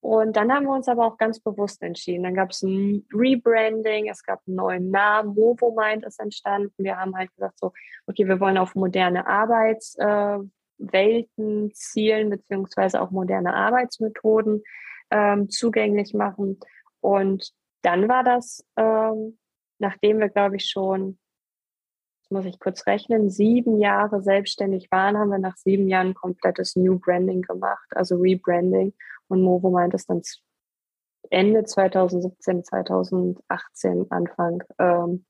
Und 0.03 0.35
dann 0.35 0.51
haben 0.51 0.65
wir 0.65 0.73
uns 0.73 0.89
aber 0.89 1.05
auch 1.05 1.17
ganz 1.17 1.39
bewusst 1.39 1.81
entschieden. 1.81 2.23
Dann 2.23 2.35
gab 2.35 2.49
es 2.49 2.61
ein 2.61 3.07
Rebranding, 3.13 4.09
es 4.09 4.21
gab 4.21 4.41
einen 4.45 4.57
neuen 4.57 4.91
Namen, 4.91 5.33
Movo 5.33 5.73
Mind 5.73 6.05
ist 6.05 6.19
entstanden. 6.19 6.73
Wir 6.77 6.97
haben 6.97 7.15
halt 7.15 7.33
gesagt, 7.33 7.57
so, 7.57 7.71
okay, 8.05 8.27
wir 8.27 8.41
wollen 8.41 8.57
auf 8.57 8.75
moderne 8.75 9.25
Arbeitswelten 9.25 11.71
zielen, 11.73 12.29
beziehungsweise 12.29 12.99
auch 12.99 13.11
moderne 13.11 13.53
Arbeitsmethoden 13.53 14.63
ähm, 15.09 15.49
zugänglich 15.49 16.13
machen. 16.13 16.59
Und 16.99 17.53
dann 17.81 18.09
war 18.09 18.25
das, 18.25 18.65
ähm, 18.75 19.37
nachdem 19.79 20.19
wir, 20.19 20.27
glaube 20.27 20.57
ich, 20.57 20.65
schon, 20.65 21.17
muss 22.29 22.45
ich 22.45 22.59
kurz 22.59 22.85
rechnen, 22.87 23.29
sieben 23.29 23.79
Jahre 23.79 24.21
selbstständig 24.21 24.91
waren, 24.91 25.17
haben 25.17 25.29
wir 25.29 25.39
nach 25.39 25.55
sieben 25.55 25.87
Jahren 25.87 26.13
komplettes 26.13 26.75
New 26.75 26.99
Branding 26.99 27.43
gemacht, 27.43 27.87
also 27.91 28.17
Rebranding. 28.17 28.93
Und 29.27 29.41
Movo 29.41 29.69
meint 29.71 29.93
es 29.93 30.05
dann 30.05 30.21
Ende 31.29 31.63
2017, 31.63 32.63
2018, 32.63 34.07
Anfang 34.09 34.63
ähm, 34.79 35.25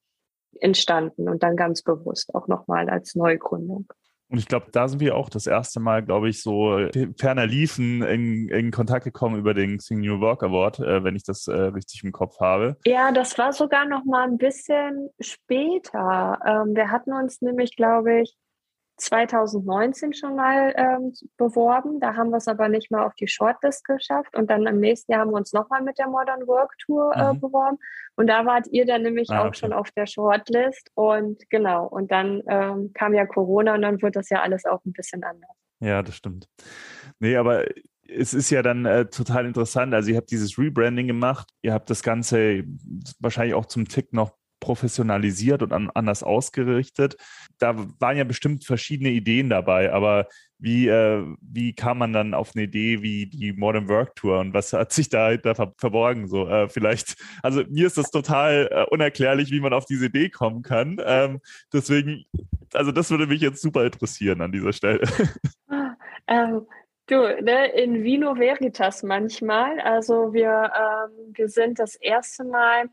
entstanden 0.60 1.30
und 1.30 1.44
dann 1.44 1.56
ganz 1.56 1.82
bewusst 1.82 2.34
auch 2.36 2.48
nochmal 2.48 2.90
als 2.90 3.16
Neugründung. 3.16 3.88
Und 4.30 4.40
ich 4.40 4.48
glaube, 4.48 4.68
da 4.72 4.88
sind 4.88 5.00
wir 5.00 5.16
auch 5.16 5.30
das 5.30 5.46
erste 5.46 5.80
Mal, 5.80 6.04
glaube 6.04 6.28
ich, 6.28 6.42
so 6.42 6.88
ferner 7.20 7.46
liefen 7.46 8.02
in, 8.02 8.50
in 8.50 8.72
Kontakt 8.72 9.04
gekommen 9.04 9.38
über 9.38 9.54
den 9.54 9.78
Sing 9.78 10.00
New 10.00 10.22
Work 10.22 10.42
Award, 10.42 10.80
äh, 10.80 11.04
wenn 11.04 11.16
ich 11.16 11.24
das 11.24 11.48
äh, 11.48 11.54
richtig 11.54 12.04
im 12.04 12.12
Kopf 12.12 12.40
habe. 12.40 12.78
Ja, 12.86 13.12
das 13.12 13.38
war 13.38 13.54
sogar 13.54 13.86
noch 13.86 14.06
mal 14.06 14.28
ein 14.28 14.40
bisschen 14.40 15.10
später. 15.20 16.40
Ähm, 16.46 16.76
wir 16.76 16.90
hatten 16.90 17.14
uns 17.14 17.42
nämlich, 17.42 17.76
glaube 17.76 18.22
ich, 18.22 18.36
2019 18.98 20.14
schon 20.14 20.36
mal 20.36 20.74
ähm, 20.78 21.14
beworben. 21.38 22.00
Da 22.00 22.16
haben 22.16 22.30
wir 22.30 22.38
es 22.38 22.48
aber 22.48 22.70
nicht 22.70 22.92
mal 22.92 23.06
auf 23.06 23.16
die 23.16 23.28
Shortlist 23.28 23.86
geschafft. 23.86 24.36
Und 24.36 24.50
dann 24.50 24.66
im 24.68 24.80
nächsten 24.80 25.12
Jahr 25.12 25.22
haben 25.22 25.32
wir 25.32 25.38
uns 25.38 25.54
nochmal 25.54 25.82
mit 25.82 25.98
der 25.98 26.08
Modern 26.08 26.48
Work 26.48 26.78
Tour 26.80 27.12
äh, 27.16 27.34
mhm. 27.34 27.40
beworben. 27.40 27.78
Und 28.16 28.28
da 28.28 28.46
wart 28.46 28.68
ihr 28.72 28.86
dann 28.86 29.02
nämlich 29.02 29.30
ah, 29.32 29.42
auch 29.42 29.48
okay. 29.48 29.60
schon 29.60 29.74
auf 29.74 29.90
der 29.92 30.06
Shortlist. 30.06 30.92
Und 30.94 31.50
genau, 31.50 31.88
und 31.88 32.12
dann 32.12 32.44
ähm, 32.48 32.92
kam 32.94 33.14
ja 33.14 33.26
Corona 33.26 33.74
und 33.74 33.82
dann 33.82 34.02
wird 34.02 34.16
das 34.16 34.30
ja 34.30 34.42
alles 34.42 34.66
auch 34.66 34.84
ein 34.86 34.94
bisschen 34.94 35.24
anders. 35.24 35.52
Ja, 35.80 36.02
das 36.02 36.16
stimmt. 36.16 36.48
Nee, 37.20 37.36
aber 37.36 37.66
es 38.08 38.34
ist 38.34 38.50
ja 38.50 38.62
dann 38.62 38.86
äh, 38.86 39.06
total 39.06 39.46
interessant. 39.46 39.94
Also 39.94 40.12
ihr 40.12 40.18
habt 40.18 40.32
dieses 40.32 40.58
Rebranding 40.58 41.08
gemacht, 41.08 41.50
ihr 41.62 41.74
habt 41.74 41.90
das 41.90 42.04
Ganze 42.04 42.64
wahrscheinlich 43.20 43.56
auch 43.56 43.66
zum 43.66 43.88
Tick 43.88 44.14
noch 44.14 44.38
professionalisiert 44.64 45.62
und 45.62 45.74
an, 45.74 45.92
anders 45.94 46.24
ausgerichtet. 46.24 47.18
Da 47.60 47.76
waren 48.00 48.16
ja 48.18 48.24
bestimmt 48.24 48.64
verschiedene 48.64 49.10
Ideen 49.10 49.50
dabei, 49.50 49.92
aber 49.92 50.28
wie, 50.58 50.88
äh, 50.88 51.26
wie 51.42 51.74
kam 51.74 51.98
man 51.98 52.14
dann 52.14 52.34
auf 52.34 52.52
eine 52.56 52.64
Idee 52.64 53.02
wie 53.02 53.26
die 53.26 53.52
Modern 53.52 53.90
Work 53.90 54.16
Tour 54.16 54.40
und 54.40 54.54
was 54.54 54.72
hat 54.72 54.94
sich 54.94 55.10
da, 55.10 55.38
verborgen? 55.78 56.30
So, 56.30 56.48
äh, 56.48 56.70
vielleicht, 56.70 57.18
also 57.42 57.64
mir 57.70 57.88
ist 57.88 57.98
das 57.98 58.10
total 58.10 58.70
äh, 58.72 58.86
unerklärlich, 58.90 59.52
wie 59.52 59.60
man 59.60 59.74
auf 59.74 59.86
diese 59.86 60.06
Idee 60.06 60.30
kommen 60.30 60.62
kann. 60.62 61.02
Ähm, 61.06 61.42
deswegen, 61.74 62.24
also 62.74 62.94
das 62.94 63.12
würde 63.12 63.28
mich 63.28 63.42
jetzt 63.42 63.62
super 63.62 63.86
interessieren 63.86 64.40
an 64.42 64.52
dieser 64.52 64.74
Stelle. 64.74 65.02
Ähm, 66.26 66.66
Du, 67.08 67.18
ne, 67.18 67.68
in 67.74 68.02
Vino 68.02 68.38
Veritas 68.38 69.04
manchmal. 69.04 69.78
Also 69.82 70.34
wir, 70.34 70.72
ähm, 70.74 71.34
wir 71.34 71.50
sind 71.50 71.78
das 71.78 71.96
erste 71.96 72.46
Mal 72.46 72.86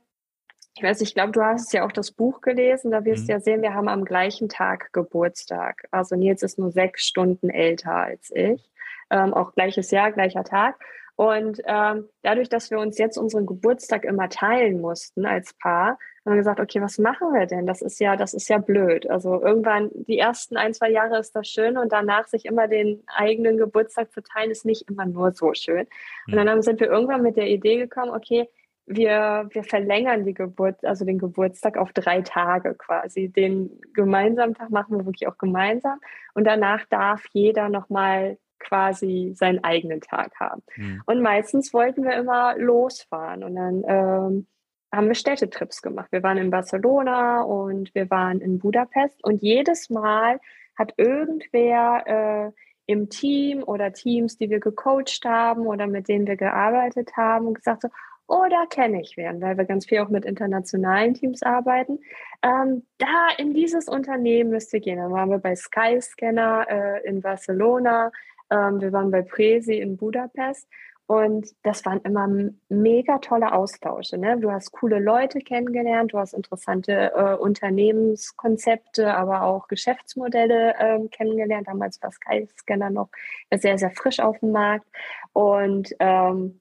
ich 0.81 0.85
weiß, 0.85 1.03
ich 1.03 1.13
glaube, 1.13 1.33
du 1.33 1.43
hast 1.43 1.75
ja 1.75 1.85
auch 1.85 1.93
das 1.93 2.11
Buch 2.11 2.41
gelesen. 2.41 2.91
Da 2.91 3.05
wirst 3.05 3.29
du 3.29 3.33
mhm. 3.33 3.37
ja 3.37 3.41
sehen, 3.41 3.61
wir 3.61 3.75
haben 3.75 3.87
am 3.87 4.07
gleichen 4.07 4.49
Tag 4.49 4.95
Geburtstag. 4.95 5.87
Also 5.91 6.17
Nils 6.17 6.43
ist 6.43 6.59
nur 6.59 6.73
sechs 6.73 7.07
Stunden 7.07 7.51
älter 7.51 7.93
als 7.93 8.31
ich. 8.35 8.71
Ähm, 9.11 9.35
auch 9.35 9.53
gleiches 9.53 9.91
Jahr, 9.91 10.11
gleicher 10.11 10.43
Tag. 10.43 10.77
Und 11.17 11.61
ähm, 11.67 12.09
dadurch, 12.23 12.49
dass 12.49 12.71
wir 12.71 12.79
uns 12.79 12.97
jetzt 12.97 13.19
unseren 13.19 13.45
Geburtstag 13.45 14.07
immer 14.07 14.31
teilen 14.31 14.81
mussten 14.81 15.27
als 15.27 15.53
Paar, 15.53 15.99
haben 16.25 16.33
wir 16.33 16.37
gesagt, 16.37 16.61
okay, 16.61 16.81
was 16.81 16.97
machen 16.97 17.35
wir 17.35 17.45
denn? 17.45 17.67
Das 17.67 17.83
ist 17.83 18.01
ja, 18.01 18.17
das 18.17 18.33
ist 18.33 18.49
ja 18.49 18.57
blöd. 18.57 19.09
Also 19.11 19.39
irgendwann, 19.43 19.91
die 19.93 20.19
ersten 20.19 20.57
ein, 20.57 20.73
zwei 20.73 20.89
Jahre 20.91 21.19
ist 21.19 21.37
das 21.37 21.47
schön 21.47 21.77
und 21.77 21.93
danach 21.93 22.27
sich 22.27 22.47
immer 22.47 22.69
den 22.69 23.03
eigenen 23.07 23.59
Geburtstag 23.59 24.13
zu 24.13 24.23
teilen, 24.23 24.51
ist 24.51 24.65
nicht 24.65 24.89
immer 24.89 25.05
nur 25.05 25.33
so 25.33 25.53
schön. 25.53 25.87
Und 26.27 26.37
mhm. 26.37 26.47
dann 26.47 26.63
sind 26.63 26.81
wir 26.81 26.89
irgendwann 26.89 27.21
mit 27.21 27.37
der 27.37 27.49
Idee 27.49 27.77
gekommen, 27.77 28.13
okay, 28.13 28.49
wir, 28.91 29.49
wir 29.53 29.63
verlängern 29.63 30.25
die 30.25 30.35
Geburt, 30.35 30.85
also 30.85 31.05
den 31.05 31.19
Geburtstag 31.19 31.77
auf 31.77 31.93
drei 31.93 32.23
Tage 32.23 32.75
quasi. 32.75 33.29
Den 33.29 33.81
gemeinsamen 33.95 34.55
Tag 34.55 34.71
machen 34.71 34.99
wir 34.99 35.07
wirklich 35.07 35.29
auch 35.29 35.39
gemeinsam. 35.39 36.01
Und 36.35 36.45
danach 36.45 36.85
darf 36.87 37.25
jeder 37.33 37.69
nochmal 37.69 38.37
quasi 38.59 39.33
seinen 39.37 39.63
eigenen 39.63 40.01
Tag 40.01 40.33
haben. 40.41 40.63
Mhm. 40.77 41.03
Und 41.07 41.23
meistens 41.23 41.73
wollten 41.73 42.03
wir 42.03 42.15
immer 42.15 42.57
losfahren 42.59 43.45
und 43.45 43.55
dann 43.55 43.85
ähm, 43.87 44.47
haben 44.93 45.07
wir 45.07 45.15
Städtetrips 45.15 45.83
gemacht. 45.83 46.09
Wir 46.11 46.23
waren 46.23 46.37
in 46.37 46.51
Barcelona 46.51 47.43
und 47.43 47.95
wir 47.95 48.11
waren 48.11 48.41
in 48.41 48.59
Budapest 48.59 49.25
und 49.25 49.41
jedes 49.41 49.89
Mal 49.89 50.41
hat 50.77 50.95
irgendwer 50.97 52.05
äh, 52.07 52.53
im 52.91 53.09
Team 53.09 53.63
oder 53.63 53.93
Teams, 53.93 54.37
die 54.37 54.51
wir 54.51 54.59
gecoacht 54.59 55.25
haben 55.25 55.67
oder 55.67 55.87
mit 55.87 56.09
denen 56.09 56.27
wir 56.27 56.37
gearbeitet 56.37 57.17
haben, 57.17 57.55
gesagt 57.55 57.83
so, 57.83 57.89
oder 58.31 58.67
kenne 58.69 59.01
ich 59.01 59.17
wen, 59.17 59.41
weil 59.41 59.59
wir 59.59 59.65
ganz 59.65 59.87
viel 59.87 59.99
auch 59.99 60.09
mit 60.09 60.25
internationalen 60.25 61.15
Teams 61.15 61.43
arbeiten. 61.43 61.99
Ähm, 62.43 62.87
da 62.99 63.29
in 63.39 63.55
dieses 63.55 63.89
Unternehmen 63.89 64.51
müsst 64.51 64.73
ihr 64.73 64.81
gehen. 64.81 64.99
Dann 64.99 65.11
waren 65.11 65.31
wir 65.31 65.39
bei 65.39 65.57
Skyscanner 65.57 66.67
äh, 66.71 67.09
in 67.09 67.23
Barcelona, 67.23 68.13
ähm, 68.51 68.81
wir 68.81 68.93
waren 68.93 69.11
bei 69.11 69.23
Presi 69.23 69.75
in 69.79 69.97
Budapest 69.97 70.69
und 71.07 71.49
das 71.65 71.85
waren 71.85 72.01
immer 72.03 72.29
mega 72.69 73.19
tolle 73.19 73.53
Austausche. 73.53 74.17
Ne? 74.17 74.39
Du 74.39 74.53
hast 74.53 74.71
coole 74.71 75.01
Leute 75.01 75.41
kennengelernt, 75.41 76.13
du 76.13 76.19
hast 76.19 76.33
interessante 76.33 77.11
äh, 77.13 77.35
Unternehmenskonzepte, 77.35 79.13
aber 79.13 79.43
auch 79.43 79.67
Geschäftsmodelle 79.67 80.77
äh, 80.79 81.09
kennengelernt. 81.09 81.67
Damals 81.67 82.01
war 82.01 82.13
Skyscanner 82.13 82.91
noch 82.91 83.09
sehr, 83.53 83.77
sehr 83.77 83.91
frisch 83.91 84.21
auf 84.21 84.39
dem 84.39 84.53
Markt. 84.53 84.87
Und, 85.33 85.93
ähm, 85.99 86.61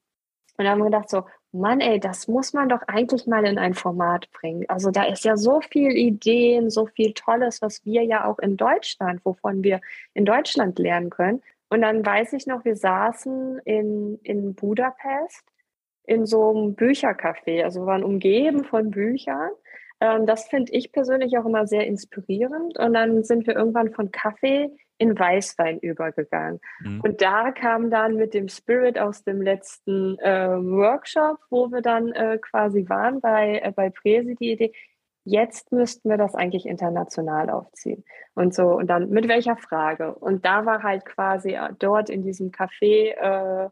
und 0.58 0.66
dann 0.66 0.68
haben 0.68 0.80
wir 0.80 0.86
gedacht, 0.86 1.12
so, 1.12 1.26
Mann, 1.52 1.82
ey, 1.82 2.00
das 2.00 2.28
muss 2.28 2.54
man 2.54 2.70
doch 2.70 2.84
eigentlich 2.88 3.26
mal 3.26 3.46
in 3.46 3.58
ein 3.58 3.74
Format 3.74 4.32
bringen. 4.32 4.66
Also 4.68 4.92
da 4.92 5.04
ist 5.06 5.26
ja 5.26 5.36
so 5.36 5.62
viel 5.62 5.92
Ideen, 5.92 6.70
so 6.70 6.86
viel 6.86 7.14
Tolles, 7.14 7.62
was 7.62 7.84
wir 7.86 8.04
ja 8.04 8.26
auch 8.26 8.38
in 8.40 8.56
Deutschland, 8.56 9.26
wovon 9.26 9.64
wir 9.64 9.82
in 10.14 10.26
Deutschland 10.26 10.78
lernen 10.78 11.10
können. 11.10 11.42
Und 11.70 11.82
dann 11.82 12.06
weiß 12.06 12.34
ich 12.34 12.46
noch, 12.46 12.66
wir 12.66 12.76
saßen 12.76 13.60
in, 13.66 14.20
in 14.24 14.54
Budapest 14.54 15.44
in 16.06 16.26
so 16.26 16.50
einem 16.50 16.76
Büchercafé. 16.76 17.64
Also 17.64 17.82
wir 17.82 17.86
waren 17.88 18.04
umgeben 18.04 18.64
von 18.64 18.92
Büchern. 18.92 19.52
Ähm, 20.02 20.26
das 20.26 20.48
finde 20.48 20.72
ich 20.74 20.92
persönlich 20.92 21.38
auch 21.38 21.46
immer 21.46 21.68
sehr 21.68 21.86
inspirierend. 21.88 22.78
Und 22.78 22.94
dann 22.94 23.24
sind 23.24 23.48
wir 23.48 23.56
irgendwann 23.56 23.92
von 23.92 24.12
Kaffee 24.12 24.72
in 25.00 25.18
Weißwein 25.18 25.80
übergegangen. 25.80 26.60
Mhm. 26.82 27.02
Und 27.02 27.22
da 27.22 27.52
kam 27.52 27.90
dann 27.90 28.16
mit 28.16 28.34
dem 28.34 28.50
Spirit 28.50 29.00
aus 29.00 29.24
dem 29.24 29.42
letzten 29.42 30.20
äh, 30.20 30.50
Workshop, 30.50 31.40
wo 31.50 31.72
wir 31.72 31.82
dann 31.82 32.12
äh, 32.12 32.38
quasi 32.38 32.88
waren 32.90 33.22
bei, 33.22 33.60
äh, 33.64 33.72
bei 33.72 33.90
Presi, 33.90 34.36
die 34.36 34.52
Idee, 34.52 34.74
jetzt 35.24 35.72
müssten 35.72 36.10
wir 36.10 36.18
das 36.18 36.36
eigentlich 36.36 36.66
international 36.66 37.50
aufziehen. 37.50 38.04
Und 38.36 38.54
so, 38.54 38.76
und 38.76 38.88
dann 38.88 39.10
mit 39.10 39.28
welcher 39.28 39.56
Frage? 39.56 40.14
Und 40.16 40.46
da 40.46 40.66
war 40.66 40.84
halt 40.84 41.06
quasi 41.06 41.54
äh, 41.54 41.70
dort 41.80 42.10
in 42.10 42.22
diesem 42.22 42.52
Café, 42.52 43.14
äh, 43.14 43.70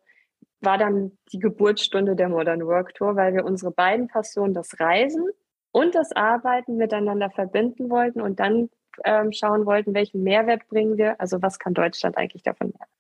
war 0.61 0.77
dann 0.77 1.17
die 1.31 1.39
Geburtsstunde 1.39 2.15
der 2.15 2.29
Modern 2.29 2.65
Work 2.65 2.95
Tour, 2.95 3.15
weil 3.17 3.33
wir 3.33 3.45
unsere 3.45 3.71
beiden 3.71 4.07
Passionen, 4.07 4.53
das 4.53 4.79
Reisen 4.79 5.27
und 5.71 5.93
das 5.93 6.13
Arbeiten 6.13 6.77
miteinander 6.77 7.29
verbinden 7.29 7.89
wollten 7.89 8.21
und 8.21 8.39
dann 8.39 8.69
ähm, 9.05 9.31
schauen 9.31 9.65
wollten, 9.65 9.93
welchen 9.93 10.23
Mehrwert 10.23 10.67
bringen 10.67 10.97
wir, 10.97 11.19
also 11.19 11.41
was 11.41 11.59
kann 11.59 11.73
Deutschland 11.73 12.17
eigentlich 12.17 12.43
davon 12.43 12.71
lernen. 12.71 12.91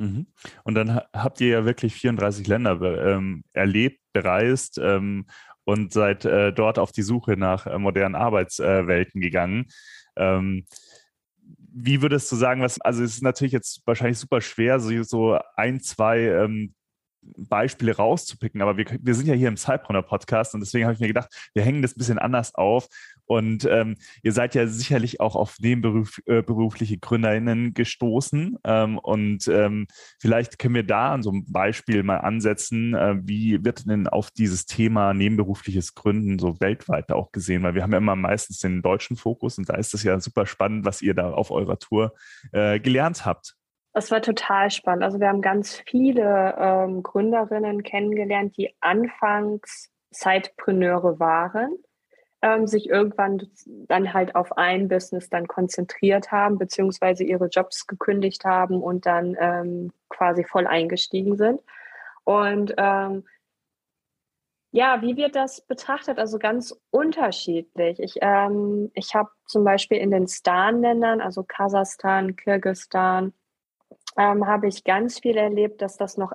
Mhm. 0.00 0.26
Und 0.64 0.74
dann 0.74 1.00
habt 1.12 1.40
ihr 1.40 1.48
ja 1.48 1.64
wirklich 1.64 1.94
34 1.94 2.46
Länder 2.46 2.80
ähm, 2.80 3.44
erlebt, 3.52 4.00
bereist 4.12 4.78
ähm, 4.78 5.26
und 5.64 5.92
seid 5.92 6.24
äh, 6.24 6.52
dort 6.52 6.78
auf 6.78 6.90
die 6.90 7.02
Suche 7.02 7.36
nach 7.36 7.66
äh, 7.66 7.78
modernen 7.78 8.14
Arbeitswelten 8.14 9.20
äh, 9.20 9.24
gegangen. 9.24 9.66
Ähm, 10.16 10.64
wie 11.72 12.02
würdest 12.02 12.32
du 12.32 12.36
sagen, 12.36 12.62
was, 12.62 12.80
also 12.80 13.02
es 13.04 13.14
ist 13.14 13.22
natürlich 13.22 13.52
jetzt 13.52 13.82
wahrscheinlich 13.86 14.18
super 14.18 14.40
schwer, 14.40 14.80
so, 14.80 15.02
so 15.02 15.38
ein, 15.54 15.80
zwei 15.80 16.20
ähm, 16.20 16.74
Beispiele 17.22 17.94
rauszupicken, 17.94 18.62
aber 18.62 18.76
wir, 18.76 18.86
wir 19.00 19.14
sind 19.14 19.26
ja 19.26 19.34
hier 19.34 19.48
im 19.48 19.56
Cypreneur 19.56 20.02
Podcast 20.02 20.54
und 20.54 20.60
deswegen 20.60 20.86
habe 20.86 20.94
ich 20.94 21.00
mir 21.00 21.08
gedacht, 21.08 21.28
wir 21.52 21.62
hängen 21.62 21.82
das 21.82 21.94
ein 21.94 21.98
bisschen 21.98 22.18
anders 22.18 22.54
auf. 22.54 22.88
Und 23.30 23.64
ähm, 23.70 23.94
ihr 24.24 24.32
seid 24.32 24.56
ja 24.56 24.66
sicherlich 24.66 25.20
auch 25.20 25.36
auf 25.36 25.54
nebenberufliche 25.60 26.94
äh, 26.94 26.98
GründerInnen 26.98 27.74
gestoßen. 27.74 28.58
Ähm, 28.64 28.98
und 28.98 29.46
ähm, 29.46 29.86
vielleicht 30.18 30.58
können 30.58 30.74
wir 30.74 30.82
da 30.82 31.12
an 31.12 31.22
so 31.22 31.30
einem 31.30 31.44
Beispiel 31.46 32.02
mal 32.02 32.16
ansetzen, 32.16 32.92
äh, 32.94 33.18
wie 33.22 33.64
wird 33.64 33.88
denn 33.88 34.08
auf 34.08 34.32
dieses 34.32 34.66
Thema 34.66 35.14
nebenberufliches 35.14 35.94
Gründen 35.94 36.40
so 36.40 36.58
weltweit 36.58 37.12
auch 37.12 37.30
gesehen? 37.30 37.62
Weil 37.62 37.76
wir 37.76 37.84
haben 37.84 37.92
ja 37.92 37.98
immer 37.98 38.16
meistens 38.16 38.58
den 38.58 38.82
deutschen 38.82 39.16
Fokus 39.16 39.58
und 39.58 39.68
da 39.68 39.76
ist 39.76 39.94
es 39.94 40.02
ja 40.02 40.18
super 40.18 40.44
spannend, 40.44 40.84
was 40.84 41.00
ihr 41.00 41.14
da 41.14 41.30
auf 41.30 41.52
eurer 41.52 41.78
Tour 41.78 42.14
äh, 42.50 42.80
gelernt 42.80 43.24
habt. 43.24 43.54
Das 43.92 44.10
war 44.10 44.22
total 44.22 44.72
spannend. 44.72 45.04
Also 45.04 45.20
wir 45.20 45.28
haben 45.28 45.40
ganz 45.40 45.80
viele 45.86 46.56
ähm, 46.58 47.04
Gründerinnen 47.04 47.84
kennengelernt, 47.84 48.56
die 48.56 48.74
anfangs 48.80 49.88
Zeitpreneure 50.10 51.20
waren, 51.20 51.76
ähm, 52.42 52.66
sich 52.66 52.88
irgendwann 52.88 53.48
dann 53.66 54.12
halt 54.12 54.34
auf 54.34 54.56
ein 54.56 54.88
Business 54.88 55.28
dann 55.28 55.46
konzentriert 55.46 56.32
haben, 56.32 56.58
beziehungsweise 56.58 57.24
ihre 57.24 57.48
Jobs 57.48 57.86
gekündigt 57.86 58.44
haben 58.44 58.82
und 58.82 59.06
dann 59.06 59.36
ähm, 59.38 59.92
quasi 60.08 60.44
voll 60.44 60.66
eingestiegen 60.66 61.36
sind. 61.36 61.60
Und 62.24 62.74
ähm, 62.76 63.24
ja, 64.72 65.02
wie 65.02 65.16
wird 65.16 65.34
das 65.34 65.60
betrachtet? 65.62 66.18
Also 66.18 66.38
ganz 66.38 66.80
unterschiedlich. 66.90 67.98
Ich, 67.98 68.14
ähm, 68.20 68.90
ich 68.94 69.14
habe 69.14 69.30
zum 69.44 69.64
Beispiel 69.64 69.98
in 69.98 70.12
den 70.12 70.28
Stan-Ländern, 70.28 71.20
also 71.20 71.42
Kasachstan, 71.42 72.36
Kirgistan, 72.36 73.32
ähm, 74.16 74.46
habe 74.46 74.68
ich 74.68 74.84
ganz 74.84 75.18
viel 75.18 75.36
erlebt, 75.36 75.82
dass 75.82 75.96
das 75.96 76.16
noch 76.16 76.32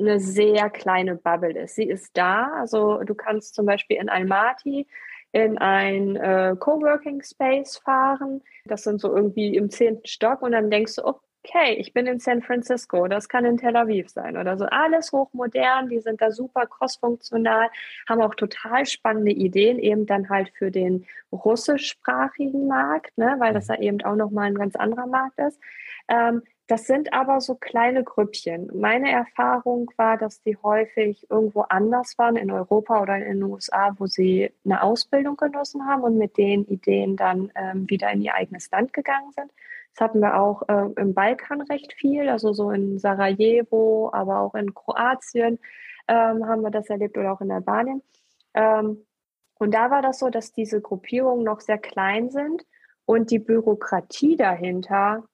eine 0.00 0.20
sehr 0.20 0.70
kleine 0.70 1.16
Bubble 1.16 1.58
ist. 1.58 1.76
Sie 1.76 1.84
ist 1.84 2.16
da, 2.16 2.52
also 2.58 3.02
du 3.04 3.14
kannst 3.14 3.54
zum 3.54 3.66
Beispiel 3.66 3.98
in 3.98 4.08
Almaty 4.08 4.86
in 5.32 5.58
ein 5.58 6.16
äh, 6.16 6.56
Coworking 6.58 7.22
Space 7.22 7.78
fahren. 7.78 8.42
Das 8.64 8.82
sind 8.82 9.00
so 9.00 9.14
irgendwie 9.14 9.56
im 9.56 9.70
zehnten 9.70 10.06
Stock 10.06 10.42
und 10.42 10.52
dann 10.52 10.70
denkst 10.70 10.96
du, 10.96 11.04
okay, 11.04 11.74
ich 11.78 11.92
bin 11.92 12.06
in 12.06 12.18
San 12.18 12.42
Francisco, 12.42 13.06
das 13.06 13.28
kann 13.28 13.44
in 13.44 13.56
Tel 13.56 13.76
Aviv 13.76 14.08
sein 14.10 14.36
oder 14.36 14.58
so. 14.58 14.66
Alles 14.66 15.12
hochmodern, 15.12 15.88
die 15.88 16.00
sind 16.00 16.20
da 16.20 16.30
super 16.30 16.66
crossfunktional, 16.66 17.68
haben 18.08 18.20
auch 18.20 18.34
total 18.34 18.86
spannende 18.86 19.32
Ideen, 19.32 19.78
eben 19.78 20.06
dann 20.06 20.28
halt 20.28 20.50
für 20.50 20.70
den 20.70 21.06
russischsprachigen 21.32 22.66
Markt, 22.66 23.16
ne, 23.16 23.36
weil 23.38 23.54
das 23.54 23.68
ja 23.68 23.78
eben 23.78 24.02
auch 24.02 24.16
nochmal 24.16 24.46
ein 24.46 24.58
ganz 24.58 24.76
anderer 24.76 25.06
Markt 25.06 25.38
ist. 25.38 25.58
Ähm, 26.08 26.42
das 26.70 26.86
sind 26.86 27.12
aber 27.12 27.40
so 27.40 27.56
kleine 27.56 28.04
Grüppchen. 28.04 28.70
Meine 28.72 29.10
Erfahrung 29.10 29.90
war, 29.96 30.16
dass 30.16 30.40
die 30.40 30.56
häufig 30.56 31.28
irgendwo 31.28 31.62
anders 31.62 32.16
waren, 32.16 32.36
in 32.36 32.52
Europa 32.52 33.02
oder 33.02 33.16
in 33.16 33.24
den 33.24 33.42
USA, 33.42 33.96
wo 33.98 34.06
sie 34.06 34.52
eine 34.64 34.80
Ausbildung 34.80 35.36
genossen 35.36 35.84
haben 35.88 36.04
und 36.04 36.16
mit 36.16 36.36
den 36.36 36.64
Ideen 36.66 37.16
dann 37.16 37.50
ähm, 37.56 37.90
wieder 37.90 38.12
in 38.12 38.22
ihr 38.22 38.36
eigenes 38.36 38.70
Land 38.70 38.92
gegangen 38.92 39.32
sind. 39.32 39.50
Das 39.96 40.04
hatten 40.04 40.20
wir 40.20 40.40
auch 40.40 40.62
äh, 40.68 40.92
im 40.94 41.12
Balkan 41.12 41.60
recht 41.62 41.92
viel, 41.94 42.28
also 42.28 42.52
so 42.52 42.70
in 42.70 43.00
Sarajevo, 43.00 44.10
aber 44.12 44.38
auch 44.38 44.54
in 44.54 44.72
Kroatien 44.72 45.58
ähm, 46.06 46.46
haben 46.46 46.62
wir 46.62 46.70
das 46.70 46.88
erlebt 46.88 47.18
oder 47.18 47.32
auch 47.32 47.40
in 47.40 47.50
Albanien. 47.50 48.00
Ähm, 48.54 49.04
und 49.58 49.74
da 49.74 49.90
war 49.90 50.02
das 50.02 50.20
so, 50.20 50.30
dass 50.30 50.52
diese 50.52 50.80
Gruppierungen 50.80 51.42
noch 51.42 51.62
sehr 51.62 51.78
klein 51.78 52.30
sind 52.30 52.64
und 53.06 53.32
die 53.32 53.40
Bürokratie 53.40 54.36
dahinter 54.36 55.24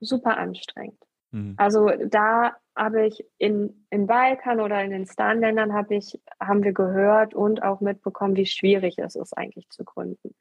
super 0.00 0.36
anstrengend. 0.38 0.98
Mhm. 1.30 1.54
Also 1.56 1.90
da 2.06 2.56
habe 2.76 3.06
ich 3.06 3.24
in, 3.38 3.86
im 3.90 4.06
Balkan 4.06 4.60
oder 4.60 4.82
in 4.82 4.90
den 4.90 5.06
Stan-Ländern 5.06 5.72
habe 5.72 5.94
ich, 5.94 6.20
haben 6.40 6.64
wir 6.64 6.72
gehört 6.72 7.34
und 7.34 7.62
auch 7.62 7.80
mitbekommen, 7.80 8.36
wie 8.36 8.46
schwierig 8.46 8.98
es 8.98 9.16
ist, 9.16 9.36
eigentlich 9.36 9.68
zu 9.70 9.84
gründen. 9.84 10.34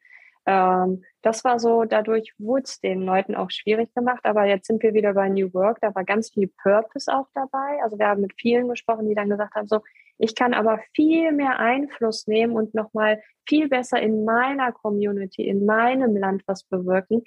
Ähm, 0.46 1.04
das 1.22 1.44
war 1.44 1.60
so, 1.60 1.84
dadurch 1.84 2.34
wurde 2.38 2.64
es 2.64 2.80
den 2.80 3.02
Leuten 3.02 3.36
auch 3.36 3.52
schwierig 3.52 3.94
gemacht, 3.94 4.22
aber 4.24 4.46
jetzt 4.46 4.68
sind 4.68 4.82
wir 4.82 4.94
wieder 4.94 5.14
bei 5.14 5.30
New 5.30 5.54
Work, 5.54 5.80
da 5.82 5.94
war 5.94 6.04
ganz 6.04 6.32
viel 6.32 6.48
Purpose 6.48 7.14
auch 7.14 7.28
dabei. 7.34 7.80
Also 7.84 8.00
wir 8.00 8.08
haben 8.08 8.22
mit 8.22 8.34
vielen 8.40 8.68
gesprochen, 8.70 9.08
die 9.08 9.16
dann 9.16 9.30
gesagt 9.30 9.56
haben, 9.56 9.68
so, 9.68 9.82
ich 10.18 10.36
kann 10.36 10.54
aber 10.54 10.80
viel 10.94 11.32
mehr 11.32 11.60
Einfluss 11.60 12.28
nehmen 12.28 12.56
und 12.56 12.74
nochmal 12.74 13.22
viel 13.48 13.70
besser 13.70 14.02
in 14.02 14.26
meiner 14.26 14.72
Community, 14.72 15.48
in 15.48 15.66
meinem 15.66 16.16
Land 16.16 16.44
was 16.46 16.64
bewirken. 16.64 17.24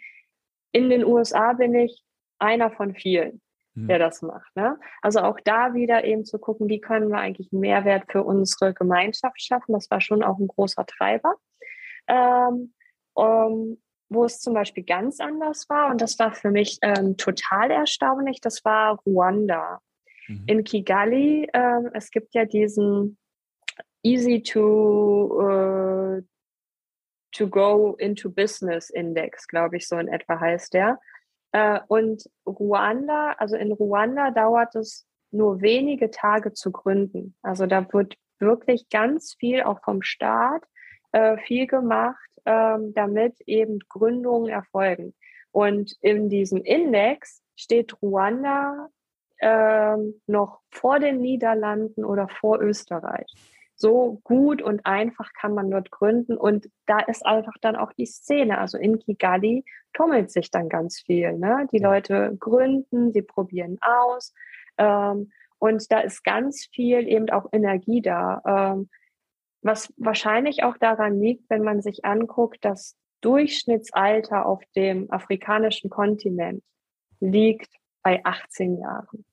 In 0.73 0.89
den 0.91 1.05
USA 1.05 1.53
bin 1.53 1.75
ich 1.75 2.03
einer 2.43 2.71
von 2.71 2.95
vielen, 2.95 3.41
mhm. 3.75 3.89
der 3.89 3.99
das 3.99 4.23
macht. 4.23 4.55
Ne? 4.55 4.79
Also 5.01 5.21
auch 5.21 5.39
da 5.45 5.75
wieder 5.75 6.05
eben 6.05 6.25
zu 6.25 6.39
gucken, 6.39 6.69
wie 6.69 6.81
können 6.81 7.09
wir 7.09 7.19
eigentlich 7.19 7.53
Mehrwert 7.53 8.11
für 8.11 8.23
unsere 8.23 8.75
Gemeinschaft 8.75 9.41
schaffen. 9.41 9.73
Das 9.73 9.91
war 9.91 10.01
schon 10.01 10.23
auch 10.23 10.39
ein 10.39 10.49
großer 10.49 10.85
Treiber. 10.87 11.35
Ähm, 12.09 12.75
um, 13.15 13.79
wo 14.09 14.25
es 14.25 14.41
zum 14.41 14.55
Beispiel 14.55 14.85
ganz 14.85 15.21
anders 15.21 15.69
war, 15.69 15.91
und 15.91 16.01
das 16.01 16.19
war 16.19 16.33
für 16.33 16.51
mich 16.51 16.79
ähm, 16.83 17.17
total 17.17 17.71
erstaunlich, 17.71 18.41
das 18.41 18.65
war 18.65 19.01
Ruanda. 19.07 19.81
Mhm. 20.29 20.45
In 20.47 20.65
Kigali, 20.65 21.49
ähm, 21.53 21.91
es 21.95 22.11
gibt 22.11 22.35
ja 22.35 22.45
diesen 22.45 23.17
Easy 24.03 24.43
to, 24.43 24.61
uh, 24.61 26.23
to 27.33 27.49
Go 27.49 27.95
into 27.99 28.31
Business 28.31 28.91
Index, 28.91 29.47
glaube 29.47 29.77
ich, 29.77 29.87
so 29.87 29.97
in 29.97 30.09
etwa 30.09 30.41
heißt 30.41 30.75
der. 30.75 30.99
Äh, 31.53 31.81
und 31.89 32.29
Ruanda, 32.47 33.33
also 33.39 33.57
in 33.57 33.73
Ruanda 33.73 34.31
dauert 34.31 34.75
es 34.75 35.07
nur 35.31 35.61
wenige 35.61 36.11
Tage 36.11 36.53
zu 36.53 36.73
gründen. 36.73 37.35
Also 37.43 37.67
da 37.67 37.91
wird 37.93 38.17
wirklich 38.39 38.89
ganz 38.89 39.35
viel 39.39 39.63
auch 39.63 39.81
vom 39.83 40.03
Staat 40.03 40.65
äh, 41.13 41.39
viel 41.39 41.67
gemacht, 41.67 42.29
ähm, 42.45 42.93
damit 42.95 43.41
eben 43.43 43.79
Gründungen 43.89 44.49
erfolgen. 44.49 45.15
Und 45.53 45.97
in 46.01 46.29
diesem 46.29 46.63
Index 46.63 47.43
steht 47.57 48.01
Ruanda 48.03 48.89
ähm, 49.41 50.21
noch 50.27 50.61
vor 50.71 50.99
den 50.99 51.21
Niederlanden 51.21 52.05
oder 52.05 52.29
vor 52.29 52.61
Österreich 52.61 53.27
so 53.83 54.21
gut 54.23 54.63
und 54.63 54.87
einfach 54.87 55.33
kann 55.35 55.55
man 55.55 55.71
dort 55.71 55.91
gründen. 55.91 56.37
Und 56.37 56.71
da 56.87 57.01
ist 57.01 57.27
einfach 57.27 57.55
dann 57.61 57.77
auch 57.77 57.93
die 57.93 58.07
Szene. 58.07 58.59
Also 58.59 58.79
in 58.79 58.99
Kigali 58.99 59.65
tummelt 59.93 60.31
sich 60.31 60.51
dann 60.51 60.69
ganz 60.69 61.01
viel. 61.01 61.37
Ne? 61.37 61.67
Die 61.73 61.79
Leute 61.79 62.35
gründen, 62.39 63.13
sie 63.13 63.23
probieren 63.23 63.79
aus. 63.83 64.33
Ähm, 64.79 65.33
und 65.59 65.91
da 65.91 66.01
ist 66.01 66.25
ganz 66.25 66.69
viel 66.73 67.07
eben 67.09 67.29
auch 67.31 67.47
Energie 67.53 68.01
da. 68.01 68.41
Ähm, 68.47 68.89
was 69.63 69.93
wahrscheinlich 69.97 70.63
auch 70.63 70.79
daran 70.79 71.21
liegt, 71.21 71.51
wenn 71.51 71.63
man 71.63 71.83
sich 71.83 72.05
anguckt, 72.05 72.65
das 72.65 72.97
Durchschnittsalter 73.21 74.47
auf 74.47 74.63
dem 74.75 75.11
afrikanischen 75.11 75.91
Kontinent 75.91 76.63
liegt 77.21 77.73
bei 78.03 78.25
18 78.25 78.79
Jahren. 78.79 79.25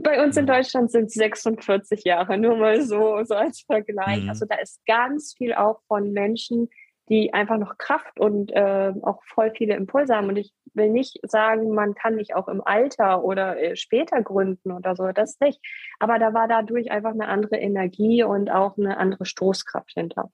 Bei 0.00 0.22
uns 0.24 0.36
in 0.36 0.46
Deutschland 0.46 0.90
sind 0.90 1.06
es 1.06 1.14
46 1.14 2.04
Jahre, 2.04 2.36
nur 2.36 2.56
mal 2.56 2.82
so, 2.82 3.22
so 3.24 3.34
als 3.34 3.60
Vergleich. 3.60 4.24
Mhm. 4.24 4.28
Also 4.28 4.44
da 4.46 4.56
ist 4.56 4.84
ganz 4.86 5.34
viel 5.36 5.54
auch 5.54 5.80
von 5.86 6.12
Menschen, 6.12 6.68
die 7.08 7.34
einfach 7.34 7.58
noch 7.58 7.76
Kraft 7.78 8.18
und 8.18 8.50
äh, 8.52 8.92
auch 9.02 9.22
voll 9.24 9.52
viele 9.54 9.74
Impulse 9.74 10.16
haben. 10.16 10.28
Und 10.28 10.36
ich 10.36 10.52
will 10.72 10.90
nicht 10.90 11.18
sagen, 11.22 11.74
man 11.74 11.94
kann 11.94 12.16
nicht 12.16 12.34
auch 12.34 12.48
im 12.48 12.62
Alter 12.64 13.22
oder 13.22 13.60
äh, 13.60 13.76
später 13.76 14.22
gründen 14.22 14.72
oder 14.72 14.96
so, 14.96 15.12
das 15.12 15.38
nicht. 15.40 15.60
Aber 16.00 16.18
da 16.18 16.32
war 16.32 16.48
dadurch 16.48 16.90
einfach 16.90 17.12
eine 17.12 17.28
andere 17.28 17.56
Energie 17.56 18.24
und 18.24 18.50
auch 18.50 18.78
eine 18.78 18.96
andere 18.96 19.26
Stoßkraft 19.26 19.92
hinter. 19.92 20.30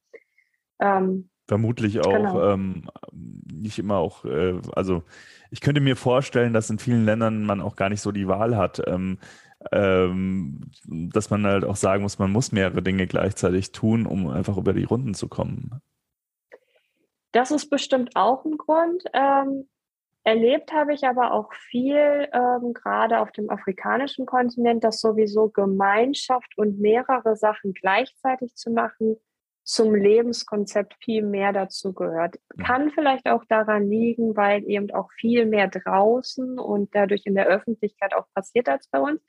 Ähm, 0.80 1.28
Vermutlich 1.48 1.98
auch 1.98 2.12
genau. 2.12 2.52
ähm, 2.52 2.88
nicht 3.12 3.80
immer 3.80 3.96
auch, 3.96 4.24
äh, 4.24 4.54
also 4.72 5.02
ich 5.50 5.60
könnte 5.60 5.80
mir 5.80 5.96
vorstellen, 5.96 6.52
dass 6.52 6.70
in 6.70 6.78
vielen 6.78 7.04
Ländern 7.04 7.44
man 7.44 7.60
auch 7.60 7.74
gar 7.74 7.88
nicht 7.88 8.00
so 8.00 8.12
die 8.12 8.28
Wahl 8.28 8.56
hat. 8.56 8.80
Ähm, 8.86 9.18
ähm, 9.72 10.70
dass 10.86 11.30
man 11.30 11.46
halt 11.46 11.64
auch 11.64 11.76
sagen 11.76 12.02
muss, 12.02 12.18
man 12.18 12.32
muss 12.32 12.52
mehrere 12.52 12.82
Dinge 12.82 13.06
gleichzeitig 13.06 13.72
tun, 13.72 14.06
um 14.06 14.28
einfach 14.28 14.56
über 14.56 14.72
die 14.72 14.84
Runden 14.84 15.14
zu 15.14 15.28
kommen. 15.28 15.80
Das 17.32 17.50
ist 17.50 17.68
bestimmt 17.68 18.16
auch 18.16 18.44
ein 18.44 18.56
Grund. 18.56 19.04
Ähm, 19.12 19.68
erlebt 20.24 20.72
habe 20.72 20.94
ich 20.94 21.04
aber 21.04 21.32
auch 21.32 21.52
viel, 21.52 22.28
ähm, 22.32 22.72
gerade 22.72 23.20
auf 23.20 23.30
dem 23.32 23.50
afrikanischen 23.50 24.26
Kontinent, 24.26 24.82
dass 24.82 25.00
sowieso 25.00 25.48
Gemeinschaft 25.48 26.56
und 26.56 26.80
mehrere 26.80 27.36
Sachen 27.36 27.74
gleichzeitig 27.74 28.56
zu 28.56 28.70
machen, 28.70 29.16
zum 29.62 29.94
Lebenskonzept 29.94 30.96
viel 31.04 31.22
mehr 31.22 31.52
dazu 31.52 31.92
gehört. 31.92 32.40
Kann 32.58 32.90
vielleicht 32.90 33.28
auch 33.28 33.44
daran 33.44 33.88
liegen, 33.88 34.34
weil 34.36 34.64
eben 34.68 34.90
auch 34.90 35.12
viel 35.12 35.46
mehr 35.46 35.68
draußen 35.68 36.58
und 36.58 36.92
dadurch 36.94 37.26
in 37.26 37.34
der 37.34 37.46
Öffentlichkeit 37.46 38.14
auch 38.14 38.26
passiert 38.34 38.68
als 38.68 38.88
bei 38.88 38.98
uns 38.98 39.20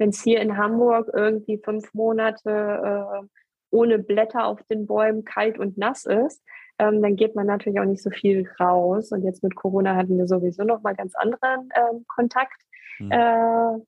wenn 0.00 0.10
es 0.10 0.20
hier 0.22 0.40
in 0.40 0.56
Hamburg 0.56 1.08
irgendwie 1.12 1.58
fünf 1.58 1.94
Monate 1.94 2.50
äh, 2.50 3.26
ohne 3.70 4.00
Blätter 4.00 4.46
auf 4.46 4.60
den 4.64 4.86
Bäumen 4.86 5.24
kalt 5.24 5.58
und 5.58 5.78
nass 5.78 6.04
ist, 6.06 6.42
ähm, 6.78 7.00
dann 7.02 7.14
geht 7.14 7.36
man 7.36 7.46
natürlich 7.46 7.78
auch 7.78 7.84
nicht 7.84 8.02
so 8.02 8.10
viel 8.10 8.48
raus. 8.58 9.12
Und 9.12 9.22
jetzt 9.22 9.44
mit 9.44 9.54
Corona 9.54 9.94
hatten 9.94 10.18
wir 10.18 10.26
sowieso 10.26 10.64
noch 10.64 10.82
mal 10.82 10.96
ganz 10.96 11.14
anderen 11.14 11.68
ähm, 11.76 12.04
Kontakt. 12.08 12.60
Mhm. 12.98 13.12
Äh, 13.12 13.78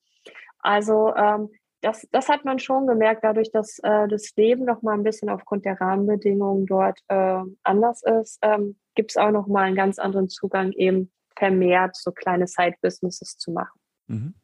Also 0.63 1.13
ähm, 1.17 1.51
das, 1.81 2.07
das 2.13 2.29
hat 2.29 2.45
man 2.45 2.61
schon 2.61 2.87
gemerkt, 2.87 3.25
dadurch, 3.25 3.51
dass 3.51 3.81
äh, 3.81 4.07
das 4.07 4.33
Leben 4.37 4.65
noch 4.65 4.83
mal 4.83 4.95
ein 4.95 5.03
bisschen 5.03 5.29
aufgrund 5.29 5.65
der 5.65 5.81
Rahmenbedingungen 5.81 6.67
dort 6.67 7.01
äh, 7.09 7.43
anders 7.65 8.03
ist, 8.05 8.39
ähm, 8.43 8.77
gibt 8.95 9.11
es 9.11 9.17
auch 9.17 9.33
noch 9.33 9.49
mal 9.49 9.65
einen 9.65 9.75
ganz 9.75 9.99
anderen 9.99 10.29
Zugang, 10.29 10.71
eben 10.73 11.11
vermehrt 11.37 11.97
so 11.97 12.13
kleine 12.13 12.47
Side-Businesses 12.47 13.37
zu 13.39 13.51
machen. 13.51 13.81
Mhm. 14.07 14.35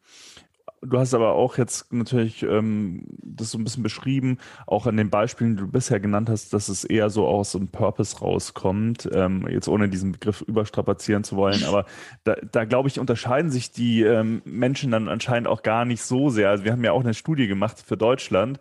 Du 0.81 0.99
hast 0.99 1.13
aber 1.13 1.33
auch 1.33 1.59
jetzt 1.59 1.93
natürlich 1.93 2.43
ähm, 2.45 3.05
das 3.21 3.51
so 3.51 3.59
ein 3.59 3.65
bisschen 3.65 3.83
beschrieben, 3.83 4.39
auch 4.67 4.87
an 4.87 4.97
den 4.97 5.11
Beispielen, 5.11 5.57
die 5.57 5.63
du 5.63 5.69
bisher 5.69 5.99
genannt 5.99 6.31
hast, 6.31 6.53
dass 6.53 6.69
es 6.69 6.85
eher 6.85 7.11
so 7.11 7.27
aus 7.27 7.57
einem 7.57 7.69
Purpose 7.69 8.19
rauskommt, 8.19 9.09
ähm, 9.13 9.49
jetzt 9.49 9.69
ohne 9.69 9.89
diesen 9.89 10.13
Begriff 10.13 10.41
überstrapazieren 10.43 11.25
zu 11.25 11.37
wollen. 11.37 11.65
Aber 11.65 11.85
da, 12.23 12.37
da 12.53 12.65
glaube 12.65 12.89
ich, 12.89 13.01
unterscheiden 13.01 13.51
sich 13.51 13.73
die 13.73 14.03
ähm, 14.03 14.41
Menschen 14.45 14.93
dann 14.93 15.09
anscheinend 15.09 15.49
auch 15.49 15.63
gar 15.63 15.85
nicht 15.85 16.03
so 16.03 16.29
sehr. 16.31 16.51
Also 16.51 16.65
wir 16.65 16.73
haben 16.73 16.85
ja 16.85 16.93
auch 16.93 17.03
eine 17.03 17.15
Studie 17.15 17.49
gemacht 17.49 17.83
für 17.85 17.97
Deutschland 17.97 18.61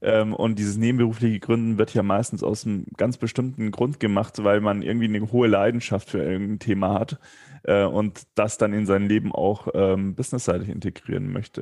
ähm, 0.00 0.34
und 0.34 0.58
dieses 0.58 0.76
nebenberufliche 0.78 1.40
Gründen 1.40 1.76
wird 1.76 1.92
ja 1.92 2.02
meistens 2.02 2.42
aus 2.42 2.64
einem 2.64 2.86
ganz 2.96 3.18
bestimmten 3.18 3.70
Grund 3.72 4.00
gemacht, 4.00 4.42
weil 4.42 4.60
man 4.60 4.82
irgendwie 4.82 5.06
eine 5.06 5.30
hohe 5.32 5.48
Leidenschaft 5.48 6.10
für 6.10 6.22
irgendein 6.22 6.58
Thema 6.60 6.94
hat 6.94 7.18
äh, 7.64 7.84
und 7.84 8.26
das 8.34 8.58
dann 8.58 8.72
in 8.72 8.86
sein 8.86 9.08
Leben 9.08 9.32
auch 9.32 9.68
ähm, 9.74 10.14
businessseitig 10.14 10.68
integrieren 10.68 11.32
möchte. 11.32 11.57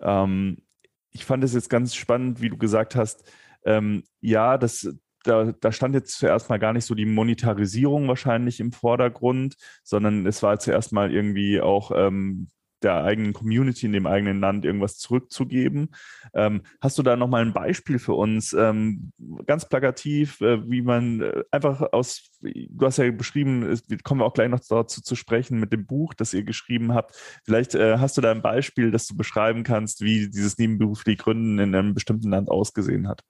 Ähm, 0.00 0.58
ich 1.10 1.24
fand 1.24 1.44
es 1.44 1.54
jetzt 1.54 1.70
ganz 1.70 1.94
spannend, 1.94 2.40
wie 2.40 2.50
du 2.50 2.58
gesagt 2.58 2.94
hast, 2.94 3.24
ähm, 3.64 4.04
ja, 4.20 4.58
das, 4.58 4.88
da, 5.24 5.52
da, 5.52 5.72
stand 5.72 5.94
jetzt 5.94 6.18
zuerst 6.18 6.48
mal 6.48 6.58
gar 6.58 6.72
nicht 6.72 6.84
so 6.84 6.94
die 6.94 7.06
Monetarisierung 7.06 8.06
wahrscheinlich 8.06 8.60
im 8.60 8.72
Vordergrund, 8.72 9.56
sondern 9.82 10.26
es 10.26 10.42
war 10.42 10.58
zuerst 10.58 10.92
mal 10.92 11.12
irgendwie 11.12 11.60
auch 11.60 11.90
ähm, 11.94 12.48
der 12.82 13.04
eigenen 13.04 13.32
Community 13.32 13.86
in 13.86 13.92
dem 13.92 14.06
eigenen 14.06 14.40
Land 14.40 14.64
irgendwas 14.64 14.98
zurückzugeben. 14.98 15.94
Ähm, 16.34 16.62
hast 16.80 16.98
du 16.98 17.02
da 17.02 17.16
nochmal 17.16 17.42
ein 17.42 17.52
Beispiel 17.52 17.98
für 17.98 18.14
uns, 18.14 18.52
ähm, 18.52 19.12
ganz 19.46 19.68
plakativ, 19.68 20.40
äh, 20.40 20.68
wie 20.68 20.82
man 20.82 21.20
äh, 21.20 21.44
einfach 21.50 21.92
aus, 21.92 22.30
du 22.40 22.86
hast 22.86 22.98
ja 22.98 23.10
beschrieben, 23.10 23.62
es, 23.62 23.82
kommen 24.02 24.20
wir 24.20 24.26
auch 24.26 24.34
gleich 24.34 24.48
noch 24.48 24.60
dazu 24.60 25.00
zu 25.00 25.16
sprechen 25.16 25.58
mit 25.58 25.72
dem 25.72 25.86
Buch, 25.86 26.14
das 26.14 26.34
ihr 26.34 26.44
geschrieben 26.44 26.94
habt. 26.94 27.16
Vielleicht 27.44 27.74
äh, 27.74 27.98
hast 27.98 28.16
du 28.16 28.20
da 28.20 28.30
ein 28.30 28.42
Beispiel, 28.42 28.90
das 28.90 29.06
du 29.06 29.16
beschreiben 29.16 29.62
kannst, 29.62 30.02
wie 30.02 30.28
dieses 30.28 30.58
nebenberufliche 30.58 31.22
Gründen 31.22 31.58
in 31.58 31.74
einem 31.74 31.94
bestimmten 31.94 32.30
Land 32.30 32.50
ausgesehen 32.50 33.08
hat. 33.08 33.22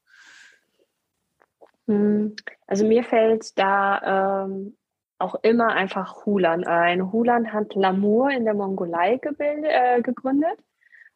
Hm, 1.87 2.35
also 2.66 2.87
mir 2.87 3.04
fällt 3.04 3.56
da 3.59 4.44
ähm, 4.44 4.76
auch 5.18 5.37
immer 5.42 5.68
einfach 5.68 6.26
Hulan 6.26 6.64
ein. 6.64 7.12
Hulan 7.12 7.52
hat 7.52 7.74
Lamour 7.74 8.31
in 8.31 8.44
der 8.44 8.55
Mongolei 8.55 9.18
äh, 9.38 10.02
gegründet 10.02 10.59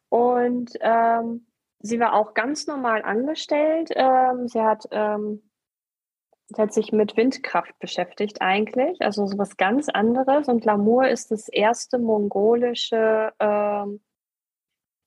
und 0.09 0.71
ähm, 0.81 1.47
sie 1.79 1.99
war 1.99 2.13
auch 2.13 2.33
ganz 2.33 2.67
normal 2.67 3.03
angestellt. 3.03 3.89
Ähm, 3.95 4.47
sie 4.47 4.61
hat 4.61 4.87
ähm, 4.91 5.43
sie 6.55 6.61
hat 6.61 6.73
sich 6.73 6.91
mit 6.91 7.17
Windkraft 7.17 7.77
beschäftigt 7.79 8.41
eigentlich, 8.41 9.01
also 9.01 9.25
so 9.25 9.37
was 9.37 9.57
ganz 9.57 9.89
anderes. 9.89 10.47
Und 10.47 10.65
Lamour 10.65 11.07
ist 11.07 11.31
das 11.31 11.47
erste 11.47 11.97
mongolische, 11.97 13.31
ähm, 13.39 14.01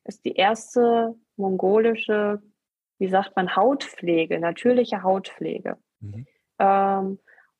ist 0.04 0.24
die 0.24 0.34
erste 0.34 1.14
mongolische, 1.36 2.42
wie 2.98 3.08
sagt 3.08 3.36
man, 3.36 3.56
Hautpflege, 3.56 4.38
natürliche 4.38 5.02
Hautpflege. 5.02 5.76
Mhm. 6.00 6.26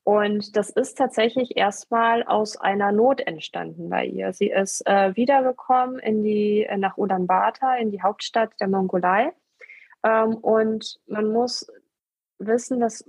Und 0.05 0.55
das 0.55 0.69
ist 0.69 0.99
tatsächlich 0.99 1.57
erstmal 1.57 2.21
aus 2.21 2.57
einer 2.57 2.91
Not 2.91 3.21
entstanden 3.21 3.89
bei 3.89 4.05
ihr. 4.05 4.33
Sie 4.33 4.51
ist 4.51 4.85
äh, 4.85 5.15
wiedergekommen 5.15 5.97
in 5.97 6.21
die, 6.23 6.61
äh, 6.61 6.77
nach 6.77 6.95
Ulaanbaatar, 6.95 7.79
in 7.79 7.89
die 7.89 8.03
Hauptstadt 8.03 8.51
der 8.59 8.67
Mongolei. 8.67 9.33
Ähm, 10.03 10.35
und 10.35 10.99
man 11.07 11.33
muss 11.33 11.67
wissen, 12.37 12.79
dass 12.81 13.03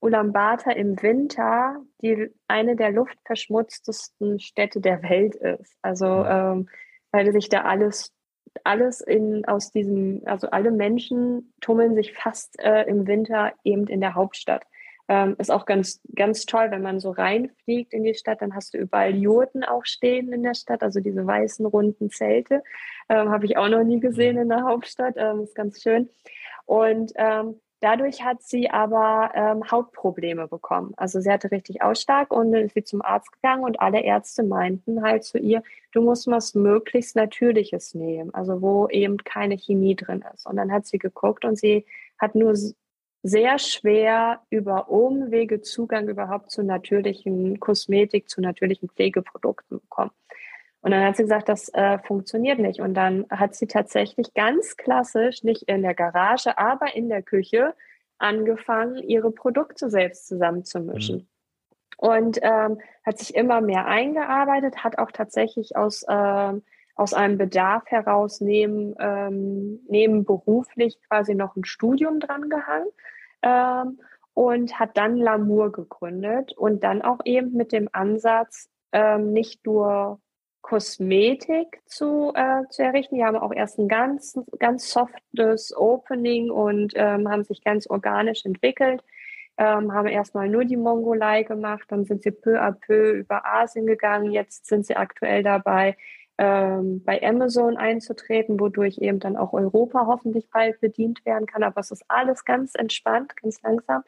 Ulaanbaatar 0.00 0.74
im 0.74 1.00
Winter 1.02 1.82
die, 2.00 2.30
eine 2.48 2.74
der 2.74 2.90
luftverschmutztesten 2.92 4.40
Städte 4.40 4.80
der 4.80 5.02
Welt 5.02 5.34
ist. 5.34 5.76
Also, 5.82 6.06
ähm, 6.06 6.70
weil 7.12 7.30
sich 7.32 7.50
da 7.50 7.64
alles 7.64 8.14
alles 8.62 9.00
in, 9.00 9.44
aus 9.46 9.72
diesem, 9.72 10.22
also 10.26 10.48
alle 10.50 10.70
Menschen 10.70 11.52
tummeln 11.60 11.96
sich 11.96 12.12
fast 12.12 12.56
äh, 12.60 12.84
im 12.84 13.08
Winter 13.08 13.52
eben 13.64 13.88
in 13.88 14.00
der 14.00 14.14
Hauptstadt. 14.14 14.64
Ähm, 15.06 15.36
ist 15.38 15.50
auch 15.50 15.66
ganz, 15.66 16.00
ganz 16.14 16.46
toll, 16.46 16.70
wenn 16.70 16.80
man 16.80 16.98
so 16.98 17.10
reinfliegt 17.10 17.92
in 17.92 18.04
die 18.04 18.14
Stadt, 18.14 18.40
dann 18.40 18.54
hast 18.54 18.72
du 18.72 18.78
überall 18.78 19.14
Jurten 19.14 19.62
auch 19.62 19.84
stehen 19.84 20.32
in 20.32 20.42
der 20.42 20.54
Stadt, 20.54 20.82
also 20.82 21.00
diese 21.00 21.26
weißen 21.26 21.66
runden 21.66 22.10
Zelte. 22.10 22.62
Ähm, 23.10 23.28
Habe 23.28 23.44
ich 23.44 23.58
auch 23.58 23.68
noch 23.68 23.84
nie 23.84 24.00
gesehen 24.00 24.38
in 24.38 24.48
der 24.48 24.62
Hauptstadt, 24.62 25.14
ähm, 25.18 25.40
ist 25.42 25.54
ganz 25.54 25.82
schön. 25.82 26.08
Und 26.64 27.12
ähm, 27.16 27.60
dadurch 27.80 28.24
hat 28.24 28.42
sie 28.42 28.70
aber 28.70 29.30
ähm, 29.34 29.70
Hautprobleme 29.70 30.48
bekommen. 30.48 30.94
Also 30.96 31.20
sie 31.20 31.30
hatte 31.30 31.50
richtig 31.50 31.82
Ausschlag 31.82 32.32
und 32.32 32.54
ist 32.54 32.72
sie 32.72 32.84
zum 32.84 33.02
Arzt 33.02 33.30
gegangen 33.30 33.62
und 33.62 33.80
alle 33.80 34.02
Ärzte 34.02 34.42
meinten 34.42 35.02
halt 35.02 35.24
zu 35.24 35.36
ihr, 35.36 35.62
du 35.92 36.00
musst 36.00 36.26
was 36.26 36.54
möglichst 36.54 37.14
Natürliches 37.14 37.94
nehmen, 37.94 38.32
also 38.32 38.62
wo 38.62 38.88
eben 38.88 39.18
keine 39.18 39.58
Chemie 39.58 39.96
drin 39.96 40.24
ist. 40.32 40.46
Und 40.46 40.56
dann 40.56 40.72
hat 40.72 40.86
sie 40.86 40.98
geguckt 40.98 41.44
und 41.44 41.58
sie 41.58 41.84
hat 42.18 42.34
nur 42.34 42.54
sehr 43.24 43.58
schwer 43.58 44.40
über 44.50 44.90
Umwege 44.90 45.62
Zugang 45.62 46.08
überhaupt 46.08 46.50
zu 46.50 46.62
natürlichen 46.62 47.58
Kosmetik, 47.58 48.28
zu 48.28 48.42
natürlichen 48.42 48.90
Pflegeprodukten 48.90 49.80
bekommen. 49.80 50.10
Und 50.82 50.90
dann 50.90 51.02
hat 51.02 51.16
sie 51.16 51.22
gesagt, 51.22 51.48
das 51.48 51.70
äh, 51.72 51.98
funktioniert 52.00 52.58
nicht. 52.58 52.80
Und 52.80 52.92
dann 52.92 53.24
hat 53.30 53.54
sie 53.54 53.66
tatsächlich 53.66 54.34
ganz 54.34 54.76
klassisch, 54.76 55.42
nicht 55.42 55.62
in 55.62 55.80
der 55.80 55.94
Garage, 55.94 56.58
aber 56.58 56.94
in 56.94 57.08
der 57.08 57.22
Küche 57.22 57.74
angefangen, 58.18 59.02
ihre 59.02 59.30
Produkte 59.30 59.88
selbst 59.88 60.28
zusammenzumischen. 60.28 61.16
Mhm. 61.16 61.26
Und 61.96 62.38
ähm, 62.42 62.78
hat 63.06 63.18
sich 63.18 63.34
immer 63.34 63.62
mehr 63.62 63.86
eingearbeitet, 63.86 64.84
hat 64.84 64.98
auch 64.98 65.10
tatsächlich 65.10 65.76
aus, 65.76 66.04
ähm, 66.10 66.62
aus 66.94 67.14
einem 67.14 67.38
Bedarf 67.38 67.84
heraus 67.86 68.40
neben, 68.40 68.94
ähm, 68.98 69.80
nebenberuflich 69.88 70.98
quasi 71.08 71.34
noch 71.34 71.56
ein 71.56 71.64
Studium 71.64 72.20
dran 72.20 72.48
gehangen 72.48 72.88
ähm, 73.42 74.00
und 74.32 74.78
hat 74.78 74.96
dann 74.96 75.16
Lamour 75.16 75.72
gegründet 75.72 76.52
und 76.56 76.84
dann 76.84 77.02
auch 77.02 77.20
eben 77.24 77.52
mit 77.52 77.72
dem 77.72 77.88
Ansatz, 77.92 78.70
ähm, 78.92 79.32
nicht 79.32 79.66
nur 79.66 80.20
Kosmetik 80.64 81.82
zu, 81.84 82.32
äh, 82.34 82.62
zu 82.70 82.82
errichten. 82.82 83.16
Die 83.16 83.24
haben 83.24 83.36
auch 83.36 83.52
erst 83.52 83.78
ein 83.78 83.86
ganz, 83.86 84.38
ganz 84.58 84.90
softes 84.90 85.76
Opening 85.76 86.50
und 86.50 86.94
ähm, 86.96 87.28
haben 87.28 87.44
sich 87.44 87.62
ganz 87.62 87.86
organisch 87.86 88.46
entwickelt. 88.46 89.04
Ähm, 89.58 89.92
haben 89.92 90.08
erstmal 90.08 90.48
nur 90.48 90.64
die 90.64 90.78
Mongolei 90.78 91.42
gemacht, 91.42 91.84
dann 91.88 92.04
sind 92.04 92.22
sie 92.22 92.32
peu 92.32 92.60
à 92.60 92.72
peu 92.72 93.10
über 93.10 93.44
Asien 93.44 93.86
gegangen. 93.86 94.32
Jetzt 94.32 94.66
sind 94.66 94.86
sie 94.86 94.96
aktuell 94.96 95.42
dabei, 95.42 95.96
ähm, 96.38 97.02
bei 97.04 97.22
Amazon 97.22 97.76
einzutreten, 97.76 98.58
wodurch 98.58 98.98
eben 98.98 99.20
dann 99.20 99.36
auch 99.36 99.52
Europa 99.52 100.06
hoffentlich 100.06 100.48
bald 100.50 100.80
bedient 100.80 101.24
werden 101.24 101.46
kann. 101.46 101.62
Aber 101.62 101.80
es 101.80 101.90
ist 101.90 102.04
alles 102.08 102.44
ganz 102.44 102.74
entspannt, 102.74 103.36
ganz 103.36 103.62
langsam. 103.62 104.02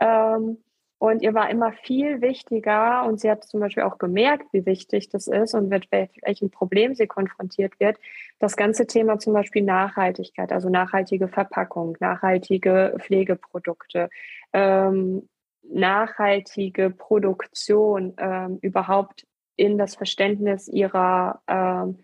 Ähm, 0.00 0.58
und 1.02 1.20
ihr 1.20 1.34
war 1.34 1.50
immer 1.50 1.72
viel 1.72 2.20
wichtiger, 2.20 3.04
und 3.06 3.18
sie 3.18 3.28
hat 3.28 3.42
zum 3.42 3.58
Beispiel 3.58 3.82
auch 3.82 3.98
gemerkt, 3.98 4.46
wie 4.52 4.64
wichtig 4.66 5.08
das 5.08 5.26
ist 5.26 5.52
und 5.52 5.68
mit 5.68 5.88
welchem 5.90 6.48
Problem 6.50 6.94
sie 6.94 7.08
konfrontiert 7.08 7.80
wird, 7.80 7.98
das 8.38 8.56
ganze 8.56 8.86
Thema 8.86 9.18
zum 9.18 9.32
Beispiel 9.32 9.62
Nachhaltigkeit, 9.62 10.52
also 10.52 10.68
nachhaltige 10.68 11.26
Verpackung, 11.26 11.96
nachhaltige 11.98 12.94
Pflegeprodukte, 13.00 14.10
ähm, 14.52 15.28
nachhaltige 15.64 16.90
Produktion, 16.90 18.14
ähm, 18.18 18.58
überhaupt 18.60 19.26
in 19.56 19.78
das 19.78 19.94
Verständnis 19.94 20.68
ihrer, 20.68 21.42
ähm, 21.46 22.02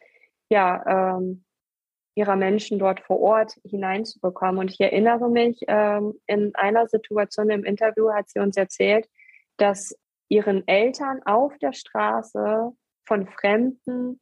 ja, 0.50 1.16
ähm, 1.16 1.44
ihrer 2.14 2.36
Menschen 2.36 2.78
dort 2.78 3.00
vor 3.00 3.20
Ort 3.20 3.54
hineinzubekommen. 3.64 4.58
Und 4.58 4.70
ich 4.70 4.80
erinnere 4.80 5.30
mich, 5.30 5.60
ähm, 5.68 6.14
in 6.26 6.54
einer 6.56 6.88
Situation 6.88 7.48
im 7.50 7.64
Interview 7.64 8.10
hat 8.12 8.28
sie 8.28 8.40
uns 8.40 8.56
erzählt, 8.56 9.08
dass 9.56 9.96
ihren 10.28 10.66
Eltern 10.66 11.20
auf 11.24 11.56
der 11.58 11.72
Straße 11.72 12.72
von 13.06 13.26
Fremden 13.28 14.20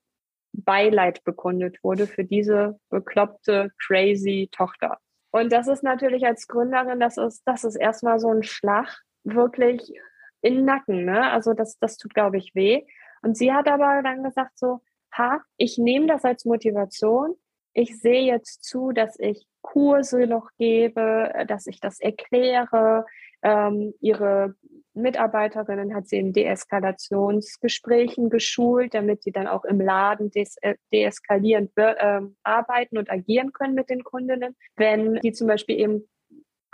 Beileid 0.52 1.22
bekundet 1.24 1.82
wurde 1.82 2.06
für 2.06 2.24
diese 2.24 2.78
bekloppte, 2.88 3.70
crazy 3.78 4.48
Tochter. 4.52 4.98
Und 5.30 5.52
das 5.52 5.68
ist 5.68 5.82
natürlich 5.82 6.24
als 6.24 6.46
Gründerin, 6.46 7.00
das 7.00 7.18
ist, 7.18 7.42
das 7.44 7.64
ist 7.64 7.76
erstmal 7.76 8.18
so 8.18 8.30
ein 8.30 8.42
Schlag 8.42 9.02
wirklich 9.24 9.92
in 10.40 10.54
den 10.54 10.64
Nacken. 10.64 11.04
Ne? 11.04 11.30
Also 11.30 11.52
das, 11.52 11.78
das 11.78 11.98
tut, 11.98 12.14
glaube 12.14 12.38
ich, 12.38 12.54
weh. 12.54 12.86
Und 13.26 13.36
sie 13.36 13.52
hat 13.52 13.66
aber 13.66 14.02
dann 14.04 14.22
gesagt 14.22 14.56
so, 14.56 14.82
ha, 15.12 15.40
ich 15.56 15.78
nehme 15.78 16.06
das 16.06 16.24
als 16.24 16.44
Motivation. 16.44 17.34
Ich 17.72 17.98
sehe 17.98 18.22
jetzt 18.22 18.62
zu, 18.62 18.92
dass 18.92 19.18
ich 19.18 19.48
Kurse 19.62 20.28
noch 20.28 20.48
gebe, 20.58 21.32
dass 21.48 21.66
ich 21.66 21.80
das 21.80 21.98
erkläre, 21.98 23.04
ähm, 23.42 23.94
ihre 24.00 24.54
Mitarbeiterinnen 24.94 25.92
hat 25.92 26.06
sie 26.06 26.18
in 26.18 26.32
Deeskalationsgesprächen 26.32 28.30
geschult, 28.30 28.94
damit 28.94 29.24
sie 29.24 29.32
dann 29.32 29.48
auch 29.48 29.64
im 29.64 29.80
Laden 29.80 30.30
des, 30.30 30.56
äh, 30.62 30.76
deeskalierend 30.92 31.72
äh, 31.74 32.20
arbeiten 32.44 32.96
und 32.96 33.10
agieren 33.10 33.52
können 33.52 33.74
mit 33.74 33.90
den 33.90 34.04
Kundinnen. 34.04 34.54
Wenn 34.76 35.16
die 35.16 35.32
zum 35.32 35.48
Beispiel 35.48 35.80
eben 35.80 36.08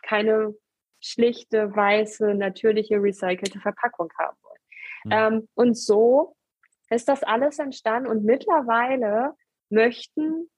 keine 0.02 0.54
schlichte, 1.00 1.74
weiße, 1.74 2.34
natürliche, 2.34 3.02
recycelte 3.02 3.58
Verpackung 3.58 4.10
haben 4.18 4.36
wollen. 4.42 4.60
Mhm. 5.04 5.38
Ähm, 5.38 5.48
und 5.54 5.78
so 5.78 6.36
ist 6.92 7.08
das 7.08 7.22
alles 7.22 7.58
entstanden 7.58 8.08
und 8.08 8.24
mittlerweile 8.24 9.34
möchten 9.70 10.48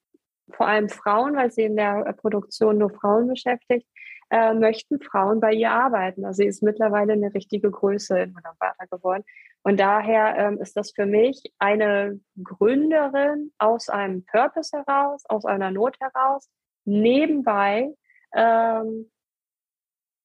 vor 0.51 0.66
allem 0.66 0.88
Frauen, 0.88 1.37
weil 1.37 1.51
sie 1.51 1.62
in 1.62 1.77
der 1.77 2.12
Produktion 2.14 2.79
nur 2.79 2.90
Frauen 2.90 3.29
beschäftigt, 3.29 3.88
äh, 4.31 4.55
möchten 4.55 5.01
Frauen 5.01 5.40
bei 5.40 5.53
ihr 5.53 5.70
arbeiten. 5.70 6.25
Also 6.25 6.38
sie 6.38 6.49
ist 6.49 6.62
mittlerweile 6.62 7.12
eine 7.14 7.33
richtige 7.33 7.70
Größe 7.70 8.18
in 8.18 8.37
Ulaanbaatar 8.37 8.87
geworden. 8.88 9.25
Und 9.62 9.81
daher 9.81 10.37
ähm, 10.37 10.61
ist 10.61 10.77
das 10.77 10.92
für 10.92 11.07
mich 11.07 11.53
eine 11.59 12.20
Gründerin 12.42 13.53
aus 13.59 13.88
einem 13.88 14.25
Purpose 14.27 14.77
heraus, 14.77 15.25
aus 15.29 15.44
einer 15.44 15.70
Not 15.70 15.99
heraus, 16.01 16.51
nebenbei, 16.85 17.94
ähm, 18.35 19.11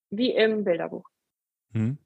wie 0.10 0.32
im 0.32 0.64
Bilderbuch. 0.64 1.09
Hm. 1.74 2.00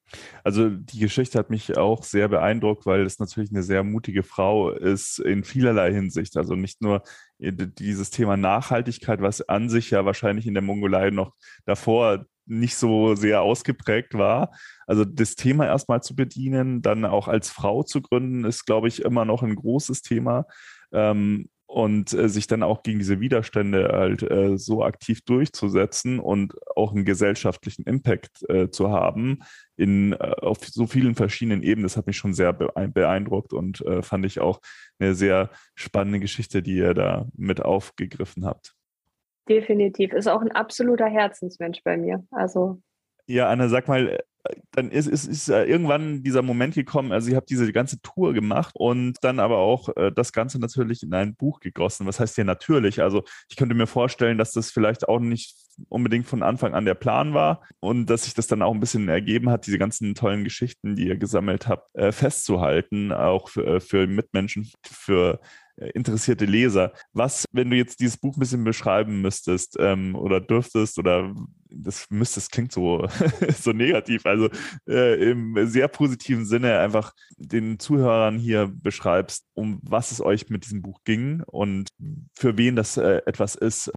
Also 0.43 0.69
die 0.69 0.99
Geschichte 0.99 1.39
hat 1.39 1.49
mich 1.49 1.77
auch 1.77 2.03
sehr 2.03 2.27
beeindruckt, 2.27 2.85
weil 2.85 3.05
es 3.05 3.19
natürlich 3.19 3.51
eine 3.51 3.63
sehr 3.63 3.83
mutige 3.83 4.23
Frau 4.23 4.69
ist 4.71 5.19
in 5.19 5.43
vielerlei 5.43 5.93
Hinsicht. 5.93 6.35
Also 6.35 6.55
nicht 6.55 6.81
nur 6.81 7.01
dieses 7.39 8.09
Thema 8.09 8.35
Nachhaltigkeit, 8.35 9.21
was 9.21 9.41
an 9.47 9.69
sich 9.69 9.89
ja 9.91 10.05
wahrscheinlich 10.05 10.47
in 10.47 10.53
der 10.53 10.63
Mongolei 10.63 11.11
noch 11.11 11.33
davor 11.65 12.25
nicht 12.45 12.75
so 12.75 13.15
sehr 13.15 13.41
ausgeprägt 13.41 14.15
war. 14.15 14.51
Also 14.85 15.05
das 15.05 15.35
Thema 15.35 15.65
erstmal 15.65 16.03
zu 16.03 16.15
bedienen, 16.15 16.81
dann 16.81 17.05
auch 17.05 17.29
als 17.29 17.49
Frau 17.49 17.83
zu 17.83 18.01
gründen, 18.01 18.43
ist, 18.43 18.65
glaube 18.65 18.89
ich, 18.89 19.01
immer 19.03 19.23
noch 19.23 19.43
ein 19.43 19.55
großes 19.55 20.01
Thema. 20.01 20.45
Ähm, 20.91 21.49
und 21.73 22.13
äh, 22.13 22.29
sich 22.29 22.45
dann 22.45 22.61
auch 22.61 22.83
gegen 22.83 22.99
diese 22.99 23.19
Widerstände 23.19 23.89
halt 23.91 24.21
äh, 24.21 24.57
so 24.59 24.83
aktiv 24.83 25.21
durchzusetzen 25.25 26.19
und 26.19 26.53
auch 26.75 26.93
einen 26.93 27.03
gesellschaftlichen 27.03 27.83
Impact 27.83 28.47
äh, 28.47 28.69
zu 28.69 28.91
haben 28.91 29.39
in 29.75 30.13
äh, 30.13 30.17
auf 30.17 30.59
so 30.67 30.85
vielen 30.85 31.15
verschiedenen 31.15 31.63
Ebenen, 31.63 31.81
das 31.81 31.97
hat 31.97 32.05
mich 32.05 32.17
schon 32.17 32.35
sehr 32.35 32.53
beeindruckt 32.53 33.53
und 33.53 33.81
äh, 33.81 34.03
fand 34.03 34.23
ich 34.23 34.39
auch 34.39 34.61
eine 34.99 35.15
sehr 35.15 35.49
spannende 35.73 36.19
Geschichte, 36.19 36.61
die 36.61 36.75
ihr 36.75 36.93
da 36.93 37.25
mit 37.35 37.59
aufgegriffen 37.59 38.45
habt. 38.45 38.75
Definitiv, 39.49 40.13
ist 40.13 40.27
auch 40.27 40.41
ein 40.41 40.51
absoluter 40.51 41.07
Herzensmensch 41.07 41.81
bei 41.83 41.97
mir. 41.97 42.23
Also 42.29 42.83
ja, 43.27 43.49
Anna, 43.49 43.69
sag 43.69 43.87
mal, 43.87 44.19
dann 44.71 44.91
ist, 44.91 45.07
ist, 45.07 45.25
ist 45.25 45.47
irgendwann 45.47 46.23
dieser 46.23 46.41
Moment 46.41 46.75
gekommen, 46.75 47.11
also 47.11 47.29
ich 47.29 47.35
habe 47.35 47.45
diese 47.47 47.71
ganze 47.71 48.01
Tour 48.01 48.33
gemacht 48.33 48.75
und 48.75 49.17
dann 49.21 49.39
aber 49.39 49.57
auch 49.59 49.89
äh, 49.95 50.11
das 50.11 50.33
Ganze 50.33 50.59
natürlich 50.59 51.03
in 51.03 51.13
ein 51.13 51.35
Buch 51.35 51.59
gegossen. 51.59 52.07
Was 52.07 52.19
heißt 52.19 52.35
hier 52.35 52.43
natürlich? 52.43 53.01
Also 53.01 53.23
ich 53.49 53.55
könnte 53.55 53.75
mir 53.75 53.87
vorstellen, 53.87 54.37
dass 54.37 54.51
das 54.51 54.71
vielleicht 54.71 55.07
auch 55.07 55.19
nicht 55.19 55.55
unbedingt 55.89 56.27
von 56.27 56.43
Anfang 56.43 56.73
an 56.73 56.85
der 56.85 56.93
Plan 56.93 57.33
war 57.33 57.63
und 57.79 58.09
dass 58.09 58.25
sich 58.25 58.33
das 58.33 58.47
dann 58.47 58.61
auch 58.61 58.73
ein 58.73 58.79
bisschen 58.79 59.07
ergeben 59.07 59.49
hat, 59.49 59.65
diese 59.65 59.79
ganzen 59.79 60.13
tollen 60.13 60.43
Geschichten, 60.43 60.95
die 60.95 61.07
ihr 61.07 61.17
gesammelt 61.17 61.67
habt, 61.67 61.95
äh, 61.95 62.11
festzuhalten, 62.11 63.11
auch 63.11 63.49
für, 63.49 63.65
äh, 63.65 63.79
für 63.79 64.07
Mitmenschen, 64.07 64.69
für 64.83 65.39
äh, 65.77 65.89
interessierte 65.91 66.45
Leser. 66.45 66.93
Was, 67.13 67.45
wenn 67.51 67.69
du 67.69 67.77
jetzt 67.77 67.99
dieses 68.01 68.17
Buch 68.17 68.35
ein 68.35 68.39
bisschen 68.39 68.63
beschreiben 68.63 69.21
müsstest 69.21 69.77
ähm, 69.79 70.15
oder 70.15 70.41
dürftest 70.41 70.99
oder 70.99 71.33
das 71.75 72.09
müsstest, 72.09 72.51
klingt 72.51 72.71
so, 72.71 73.07
so 73.59 73.71
negativ, 73.71 74.25
also 74.25 74.49
äh, 74.87 75.31
im 75.31 75.67
sehr 75.67 75.87
positiven 75.87 76.45
Sinne 76.45 76.79
einfach 76.79 77.13
den 77.37 77.79
Zuhörern 77.79 78.37
hier 78.37 78.71
beschreibst, 78.73 79.45
um 79.53 79.79
was 79.83 80.11
es 80.11 80.21
euch 80.21 80.49
mit 80.49 80.65
diesem 80.65 80.81
Buch 80.81 80.99
ging 81.03 81.43
und 81.45 81.89
für 82.33 82.57
wen 82.57 82.75
das 82.75 82.97
äh, 82.97 83.21
etwas 83.25 83.55
ist. 83.55 83.91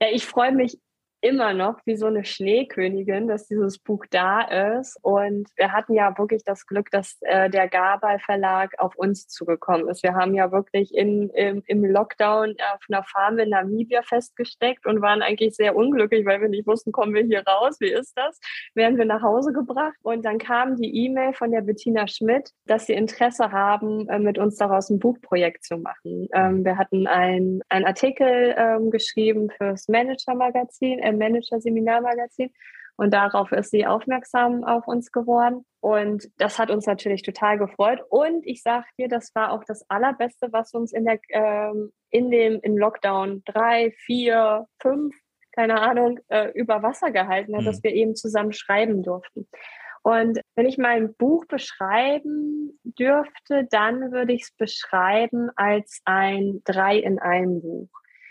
Ja, 0.00 0.08
ich 0.12 0.26
freue 0.26 0.52
mich 0.52 0.78
immer 1.20 1.52
noch 1.52 1.80
wie 1.84 1.96
so 1.96 2.06
eine 2.06 2.24
Schneekönigin, 2.24 3.28
dass 3.28 3.48
dieses 3.48 3.78
Buch 3.78 4.04
da 4.10 4.78
ist. 4.78 4.98
Und 5.02 5.48
wir 5.56 5.72
hatten 5.72 5.94
ja 5.94 6.16
wirklich 6.16 6.44
das 6.44 6.66
Glück, 6.66 6.90
dass 6.90 7.18
äh, 7.22 7.50
der 7.50 7.68
Gabal 7.68 8.18
Verlag 8.20 8.78
auf 8.78 8.96
uns 8.96 9.26
zugekommen 9.28 9.88
ist. 9.88 10.02
Wir 10.02 10.14
haben 10.14 10.34
ja 10.34 10.52
wirklich 10.52 10.94
in, 10.94 11.30
im, 11.30 11.62
im 11.66 11.84
Lockdown 11.84 12.54
auf 12.74 12.80
einer 12.88 13.02
Farm 13.02 13.38
in 13.38 13.50
Namibia 13.50 14.02
festgesteckt 14.02 14.86
und 14.86 15.02
waren 15.02 15.22
eigentlich 15.22 15.56
sehr 15.56 15.74
unglücklich, 15.74 16.24
weil 16.24 16.40
wir 16.40 16.48
nicht 16.48 16.66
wussten, 16.66 16.92
kommen 16.92 17.14
wir 17.14 17.22
hier 17.24 17.42
raus, 17.46 17.76
wie 17.80 17.90
ist 17.90 18.16
das? 18.16 18.38
Werden 18.74 18.96
wir 18.96 19.04
nach 19.04 19.22
Hause 19.22 19.52
gebracht. 19.52 19.96
Und 20.02 20.24
dann 20.24 20.38
kam 20.38 20.76
die 20.76 21.04
E-Mail 21.04 21.32
von 21.32 21.50
der 21.50 21.62
Bettina 21.62 22.06
Schmidt, 22.06 22.50
dass 22.66 22.86
sie 22.86 22.92
Interesse 22.94 23.50
haben, 23.50 24.08
äh, 24.08 24.18
mit 24.18 24.38
uns 24.38 24.56
daraus 24.56 24.90
ein 24.90 24.98
Buchprojekt 24.98 25.64
zu 25.64 25.78
machen. 25.78 26.28
Ähm, 26.32 26.64
wir 26.64 26.78
hatten 26.78 27.06
ein, 27.06 27.60
ein 27.68 27.84
Artikel 27.84 28.54
ähm, 28.56 28.90
geschrieben 28.90 29.50
fürs 29.50 29.88
Manager-Magazin 29.88 31.00
im 31.08 31.18
Manager-Seminarmagazin. 31.18 32.50
Und 32.96 33.14
darauf 33.14 33.52
ist 33.52 33.70
sie 33.70 33.86
aufmerksam 33.86 34.64
auf 34.64 34.88
uns 34.88 35.12
geworden. 35.12 35.64
Und 35.80 36.28
das 36.38 36.58
hat 36.58 36.70
uns 36.70 36.86
natürlich 36.86 37.22
total 37.22 37.56
gefreut. 37.56 38.00
Und 38.10 38.44
ich 38.44 38.62
sage 38.62 38.86
dir, 38.98 39.08
das 39.08 39.32
war 39.36 39.52
auch 39.52 39.62
das 39.64 39.88
Allerbeste, 39.88 40.48
was 40.50 40.74
uns 40.74 40.92
in 40.92 41.04
der 41.04 41.20
ähm, 41.28 41.92
in 42.10 42.30
dem 42.30 42.58
im 42.60 42.76
Lockdown 42.76 43.42
drei, 43.44 43.92
vier, 44.04 44.66
fünf, 44.80 45.14
keine 45.52 45.80
Ahnung, 45.80 46.18
äh, 46.28 46.50
über 46.52 46.82
Wasser 46.82 47.12
gehalten 47.12 47.54
hat, 47.54 47.62
mhm. 47.62 47.66
dass 47.66 47.82
wir 47.82 47.92
eben 47.92 48.16
zusammen 48.16 48.52
schreiben 48.52 49.02
durften. 49.02 49.48
Und 50.02 50.40
wenn 50.54 50.66
ich 50.66 50.78
mein 50.78 51.14
Buch 51.14 51.44
beschreiben 51.46 52.78
dürfte, 52.82 53.66
dann 53.70 54.10
würde 54.10 54.32
ich 54.32 54.42
es 54.42 54.52
beschreiben 54.52 55.50
als 55.56 56.00
ein 56.04 56.62
Drei 56.64 56.96
in 56.96 57.18
einem 57.18 57.60
Buch. 57.60 57.90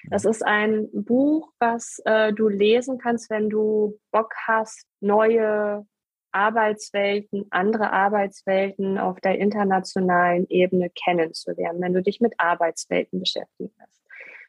Das 0.09 0.23
ist 0.23 0.45
ein 0.45 0.87
Buch, 0.93 1.51
was 1.59 2.01
äh, 2.05 2.31
du 2.31 2.47
lesen 2.47 2.97
kannst, 2.97 3.29
wenn 3.29 3.49
du 3.49 3.99
Bock 4.11 4.33
hast, 4.45 4.85
neue 5.01 5.85
Arbeitswelten, 6.31 7.47
andere 7.49 7.91
Arbeitswelten 7.91 8.97
auf 8.97 9.19
der 9.19 9.37
internationalen 9.39 10.45
Ebene 10.49 10.89
kennenzulernen, 10.89 11.81
wenn 11.81 11.93
du 11.93 12.01
dich 12.01 12.21
mit 12.21 12.33
Arbeitswelten 12.37 13.19
beschäftigen 13.19 13.71
willst. 13.77 14.01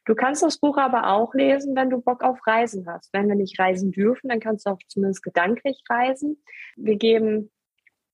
Du 0.05 0.15
kannst 0.15 0.43
das 0.43 0.59
Buch 0.59 0.79
aber 0.79 1.11
auch 1.13 1.35
lesen, 1.35 1.77
wenn 1.77 1.91
du 1.91 2.01
Bock 2.01 2.23
auf 2.23 2.39
Reisen 2.47 2.87
hast. 2.89 3.13
Wenn 3.13 3.29
wir 3.29 3.35
nicht 3.35 3.59
reisen 3.59 3.93
dürfen, 3.93 4.29
dann 4.29 4.41
kannst 4.41 4.67
du 4.67 4.71
auch 4.71 4.79
zumindest 4.87 5.23
gedanklich 5.23 5.83
reisen. 5.89 6.43
Wir 6.77 6.97
geben 6.97 7.51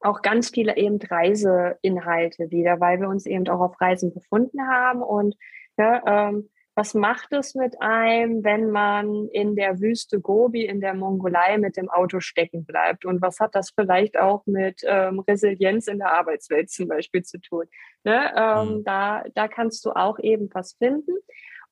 auch 0.01 0.23
ganz 0.23 0.51
viele 0.51 0.77
eben 0.77 0.99
Reiseinhalte 0.99 2.51
wieder, 2.51 2.81
weil 2.81 3.01
wir 3.01 3.09
uns 3.09 3.27
eben 3.27 3.49
auch 3.49 3.61
auf 3.61 3.81
Reisen 3.81 4.13
befunden 4.13 4.67
haben 4.67 5.03
und 5.03 5.37
ja, 5.77 6.29
ähm, 6.29 6.51
was 6.77 6.93
macht 6.93 7.33
es 7.33 7.55
mit 7.55 7.81
einem, 7.81 8.43
wenn 8.43 8.71
man 8.71 9.29
in 9.29 9.55
der 9.55 9.81
Wüste 9.81 10.21
Gobi 10.21 10.67
in 10.67 10.81
der 10.81 10.95
Mongolei 10.95 11.57
mit 11.59 11.77
dem 11.77 11.89
Auto 11.89 12.19
stecken 12.19 12.65
bleibt? 12.65 13.05
Und 13.05 13.23
was 13.23 13.39
hat 13.39 13.55
das 13.55 13.71
vielleicht 13.71 14.19
auch 14.19 14.45
mit 14.47 14.83
ähm, 14.85 15.21
Resilienz 15.21 15.87
in 15.87 15.99
der 15.99 16.13
Arbeitswelt 16.13 16.71
zum 16.71 16.89
Beispiel 16.89 17.23
zu 17.23 17.41
tun? 17.41 17.67
Ne? 18.03 18.33
Ähm, 18.37 18.79
mhm. 18.79 18.85
da, 18.85 19.23
da 19.35 19.47
kannst 19.47 19.85
du 19.85 19.93
auch 19.93 20.19
eben 20.19 20.49
was 20.53 20.75
finden. 20.75 21.15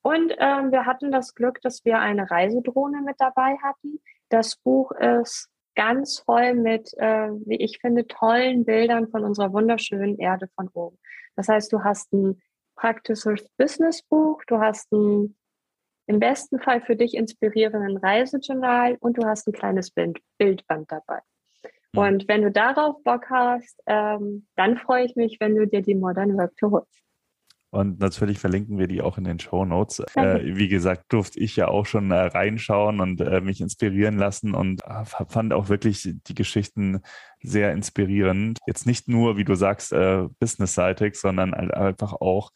Und 0.01 0.33
ähm, 0.37 0.71
wir 0.71 0.85
hatten 0.85 1.11
das 1.11 1.35
Glück, 1.35 1.61
dass 1.61 1.83
wir 1.83 1.99
eine 1.99 2.29
Reisedrohne 2.29 3.01
mit 3.01 3.15
dabei 3.19 3.57
hatten. 3.61 3.99
Das 4.29 4.55
Buch 4.55 4.91
ist 4.91 5.49
ganz 5.75 6.19
voll 6.19 6.53
mit, 6.53 6.93
äh, 6.97 7.29
wie 7.45 7.57
ich 7.57 7.79
finde, 7.79 8.07
tollen 8.07 8.63
Bildern 8.63 9.09
von 9.09 9.23
unserer 9.23 9.51
wunderschönen 9.51 10.17
Erde 10.17 10.47
von 10.55 10.69
oben. 10.73 10.97
Das 11.35 11.47
heißt, 11.47 11.73
du 11.73 11.83
hast 11.83 12.13
ein 12.13 12.41
praktisches 12.75 13.47
Businessbuch, 13.57 14.43
du 14.47 14.59
hast 14.59 14.91
ein 14.91 15.35
im 16.05 16.19
besten 16.19 16.59
Fall 16.59 16.81
für 16.81 16.95
dich 16.95 17.15
inspirierenden 17.15 17.97
Reisejournal 17.97 18.97
und 18.99 19.17
du 19.17 19.25
hast 19.25 19.47
ein 19.47 19.53
kleines 19.53 19.91
Bild, 19.91 20.19
Bildband 20.37 20.91
dabei. 20.91 21.19
Mhm. 21.93 21.99
Und 21.99 22.27
wenn 22.27 22.41
du 22.41 22.51
darauf 22.51 23.01
Bock 23.03 23.29
hast, 23.29 23.81
ähm, 23.85 24.47
dann 24.55 24.77
freue 24.77 25.05
ich 25.05 25.15
mich, 25.15 25.37
wenn 25.39 25.55
du 25.55 25.65
dir 25.65 25.81
die 25.81 25.95
Modern 25.95 26.37
Work 26.37 26.57
Tour 26.57 26.71
holst. 26.71 27.02
Und 27.73 27.99
natürlich 27.99 28.37
verlinken 28.37 28.77
wir 28.77 28.85
die 28.85 29.01
auch 29.01 29.17
in 29.17 29.23
den 29.23 29.39
Show 29.39 29.65
Notes. 29.65 30.03
Äh, 30.15 30.55
wie 30.55 30.67
gesagt, 30.67 31.11
durfte 31.11 31.39
ich 31.39 31.55
ja 31.55 31.67
auch 31.67 31.87
schon 31.87 32.11
äh, 32.11 32.15
reinschauen 32.15 32.99
und 33.01 33.19
äh, 33.19 33.41
mich 33.41 33.61
inspirieren 33.61 34.17
lassen 34.17 34.53
und 34.53 34.83
äh, 34.85 35.03
fand 35.05 35.53
auch 35.53 35.69
wirklich 35.69 36.07
die 36.27 36.35
Geschichten 36.35 37.01
sehr 37.41 37.71
inspirierend. 37.71 38.59
Jetzt 38.67 38.85
nicht 38.85 39.07
nur, 39.07 39.35
wie 39.37 39.43
du 39.43 39.55
sagst, 39.55 39.91
äh, 39.91 40.27
businessseitig, 40.39 41.15
sondern 41.15 41.53
einfach 41.53 42.13
auch 42.13 42.51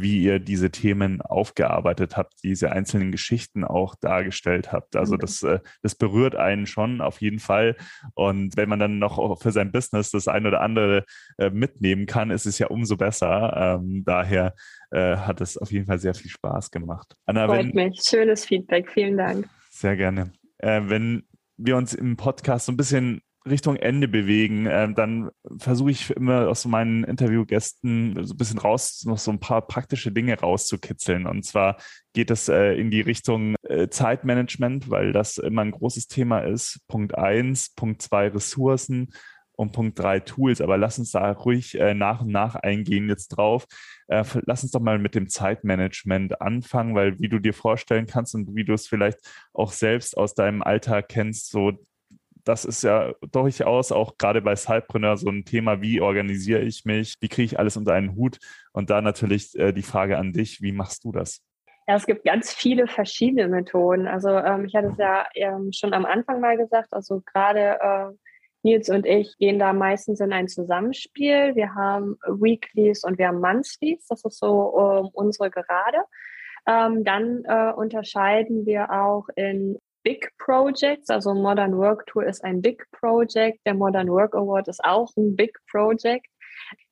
wie 0.00 0.22
ihr 0.22 0.38
diese 0.38 0.70
Themen 0.70 1.20
aufgearbeitet 1.22 2.16
habt, 2.16 2.34
diese 2.42 2.72
einzelnen 2.72 3.12
Geschichten 3.12 3.64
auch 3.64 3.94
dargestellt 3.94 4.72
habt. 4.72 4.96
Also 4.96 5.14
mhm. 5.14 5.20
das, 5.20 5.42
äh, 5.42 5.60
das 5.82 5.94
berührt 5.94 6.34
einen 6.34 6.66
schon 6.66 7.00
auf 7.00 7.20
jeden 7.20 7.38
Fall. 7.38 7.76
Und 8.14 8.56
wenn 8.56 8.68
man 8.68 8.78
dann 8.78 8.98
noch 8.98 9.40
für 9.40 9.52
sein 9.52 9.72
Business 9.72 10.10
das 10.10 10.28
eine 10.28 10.48
oder 10.48 10.60
andere 10.60 11.04
äh, 11.38 11.50
mitnehmen 11.50 12.06
kann, 12.06 12.30
ist 12.30 12.46
es 12.46 12.58
ja 12.58 12.68
umso 12.68 12.96
besser. 12.96 13.78
Ähm, 13.80 14.04
daher 14.04 14.54
hat 14.90 15.42
es 15.42 15.58
auf 15.58 15.70
jeden 15.70 15.84
Fall 15.84 15.98
sehr 15.98 16.14
viel 16.14 16.30
Spaß 16.30 16.70
gemacht. 16.70 17.14
Anna, 17.26 17.46
Freut 17.46 17.58
wenn, 17.58 17.74
mich. 17.74 18.00
Schönes 18.02 18.46
Feedback. 18.46 18.90
Vielen 18.90 19.18
Dank. 19.18 19.46
Sehr 19.68 19.96
gerne. 19.96 20.32
wenn 20.58 21.24
wir 21.58 21.76
uns 21.76 21.92
im 21.92 22.16
Podcast 22.16 22.64
so 22.64 22.72
ein 22.72 22.78
bisschen 22.78 23.20
Richtung 23.50 23.76
Ende 23.76 24.08
bewegen, 24.08 24.66
äh, 24.66 24.92
dann 24.92 25.30
versuche 25.58 25.90
ich 25.90 26.10
immer 26.10 26.48
aus 26.48 26.64
meinen 26.64 27.04
Interviewgästen 27.04 28.24
so 28.24 28.34
ein 28.34 28.36
bisschen 28.36 28.58
raus, 28.58 29.04
noch 29.06 29.18
so 29.18 29.30
ein 29.30 29.40
paar 29.40 29.66
praktische 29.66 30.12
Dinge 30.12 30.38
rauszukitzeln. 30.38 31.26
Und 31.26 31.44
zwar 31.44 31.76
geht 32.12 32.30
es 32.30 32.48
äh, 32.48 32.74
in 32.74 32.90
die 32.90 33.00
Richtung 33.00 33.54
äh, 33.62 33.88
Zeitmanagement, 33.88 34.90
weil 34.90 35.12
das 35.12 35.38
immer 35.38 35.62
ein 35.62 35.70
großes 35.70 36.08
Thema 36.08 36.40
ist. 36.40 36.80
Punkt 36.88 37.16
eins, 37.16 37.74
Punkt 37.74 38.02
zwei 38.02 38.28
Ressourcen 38.28 39.12
und 39.58 39.72
Punkt 39.72 39.98
drei 39.98 40.20
Tools. 40.20 40.60
Aber 40.60 40.78
lass 40.78 40.98
uns 40.98 41.10
da 41.10 41.30
ruhig 41.32 41.78
äh, 41.78 41.92
nach 41.92 42.20
und 42.20 42.28
nach 42.28 42.54
eingehen 42.54 43.08
jetzt 43.08 43.28
drauf. 43.28 43.66
Äh, 44.06 44.24
lass 44.46 44.62
uns 44.62 44.72
doch 44.72 44.80
mal 44.80 44.98
mit 44.98 45.14
dem 45.14 45.28
Zeitmanagement 45.28 46.40
anfangen, 46.40 46.94
weil 46.94 47.18
wie 47.18 47.28
du 47.28 47.40
dir 47.40 47.52
vorstellen 47.52 48.06
kannst 48.06 48.34
und 48.34 48.54
wie 48.54 48.64
du 48.64 48.72
es 48.72 48.86
vielleicht 48.86 49.18
auch 49.52 49.72
selbst 49.72 50.16
aus 50.16 50.34
deinem 50.34 50.62
Alltag 50.62 51.08
kennst, 51.08 51.50
so 51.50 51.72
das 52.48 52.64
ist 52.64 52.82
ja 52.82 53.12
durchaus 53.30 53.92
auch 53.92 54.16
gerade 54.16 54.40
bei 54.40 54.56
Sidepreneur 54.56 55.18
so 55.18 55.28
ein 55.28 55.44
Thema, 55.44 55.82
wie 55.82 56.00
organisiere 56.00 56.62
ich 56.62 56.86
mich, 56.86 57.16
wie 57.20 57.28
kriege 57.28 57.44
ich 57.44 57.58
alles 57.58 57.76
unter 57.76 57.92
einen 57.92 58.16
Hut? 58.16 58.38
Und 58.72 58.88
da 58.88 59.02
natürlich 59.02 59.54
äh, 59.58 59.72
die 59.72 59.82
Frage 59.82 60.16
an 60.16 60.32
dich, 60.32 60.62
wie 60.62 60.72
machst 60.72 61.04
du 61.04 61.12
das? 61.12 61.42
Ja, 61.86 61.96
es 61.96 62.06
gibt 62.06 62.24
ganz 62.24 62.52
viele 62.52 62.86
verschiedene 62.86 63.48
Methoden. 63.48 64.06
Also 64.06 64.30
ähm, 64.30 64.64
ich 64.64 64.74
hatte 64.74 64.88
es 64.88 64.96
ja 64.96 65.26
ähm, 65.34 65.72
schon 65.72 65.92
am 65.92 66.06
Anfang 66.06 66.40
mal 66.40 66.56
gesagt, 66.56 66.88
also 66.92 67.20
gerade 67.20 67.78
äh, 67.80 68.16
Nils 68.62 68.88
und 68.88 69.04
ich 69.04 69.36
gehen 69.36 69.58
da 69.58 69.74
meistens 69.74 70.20
in 70.20 70.32
ein 70.32 70.48
Zusammenspiel. 70.48 71.54
Wir 71.54 71.74
haben 71.74 72.16
Weeklies 72.26 73.04
und 73.04 73.18
wir 73.18 73.28
haben 73.28 73.40
Monthlies. 73.40 74.06
Das 74.08 74.24
ist 74.24 74.38
so 74.38 74.72
äh, 74.74 75.08
unsere 75.12 75.50
Gerade. 75.50 75.98
Ähm, 76.66 77.04
dann 77.04 77.44
äh, 77.44 77.72
unterscheiden 77.74 78.66
wir 78.66 78.90
auch 78.90 79.28
in 79.36 79.77
Big 80.02 80.30
Projects. 80.38 81.10
Also 81.10 81.34
Modern 81.34 81.76
Work 81.76 82.06
Tour 82.06 82.24
ist 82.24 82.44
ein 82.44 82.62
Big 82.62 82.84
Project. 82.92 83.60
Der 83.66 83.74
Modern 83.74 84.08
Work 84.08 84.34
Award 84.34 84.68
ist 84.68 84.84
auch 84.84 85.10
ein 85.16 85.36
Big 85.36 85.58
Project. 85.70 86.26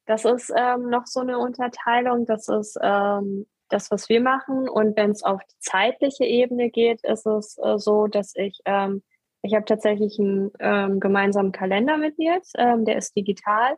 Das 0.07 0.25
ist 0.25 0.53
ähm, 0.57 0.89
noch 0.89 1.07
so 1.07 1.21
eine 1.21 1.39
Unterteilung. 1.39 2.27
Das 2.27 2.49
ist 2.49 2.79
ähm, 2.83 3.47
das, 3.69 3.91
was 3.91 4.09
wir 4.09 4.21
machen. 4.21 4.69
Und 4.69 4.97
wenn 4.97 5.11
es 5.11 5.23
auf 5.23 5.41
die 5.45 5.59
zeitliche 5.59 6.25
Ebene 6.25 6.71
geht, 6.71 7.03
ist 7.05 7.27
es 7.27 7.59
äh, 7.63 7.79
so, 7.79 8.07
dass 8.07 8.33
ich, 8.37 8.61
ähm, 8.65 9.03
ich 9.43 9.55
habe 9.55 9.65
tatsächlich 9.65 10.19
einen 10.19 10.51
ähm, 10.61 11.01
gemeinsamen 11.01 11.53
Kalender 11.53 11.99
mit 11.99 12.19
Nils, 12.19 12.53
ähm, 12.57 12.85
der 12.85 12.97
ist 12.97 13.17
digital. 13.17 13.77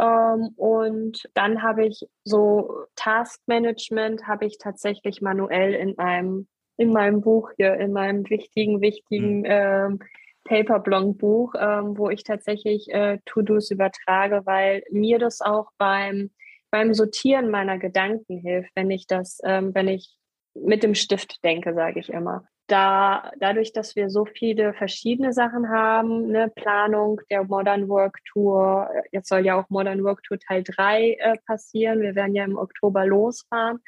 Ähm, 0.00 0.50
und 0.56 1.28
dann 1.34 1.62
habe 1.62 1.86
ich 1.86 2.08
so 2.24 2.86
Taskmanagement, 2.96 4.26
habe 4.26 4.46
ich 4.46 4.58
tatsächlich 4.58 5.20
manuell 5.20 5.74
in 5.74 5.98
einem 5.98 6.48
in 6.78 6.92
meinem 6.92 7.20
Buch 7.20 7.50
hier, 7.56 7.74
in 7.74 7.92
meinem 7.92 8.28
wichtigen, 8.30 8.80
wichtigen 8.80 9.40
mhm. 9.40 9.46
ähm, 9.46 9.98
Paperblong-Buch, 10.44 11.54
ähm, 11.58 11.98
wo 11.98 12.08
ich 12.08 12.24
tatsächlich 12.24 12.88
äh, 12.92 13.18
To-Dos 13.26 13.70
übertrage, 13.70 14.42
weil 14.44 14.82
mir 14.90 15.18
das 15.18 15.40
auch 15.40 15.70
beim, 15.76 16.30
beim 16.70 16.94
Sortieren 16.94 17.50
meiner 17.50 17.78
Gedanken 17.78 18.38
hilft, 18.38 18.70
wenn 18.74 18.90
ich 18.90 19.06
das, 19.06 19.40
ähm, 19.44 19.74
wenn 19.74 19.88
ich 19.88 20.16
mit 20.54 20.82
dem 20.82 20.94
Stift 20.94 21.44
denke, 21.44 21.74
sage 21.74 22.00
ich 22.00 22.08
immer. 22.08 22.44
Da, 22.68 23.32
dadurch, 23.38 23.72
dass 23.72 23.96
wir 23.96 24.10
so 24.10 24.26
viele 24.26 24.74
verschiedene 24.74 25.32
Sachen 25.32 25.70
haben, 25.70 26.28
ne, 26.28 26.52
Planung 26.54 27.20
der 27.30 27.44
Modern 27.44 27.88
Work 27.88 28.18
Tour, 28.30 28.90
jetzt 29.10 29.28
soll 29.28 29.44
ja 29.44 29.58
auch 29.58 29.68
Modern 29.70 30.04
Work 30.04 30.22
Tour 30.22 30.38
Teil 30.38 30.62
3 30.64 31.16
äh, 31.18 31.36
passieren. 31.46 32.00
Wir 32.02 32.14
werden 32.14 32.34
ja 32.34 32.44
im 32.44 32.58
Oktober 32.58 33.06
losfahren. 33.06 33.80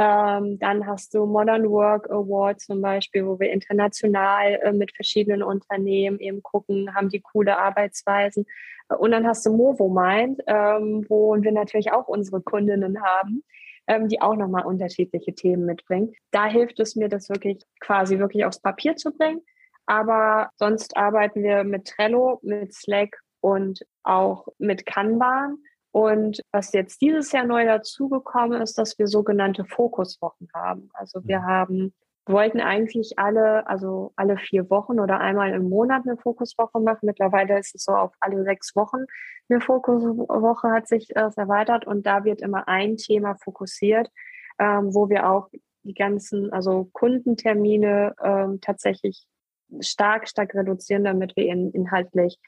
Ähm, 0.00 0.60
dann 0.60 0.86
hast 0.86 1.12
du 1.12 1.26
Modern 1.26 1.68
Work 1.70 2.08
Award 2.08 2.60
zum 2.60 2.80
Beispiel, 2.80 3.26
wo 3.26 3.40
wir 3.40 3.50
international 3.50 4.54
äh, 4.62 4.72
mit 4.72 4.94
verschiedenen 4.94 5.42
Unternehmen 5.42 6.20
eben 6.20 6.40
gucken, 6.40 6.94
haben 6.94 7.08
die 7.08 7.20
coole 7.20 7.58
Arbeitsweisen. 7.58 8.46
Und 8.96 9.10
dann 9.10 9.26
hast 9.26 9.44
du 9.44 9.50
Movo 9.50 9.88
Mind, 9.88 10.40
ähm, 10.46 11.04
wo 11.08 11.34
wir 11.36 11.52
natürlich 11.52 11.90
auch 11.90 12.06
unsere 12.06 12.40
Kundinnen 12.40 13.02
haben, 13.02 13.42
ähm, 13.88 14.06
die 14.06 14.20
auch 14.20 14.36
nochmal 14.36 14.66
unterschiedliche 14.66 15.34
Themen 15.34 15.66
mitbringen. 15.66 16.14
Da 16.30 16.46
hilft 16.46 16.78
es 16.78 16.94
mir, 16.94 17.08
das 17.08 17.28
wirklich 17.28 17.58
quasi 17.80 18.20
wirklich 18.20 18.44
aufs 18.44 18.62
Papier 18.62 18.94
zu 18.94 19.12
bringen. 19.12 19.42
Aber 19.86 20.50
sonst 20.56 20.96
arbeiten 20.96 21.42
wir 21.42 21.64
mit 21.64 21.88
Trello, 21.88 22.38
mit 22.42 22.72
Slack 22.72 23.18
und 23.40 23.84
auch 24.04 24.46
mit 24.58 24.86
Kanban. 24.86 25.56
Und 25.90 26.40
was 26.52 26.72
jetzt 26.72 27.00
dieses 27.00 27.32
Jahr 27.32 27.44
neu 27.44 27.64
dazugekommen 27.64 28.60
ist, 28.60 28.78
dass 28.78 28.98
wir 28.98 29.06
sogenannte 29.06 29.64
Fokuswochen 29.64 30.48
haben. 30.54 30.90
Also 30.92 31.20
wir 31.24 31.40
mhm. 31.40 31.46
haben, 31.46 31.94
wollten 32.26 32.60
eigentlich 32.60 33.18
alle, 33.18 33.66
also 33.66 34.12
alle 34.16 34.36
vier 34.36 34.68
Wochen 34.68 35.00
oder 35.00 35.18
einmal 35.18 35.52
im 35.52 35.68
Monat 35.68 36.02
eine 36.04 36.18
Fokuswoche 36.18 36.80
machen. 36.80 37.06
Mittlerweile 37.06 37.58
ist 37.58 37.74
es 37.74 37.84
so 37.84 37.92
auf 37.92 38.12
alle 38.20 38.44
sechs 38.44 38.76
Wochen 38.76 39.06
eine 39.50 39.60
Fokuswoche 39.60 40.70
hat 40.70 40.88
sich 40.88 41.14
äh, 41.16 41.30
erweitert 41.36 41.86
und 41.86 42.06
da 42.06 42.24
wird 42.24 42.42
immer 42.42 42.68
ein 42.68 42.96
Thema 42.96 43.36
fokussiert, 43.36 44.10
ähm, 44.58 44.94
wo 44.94 45.08
wir 45.08 45.30
auch 45.30 45.48
die 45.84 45.94
ganzen, 45.94 46.52
also 46.52 46.88
Kundentermine 46.92 48.14
ähm, 48.22 48.60
tatsächlich 48.60 49.24
stark, 49.80 50.28
stark 50.28 50.54
reduzieren, 50.54 51.04
damit 51.04 51.34
wir 51.36 51.46
in, 51.46 51.70
inhaltlich 51.72 52.38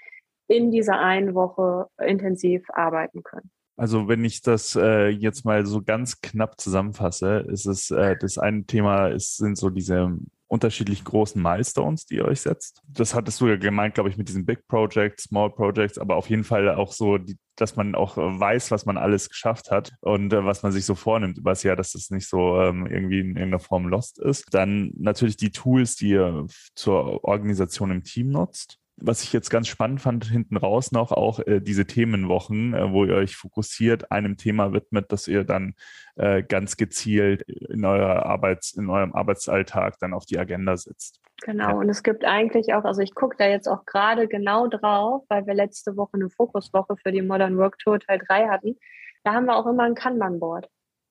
in 0.50 0.72
dieser 0.72 0.98
einen 0.98 1.34
Woche 1.34 1.86
intensiv 2.04 2.64
arbeiten 2.70 3.22
können. 3.22 3.50
Also 3.76 4.08
wenn 4.08 4.24
ich 4.24 4.42
das 4.42 4.76
äh, 4.76 5.08
jetzt 5.08 5.44
mal 5.44 5.64
so 5.64 5.80
ganz 5.80 6.20
knapp 6.20 6.60
zusammenfasse, 6.60 7.46
ist 7.48 7.66
es 7.66 7.90
äh, 7.90 8.16
das 8.18 8.36
eine 8.36 8.64
Thema 8.66 9.06
ist, 9.06 9.36
sind 9.36 9.56
so 9.56 9.70
diese 9.70 10.18
unterschiedlich 10.48 11.04
großen 11.04 11.40
Milestones, 11.40 12.06
die 12.06 12.16
ihr 12.16 12.24
euch 12.24 12.40
setzt. 12.40 12.82
Das 12.88 13.14
hattest 13.14 13.40
du 13.40 13.46
ja 13.46 13.56
gemeint, 13.56 13.94
glaube 13.94 14.10
ich, 14.10 14.16
mit 14.16 14.28
diesen 14.28 14.44
Big 14.44 14.66
Projects, 14.66 15.24
Small 15.24 15.50
Projects, 15.50 15.96
aber 15.96 16.16
auf 16.16 16.28
jeden 16.28 16.42
Fall 16.42 16.68
auch 16.74 16.90
so, 16.90 17.18
die, 17.18 17.38
dass 17.54 17.76
man 17.76 17.94
auch 17.94 18.16
weiß, 18.16 18.72
was 18.72 18.84
man 18.84 18.98
alles 18.98 19.28
geschafft 19.28 19.70
hat 19.70 19.92
und 20.00 20.32
äh, 20.32 20.44
was 20.44 20.64
man 20.64 20.72
sich 20.72 20.84
so 20.84 20.96
vornimmt 20.96 21.38
über 21.38 21.52
das 21.52 21.62
Jahr, 21.62 21.76
dass 21.76 21.92
das 21.92 22.10
nicht 22.10 22.28
so 22.28 22.60
ähm, 22.60 22.86
irgendwie 22.86 23.20
in 23.20 23.28
irgendeiner 23.28 23.60
Form 23.60 23.86
lost 23.86 24.18
ist. 24.18 24.52
Dann 24.52 24.90
natürlich 24.96 25.36
die 25.36 25.52
Tools, 25.52 25.94
die 25.94 26.08
ihr 26.10 26.46
zur 26.74 27.22
Organisation 27.22 27.92
im 27.92 28.02
Team 28.02 28.30
nutzt 28.30 28.80
was 29.00 29.22
ich 29.22 29.32
jetzt 29.32 29.50
ganz 29.50 29.68
spannend 29.68 30.00
fand, 30.00 30.24
hinten 30.26 30.56
raus 30.56 30.92
noch 30.92 31.12
auch 31.12 31.40
äh, 31.40 31.60
diese 31.60 31.86
Themenwochen, 31.86 32.74
äh, 32.74 32.92
wo 32.92 33.04
ihr 33.04 33.14
euch 33.14 33.36
fokussiert, 33.36 34.10
einem 34.12 34.36
Thema 34.36 34.72
widmet, 34.72 35.12
dass 35.12 35.28
ihr 35.28 35.44
dann 35.44 35.74
äh, 36.16 36.42
ganz 36.42 36.76
gezielt 36.76 37.42
in, 37.42 37.84
eurer 37.84 38.26
Arbeits-, 38.26 38.72
in 38.72 38.88
eurem 38.88 39.14
Arbeitsalltag 39.14 39.98
dann 40.00 40.14
auf 40.14 40.26
die 40.26 40.38
Agenda 40.38 40.76
setzt. 40.76 41.20
Genau, 41.42 41.78
und 41.78 41.88
es 41.88 42.02
gibt 42.02 42.24
eigentlich 42.24 42.74
auch, 42.74 42.84
also 42.84 43.00
ich 43.00 43.14
gucke 43.14 43.36
da 43.38 43.46
jetzt 43.46 43.66
auch 43.66 43.86
gerade 43.86 44.28
genau 44.28 44.66
drauf, 44.66 45.24
weil 45.28 45.46
wir 45.46 45.54
letzte 45.54 45.96
Woche 45.96 46.14
eine 46.14 46.28
Fokuswoche 46.28 46.96
für 46.96 47.12
die 47.12 47.22
Modern 47.22 47.56
Work 47.56 47.78
Tour 47.78 47.98
Teil 47.98 48.20
3 48.26 48.48
hatten. 48.48 48.76
Da 49.24 49.32
haben 49.32 49.46
wir 49.46 49.56
auch 49.56 49.66
immer 49.66 49.84
ein 49.84 49.94
Kanban-Board. 49.94 50.68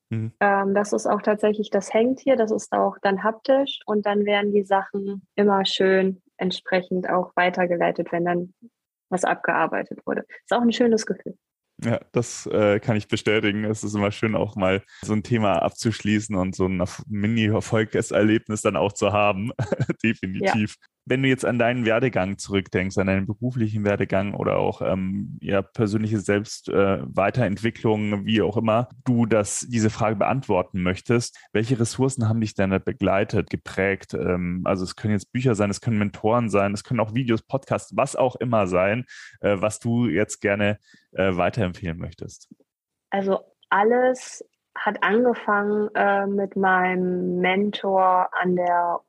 Mhm. 0.09 0.33
Ähm, 0.39 0.73
das 0.73 0.93
ist 0.93 1.07
auch 1.07 1.21
tatsächlich, 1.21 1.69
das 1.69 1.93
hängt 1.93 2.19
hier, 2.19 2.35
das 2.35 2.51
ist 2.51 2.71
auch 2.73 2.97
dann 3.01 3.23
haptisch 3.23 3.79
und 3.85 4.05
dann 4.05 4.25
werden 4.25 4.53
die 4.53 4.63
Sachen 4.63 5.27
immer 5.35 5.65
schön 5.65 6.21
entsprechend 6.39 7.09
auch 7.09 7.31
weitergeleitet, 7.35 8.11
wenn 8.11 8.25
dann 8.25 8.53
was 9.09 9.23
abgearbeitet 9.23 10.05
wurde. 10.05 10.25
Ist 10.43 10.53
auch 10.53 10.61
ein 10.61 10.71
schönes 10.71 11.05
Gefühl. 11.05 11.37
Ja, 11.83 12.01
das 12.11 12.45
äh, 12.47 12.79
kann 12.79 12.97
ich 12.97 13.07
bestätigen. 13.07 13.63
Es 13.63 13.83
ist 13.83 13.95
immer 13.95 14.11
schön, 14.11 14.35
auch 14.35 14.55
mal 14.55 14.83
so 15.01 15.13
ein 15.13 15.23
Thema 15.23 15.61
abzuschließen 15.61 16.35
und 16.35 16.53
so 16.53 16.67
ein 16.67 16.83
Mini-Erfolgserlebnis 17.07 18.61
dann 18.61 18.75
auch 18.75 18.91
zu 18.91 19.13
haben. 19.13 19.51
Definitiv. 20.03 20.75
Ja. 20.79 20.87
Wenn 21.09 21.23
du 21.23 21.29
jetzt 21.29 21.43
an 21.43 21.57
deinen 21.57 21.85
Werdegang 21.85 22.37
zurückdenkst, 22.37 22.97
an 22.99 23.07
deinen 23.07 23.25
beruflichen 23.25 23.83
Werdegang 23.83 24.35
oder 24.35 24.57
auch 24.57 24.83
ähm, 24.83 25.39
ja, 25.41 25.63
persönliche 25.63 26.19
Selbstweiterentwicklung, 26.19 28.13
äh, 28.13 28.25
wie 28.25 28.41
auch 28.43 28.57
immer, 28.57 28.89
du 29.05 29.25
das, 29.25 29.65
diese 29.67 29.89
Frage 29.89 30.17
beantworten 30.17 30.83
möchtest, 30.83 31.35
welche 31.51 31.79
Ressourcen 31.79 32.29
haben 32.29 32.41
dich 32.41 32.53
denn 32.53 32.69
begleitet, 32.85 33.49
geprägt? 33.49 34.13
Ähm, 34.13 34.61
also 34.65 34.83
es 34.83 34.95
können 34.95 35.13
jetzt 35.13 35.31
Bücher 35.31 35.55
sein, 35.55 35.71
es 35.71 35.81
können 35.81 35.97
Mentoren 35.97 36.49
sein, 36.49 36.73
es 36.73 36.83
können 36.83 36.99
auch 36.99 37.15
Videos, 37.15 37.41
Podcasts, 37.41 37.97
was 37.97 38.15
auch 38.15 38.35
immer 38.35 38.67
sein, 38.67 39.05
äh, 39.41 39.57
was 39.59 39.79
du 39.79 40.05
jetzt 40.05 40.41
gerne 40.41 40.77
äh, 41.13 41.35
weiterempfehlen 41.35 41.97
möchtest. 41.97 42.49
Also 43.09 43.39
alles 43.69 44.45
hat 44.75 45.03
angefangen 45.03 45.89
äh, 45.95 46.27
mit 46.27 46.55
meinem 46.55 47.39
Mentor 47.39 48.29
an 48.33 48.55
der, 48.55 48.99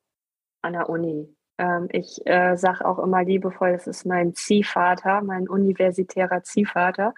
an 0.62 0.72
der 0.72 0.88
Uni. 0.88 1.36
Ähm, 1.60 1.88
ich 1.92 2.26
äh, 2.26 2.56
sage 2.56 2.86
auch 2.86 2.98
immer 2.98 3.22
liebevoll, 3.22 3.72
das 3.72 3.86
ist 3.86 4.06
mein 4.06 4.34
Ziehvater, 4.34 5.20
mein 5.20 5.46
universitärer 5.46 6.42
Ziehvater. 6.42 7.12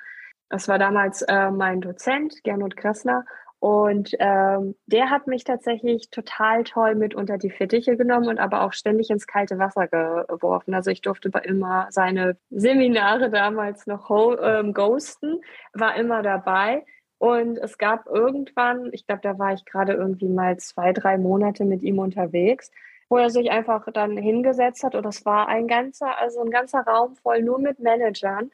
Das 0.49 0.66
war 0.66 0.78
damals 0.78 1.22
äh, 1.22 1.51
mein 1.51 1.80
Dozent, 1.80 2.43
Gernot 2.43 2.76
Kressner. 2.76 3.24
Und 3.61 4.16
ähm, 4.18 4.74
der 4.86 5.11
hat 5.11 5.28
mich 5.28 5.45
tatsächlich 5.45 6.11
total 6.11 6.64
toll 6.64 6.97
mit 6.97 7.14
unter 7.14 7.38
die 7.38 7.51
Fittiche 7.51 7.97
genommen 7.97 8.26
und 8.26 8.40
aber 8.40 8.62
auch 8.62 8.72
ständig 8.72 9.11
ins 9.11 9.28
kalte 9.28 9.61
Wasser 9.61 9.86
geworfen. 9.86 10.74
Also 10.74 10.90
ich 10.90 11.01
durfte 11.01 11.30
immer 11.45 11.86
seine 11.90 12.36
Seminare 12.51 13.30
damals 13.30 13.86
noch 13.86 14.11
ähm, 14.43 14.74
ghosten, 14.74 15.40
war 15.72 15.95
immer 15.95 16.22
dabei. 16.22 16.84
Und 17.18 17.57
es 17.59 17.78
gab 17.78 18.07
irgendwann, 18.09 18.88
ich 18.90 19.07
glaube, 19.07 19.22
da 19.22 19.38
war 19.38 19.53
ich 19.53 19.64
gerade 19.64 19.93
irgendwie 19.93 20.28
mal 20.28 20.57
zwei, 20.57 20.93
drei 20.93 21.16
Monate 21.16 21.64
mit 21.64 21.84
ihm 21.84 22.01
unterwegs 22.01 22.72
wo 23.13 23.19
er 23.19 23.29
sich 23.29 23.51
einfach 23.51 23.85
dann 23.93 24.17
hingesetzt 24.17 24.83
hat 24.85 24.95
und 24.95 25.03
das 25.03 25.27
war 25.27 25.47
ein 25.47 25.69
ganzer, 25.69 26.17
also 26.17 26.41
ein 26.41 26.51
ganzer 26.51 26.81
Raum 26.81 27.15
voll 27.17 27.43
nur 27.43 27.59
mit 27.59 27.79
Managern. 27.79 28.51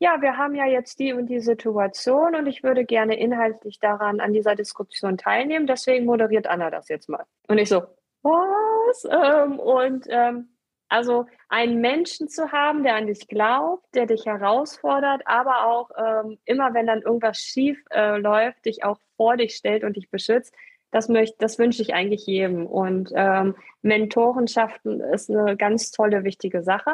Ja, 0.00 0.20
wir 0.20 0.36
haben 0.36 0.56
ja 0.56 0.66
jetzt 0.66 0.98
die 0.98 1.12
und 1.12 1.26
die 1.26 1.38
Situation 1.38 2.34
und 2.34 2.48
ich 2.48 2.64
würde 2.64 2.84
gerne 2.84 3.16
inhaltlich 3.16 3.78
daran 3.78 4.18
an 4.18 4.32
dieser 4.32 4.56
Diskussion 4.56 5.16
teilnehmen. 5.16 5.68
Deswegen 5.68 6.06
moderiert 6.06 6.48
Anna 6.48 6.70
das 6.70 6.88
jetzt 6.88 7.08
mal. 7.08 7.24
Und 7.46 7.58
ich 7.58 7.68
so, 7.68 7.84
was? 8.22 9.08
Ähm, 9.08 9.60
und 9.60 10.06
ähm, 10.08 10.48
also 10.88 11.26
einen 11.48 11.80
Menschen 11.80 12.28
zu 12.28 12.50
haben, 12.50 12.82
der 12.82 12.96
an 12.96 13.06
dich 13.06 13.28
glaubt, 13.28 13.86
der 13.94 14.06
dich 14.06 14.26
herausfordert, 14.26 15.22
aber 15.24 15.66
auch 15.66 15.90
ähm, 15.96 16.38
immer, 16.46 16.74
wenn 16.74 16.88
dann 16.88 17.02
irgendwas 17.02 17.38
schief 17.38 17.80
äh, 17.92 18.18
läuft, 18.18 18.64
dich 18.64 18.82
auch 18.82 18.98
vor 19.16 19.36
dich 19.36 19.54
stellt 19.54 19.84
und 19.84 19.96
dich 19.96 20.10
beschützt, 20.10 20.52
das, 20.94 21.08
möchte, 21.08 21.34
das 21.40 21.58
wünsche 21.58 21.82
ich 21.82 21.92
eigentlich 21.92 22.24
jedem. 22.24 22.66
Und 22.66 23.12
ähm, 23.16 23.56
Mentorenschaften 23.82 25.00
ist 25.00 25.28
eine 25.28 25.56
ganz 25.56 25.90
tolle, 25.90 26.22
wichtige 26.22 26.62
Sache. 26.62 26.92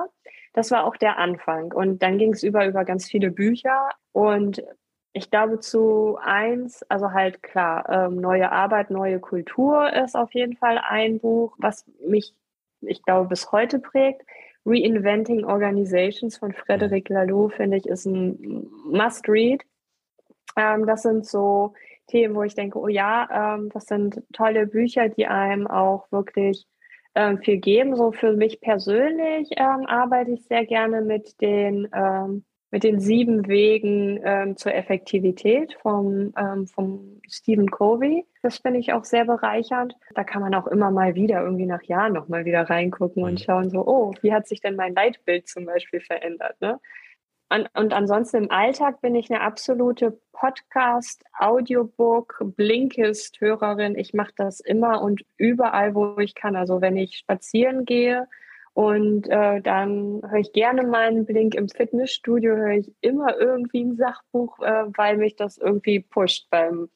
Das 0.55 0.70
war 0.70 0.86
auch 0.86 0.96
der 0.96 1.18
Anfang. 1.18 1.70
Und 1.70 2.03
dann 2.03 2.16
ging 2.16 2.32
es 2.32 2.42
über, 2.42 2.66
über 2.66 2.86
ganz 2.86 3.05
viele 3.07 3.30
Bücher. 3.30 3.90
Und 4.12 4.62
ich 5.12 5.30
glaube, 5.30 5.61
zu 5.61 6.16
eins, 6.22 6.82
also 6.88 7.12
halt 7.12 7.42
klar, 7.42 7.86
ähm, 7.90 8.16
neue 8.16 8.51
Arbeit, 8.51 8.88
neue 8.90 9.20
Kultur 9.20 9.92
ist 9.92 10.16
auf 10.16 10.32
jeden 10.32 10.57
Fall 10.57 10.78
ein 10.78 11.20
Buch, 11.20 11.55
was 11.59 11.84
mich, 12.07 12.34
ich 12.80 13.03
glaube, 13.03 13.28
bis 13.28 13.53
heute 13.53 13.80
prägt. 13.80 14.22
Reinventing 14.64 15.44
Organizations 15.44 16.38
von 16.38 16.55
Frederic 16.55 17.11
Laloux, 17.11 17.51
finde 17.51 17.76
ich, 17.76 17.86
ist 17.86 18.07
ein 18.07 18.66
Must-Read. 18.86 19.62
Ähm, 20.57 20.86
das 20.86 21.03
sind 21.03 21.26
so 21.26 21.74
Themen, 22.11 22.34
wo 22.34 22.42
ich 22.42 22.54
denke, 22.54 22.78
oh 22.78 22.88
ja, 22.88 23.54
ähm, 23.56 23.70
das 23.72 23.86
sind 23.86 24.22
tolle 24.32 24.66
Bücher, 24.66 25.08
die 25.08 25.26
einem 25.26 25.66
auch 25.66 26.11
wirklich 26.11 26.66
ähm, 27.14 27.38
viel 27.38 27.58
geben. 27.58 27.96
So 27.96 28.12
für 28.12 28.32
mich 28.32 28.61
persönlich 28.61 29.50
ähm, 29.56 29.86
arbeite 29.86 30.32
ich 30.32 30.44
sehr 30.44 30.64
gerne 30.66 31.02
mit 31.02 31.40
den, 31.40 31.88
ähm, 31.94 32.44
mit 32.70 32.84
den 32.84 33.00
sieben 33.00 33.48
Wegen 33.48 34.20
ähm, 34.22 34.56
zur 34.56 34.74
Effektivität 34.74 35.76
vom, 35.82 36.32
ähm, 36.36 36.66
vom 36.66 37.20
Stephen 37.28 37.70
Covey. 37.70 38.24
Das 38.42 38.58
finde 38.58 38.78
ich 38.80 38.92
auch 38.92 39.04
sehr 39.04 39.24
bereichernd. 39.24 39.96
Da 40.14 40.24
kann 40.24 40.42
man 40.42 40.54
auch 40.54 40.66
immer 40.66 40.90
mal 40.90 41.14
wieder, 41.14 41.42
irgendwie 41.42 41.66
nach 41.66 41.82
Jahren 41.82 42.12
nochmal 42.12 42.44
wieder 42.44 42.62
reingucken 42.62 43.24
und 43.24 43.32
mhm. 43.32 43.38
schauen, 43.38 43.70
so, 43.70 43.86
oh, 43.86 44.12
wie 44.22 44.32
hat 44.32 44.46
sich 44.46 44.61
denn 44.61 44.76
mein 44.76 44.94
Leitbild 44.94 45.48
zum 45.48 45.66
Beispiel 45.66 46.00
verändert? 46.00 46.61
Ne? 46.61 46.78
Und, 47.51 47.68
und 47.74 47.92
ansonsten 47.92 48.44
im 48.44 48.51
Alltag 48.51 49.01
bin 49.01 49.16
ich 49.16 49.28
eine 49.30 49.40
absolute 49.40 50.18
Podcast, 50.32 51.24
Audiobook, 51.36 52.38
Blinkist-Hörerin. 52.40 53.98
Ich 53.98 54.14
mache 54.14 54.32
das 54.36 54.61
immer 54.61 55.03
und 55.03 55.24
überall, 55.36 55.94
wo 55.96 56.16
ich 56.18 56.36
kann. 56.36 56.55
Also 56.55 56.80
wenn 56.80 56.96
ich 56.96 57.18
spazieren 57.18 57.84
gehe 57.84 58.28
und 58.72 59.28
äh, 59.28 59.61
dann 59.61 60.22
höre 60.28 60.38
ich 60.38 60.53
gerne 60.53 60.84
meinen 60.84 61.26
Blink 61.26 61.57
im 61.57 61.68
Fitnessstudio, 61.68 62.55
höre 62.55 62.78
ich 62.78 62.94
immer 63.01 63.36
irgendwie 63.36 63.82
ein 63.82 63.96
Sachbuch, 63.96 64.61
äh, 64.61 64.84
weil 64.96 65.16
mich 65.16 65.34
das 65.34 65.59
irgendwie 65.59 66.01
pusht 66.01 66.48
beim 66.51 66.88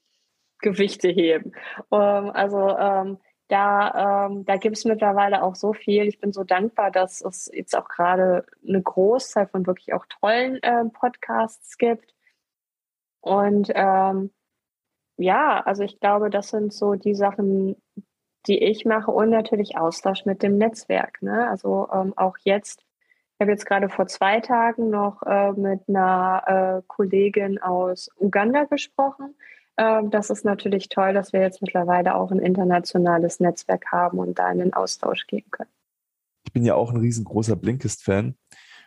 Gewichte 0.61 1.09
heben. 1.09 1.53
Ähm, 1.93 2.31
also 2.33 2.77
ähm, 2.79 3.19
da, 3.55 4.27
ähm, 4.27 4.45
da 4.45 4.57
gibt 4.57 4.77
es 4.77 4.85
mittlerweile 4.85 5.45
auch 5.45 5.55
so 5.55 5.73
viel. 5.75 6.09
Ich 6.09 6.19
bin 6.19 6.33
so 6.33 6.43
dankbar, 6.43 6.91
dass 6.91 7.21
es 7.21 7.49
jetzt 7.55 7.77
auch 7.77 7.89
gerade 7.89 8.45
eine 8.67 8.83
Großzahl 8.83 9.47
von 9.47 9.65
wirklich 9.65 9.95
auch 9.95 10.07
tollen 10.07 10.61
äh, 10.65 10.85
Podcasts 10.87 11.79
gibt. 11.79 12.13
Und 13.21 13.71
ähm, 13.73 14.33
ja, 15.17 15.61
also 15.61 15.85
ich 15.85 16.01
glaube, 16.01 16.31
das 16.31 16.49
sind 16.49 16.73
so 16.73 16.95
die 16.95 17.15
Sachen, 17.15 17.77
die 18.49 18.59
ich 18.59 18.85
mache 18.85 19.13
und 19.13 19.31
natürlich 19.31 19.79
Austausch 19.79 20.25
mit 20.25 20.43
dem 20.43 20.59
Netzwerk. 20.59 21.23
Ne? 21.23 21.49
Also 21.49 21.89
ähm, 21.93 22.13
auch 22.17 22.37
jetzt, 22.43 22.81
ich 22.81 23.41
habe 23.41 23.53
jetzt 23.53 23.67
gerade 23.67 23.89
vor 23.89 24.09
zwei 24.09 24.41
Tagen 24.41 24.91
noch 24.91 25.23
äh, 25.23 25.53
mit 25.53 25.89
einer 25.89 26.81
äh, 26.81 26.83
Kollegin 26.89 27.63
aus 27.63 28.11
Uganda 28.19 28.65
gesprochen, 28.65 29.37
das 29.77 30.31
ist 30.31 30.45
natürlich 30.45 30.89
toll, 30.89 31.15
dass 31.15 31.33
wir 31.33 31.41
jetzt 31.41 31.61
mittlerweile 31.61 32.15
auch 32.15 32.31
ein 32.31 32.39
internationales 32.39 33.41
Netzwerk 33.41 33.91
haben 33.91 34.19
und 34.19 34.39
da 34.39 34.51
in 34.53 34.59
den 34.59 34.73
Austausch 34.73 35.27
gehen 35.27 35.51
können. 35.51 35.71
Ich 36.45 36.53
bin 36.53 36.65
ja 36.65 36.75
auch 36.75 36.91
ein 36.91 36.99
riesengroßer 36.99 37.57
Blinkist-Fan. 37.57 38.37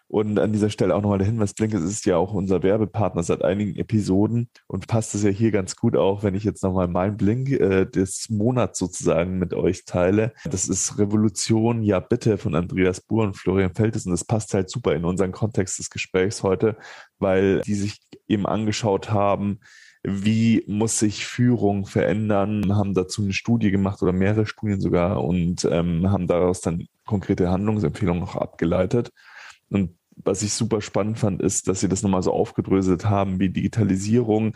Und 0.09 0.39
an 0.39 0.53
dieser 0.53 0.69
Stelle 0.69 0.95
auch 0.95 1.01
nochmal 1.01 1.17
der 1.17 1.27
Hinweis, 1.27 1.53
Blinkist 1.53 1.83
ist 1.83 2.05
ja 2.05 2.15
auch 2.15 2.33
unser 2.33 2.63
Werbepartner 2.63 3.23
seit 3.23 3.41
einigen 3.43 3.75
Episoden 3.75 4.49
und 4.67 4.87
passt 4.87 5.13
es 5.15 5.23
ja 5.23 5.29
hier 5.29 5.51
ganz 5.51 5.75
gut 5.75 5.97
auch, 5.97 6.23
wenn 6.23 6.33
ich 6.33 6.45
jetzt 6.45 6.63
nochmal 6.63 6.87
meinen 6.87 7.17
Blink 7.17 7.49
äh, 7.49 7.83
des 7.83 8.29
Monats 8.29 8.79
sozusagen 8.79 9.37
mit 9.37 9.53
euch 9.53 9.83
teile. 9.83 10.33
Das 10.45 10.69
ist 10.69 10.97
Revolution, 10.97 11.83
ja 11.83 11.99
bitte 11.99 12.37
von 12.37 12.55
Andreas 12.55 13.01
Buhr 13.01 13.25
und 13.25 13.35
Florian 13.35 13.75
Feltes 13.75 14.05
und 14.05 14.13
das 14.13 14.23
passt 14.23 14.53
halt 14.53 14.69
super 14.69 14.95
in 14.95 15.03
unseren 15.03 15.33
Kontext 15.33 15.77
des 15.77 15.89
Gesprächs 15.89 16.41
heute, 16.41 16.77
weil 17.19 17.59
die 17.63 17.75
sich 17.75 17.99
eben 18.29 18.45
angeschaut 18.45 19.11
haben, 19.11 19.59
wie 20.03 20.63
muss 20.67 20.99
sich 20.99 21.25
Führung 21.25 21.85
verändern, 21.85 22.75
haben 22.75 22.93
dazu 22.93 23.21
eine 23.23 23.33
Studie 23.33 23.71
gemacht 23.71 24.01
oder 24.01 24.13
mehrere 24.13 24.45
Studien 24.45 24.79
sogar 24.79 25.23
und 25.23 25.67
ähm, 25.69 26.09
haben 26.09 26.27
daraus 26.27 26.61
dann 26.61 26.87
konkrete 27.05 27.49
Handlungsempfehlungen 27.49 28.21
noch 28.21 28.35
abgeleitet. 28.35 29.11
Und 29.69 29.97
was 30.15 30.41
ich 30.41 30.53
super 30.53 30.81
spannend 30.81 31.19
fand, 31.19 31.41
ist, 31.41 31.67
dass 31.67 31.79
sie 31.79 31.89
das 31.89 32.03
nochmal 32.03 32.23
so 32.23 32.31
aufgedröselt 32.31 33.05
haben, 33.05 33.39
wie 33.39 33.49
Digitalisierung 33.49 34.55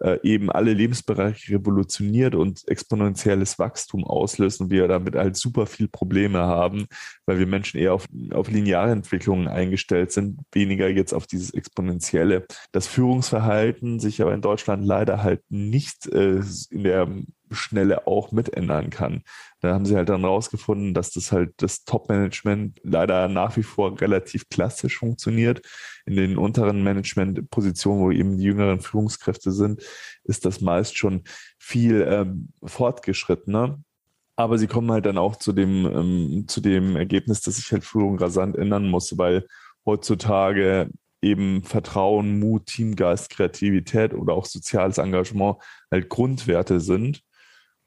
äh, 0.00 0.18
eben 0.22 0.50
alle 0.50 0.72
Lebensbereiche 0.72 1.54
revolutioniert 1.54 2.34
und 2.34 2.66
exponentielles 2.68 3.58
Wachstum 3.58 4.04
auslöst 4.04 4.60
und 4.60 4.70
wir 4.70 4.88
damit 4.88 5.14
halt 5.14 5.36
super 5.36 5.66
viel 5.66 5.88
Probleme 5.88 6.38
haben, 6.38 6.86
weil 7.26 7.38
wir 7.38 7.46
Menschen 7.46 7.78
eher 7.78 7.94
auf, 7.94 8.06
auf 8.32 8.50
lineare 8.50 8.90
Entwicklungen 8.90 9.48
eingestellt 9.48 10.12
sind, 10.12 10.40
weniger 10.52 10.88
jetzt 10.88 11.12
auf 11.12 11.26
dieses 11.26 11.52
exponentielle. 11.52 12.46
Das 12.72 12.86
Führungsverhalten 12.86 14.00
sich 14.00 14.22
aber 14.22 14.34
in 14.34 14.42
Deutschland 14.42 14.84
leider 14.84 15.22
halt 15.22 15.42
nicht 15.48 16.06
äh, 16.06 16.40
in 16.70 16.84
der 16.84 17.08
Schnelle 17.50 18.06
auch 18.06 18.32
mitändern 18.32 18.90
kann. 18.90 19.22
Da 19.60 19.74
haben 19.74 19.84
sie 19.84 19.96
halt 19.96 20.08
dann 20.08 20.24
rausgefunden, 20.24 20.94
dass 20.94 21.10
das 21.10 21.32
halt 21.32 21.52
das 21.58 21.84
Top-Management 21.84 22.80
leider 22.82 23.28
nach 23.28 23.56
wie 23.56 23.62
vor 23.62 24.00
relativ 24.00 24.48
klassisch 24.48 24.98
funktioniert. 24.98 25.62
In 26.06 26.16
den 26.16 26.38
unteren 26.38 26.82
Management-Positionen, 26.82 28.00
wo 28.00 28.10
eben 28.10 28.38
die 28.38 28.44
jüngeren 28.44 28.80
Führungskräfte 28.80 29.52
sind, 29.52 29.82
ist 30.24 30.44
das 30.44 30.60
meist 30.60 30.96
schon 30.96 31.24
viel 31.58 32.06
ähm, 32.08 32.48
fortgeschrittener. 32.64 33.80
Aber 34.36 34.56
sie 34.56 34.66
kommen 34.66 34.90
halt 34.90 35.04
dann 35.04 35.18
auch 35.18 35.36
zu 35.36 35.52
dem, 35.52 35.84
ähm, 35.86 36.44
zu 36.48 36.60
dem 36.60 36.96
Ergebnis, 36.96 37.42
dass 37.42 37.56
sich 37.56 37.70
halt 37.72 37.84
Führung 37.84 38.18
rasant 38.18 38.56
ändern 38.56 38.88
muss, 38.88 39.18
weil 39.18 39.46
heutzutage 39.84 40.90
eben 41.22 41.62
Vertrauen, 41.62 42.38
Mut, 42.38 42.66
Teamgeist, 42.66 43.30
Kreativität 43.30 44.14
oder 44.14 44.34
auch 44.34 44.46
soziales 44.46 44.98
Engagement 44.98 45.56
halt 45.90 46.08
Grundwerte 46.08 46.80
sind 46.80 47.22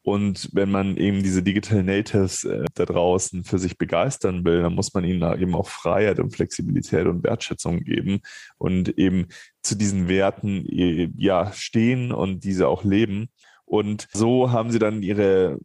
und 0.04 0.50
wenn 0.52 0.70
man 0.70 0.98
eben 0.98 1.24
diese 1.24 1.42
Digital 1.42 1.82
Natives 1.82 2.44
äh, 2.44 2.66
da 2.74 2.86
draußen 2.86 3.46
für 3.46 3.58
sich 3.58 3.78
begeistern 3.78 4.44
will, 4.44 4.62
dann 4.62 4.76
muss 4.76 4.94
man 4.94 5.06
ihnen 5.06 5.22
eben 5.40 5.56
auch 5.56 5.68
Freiheit 5.68 6.20
und 6.20 6.36
Flexibilität 6.36 7.08
und 7.08 7.24
Wertschätzung 7.24 7.80
geben 7.80 8.20
und 8.58 8.98
eben 8.98 9.28
zu 9.62 9.76
diesen 9.76 10.10
Werten 10.10 10.66
äh, 10.68 11.10
ja 11.16 11.54
stehen 11.54 12.12
und 12.12 12.44
diese 12.44 12.68
auch 12.68 12.84
leben. 12.84 13.30
Und 13.64 14.10
so 14.12 14.52
haben 14.52 14.72
sie 14.72 14.80
dann 14.80 15.04
ihre 15.04 15.58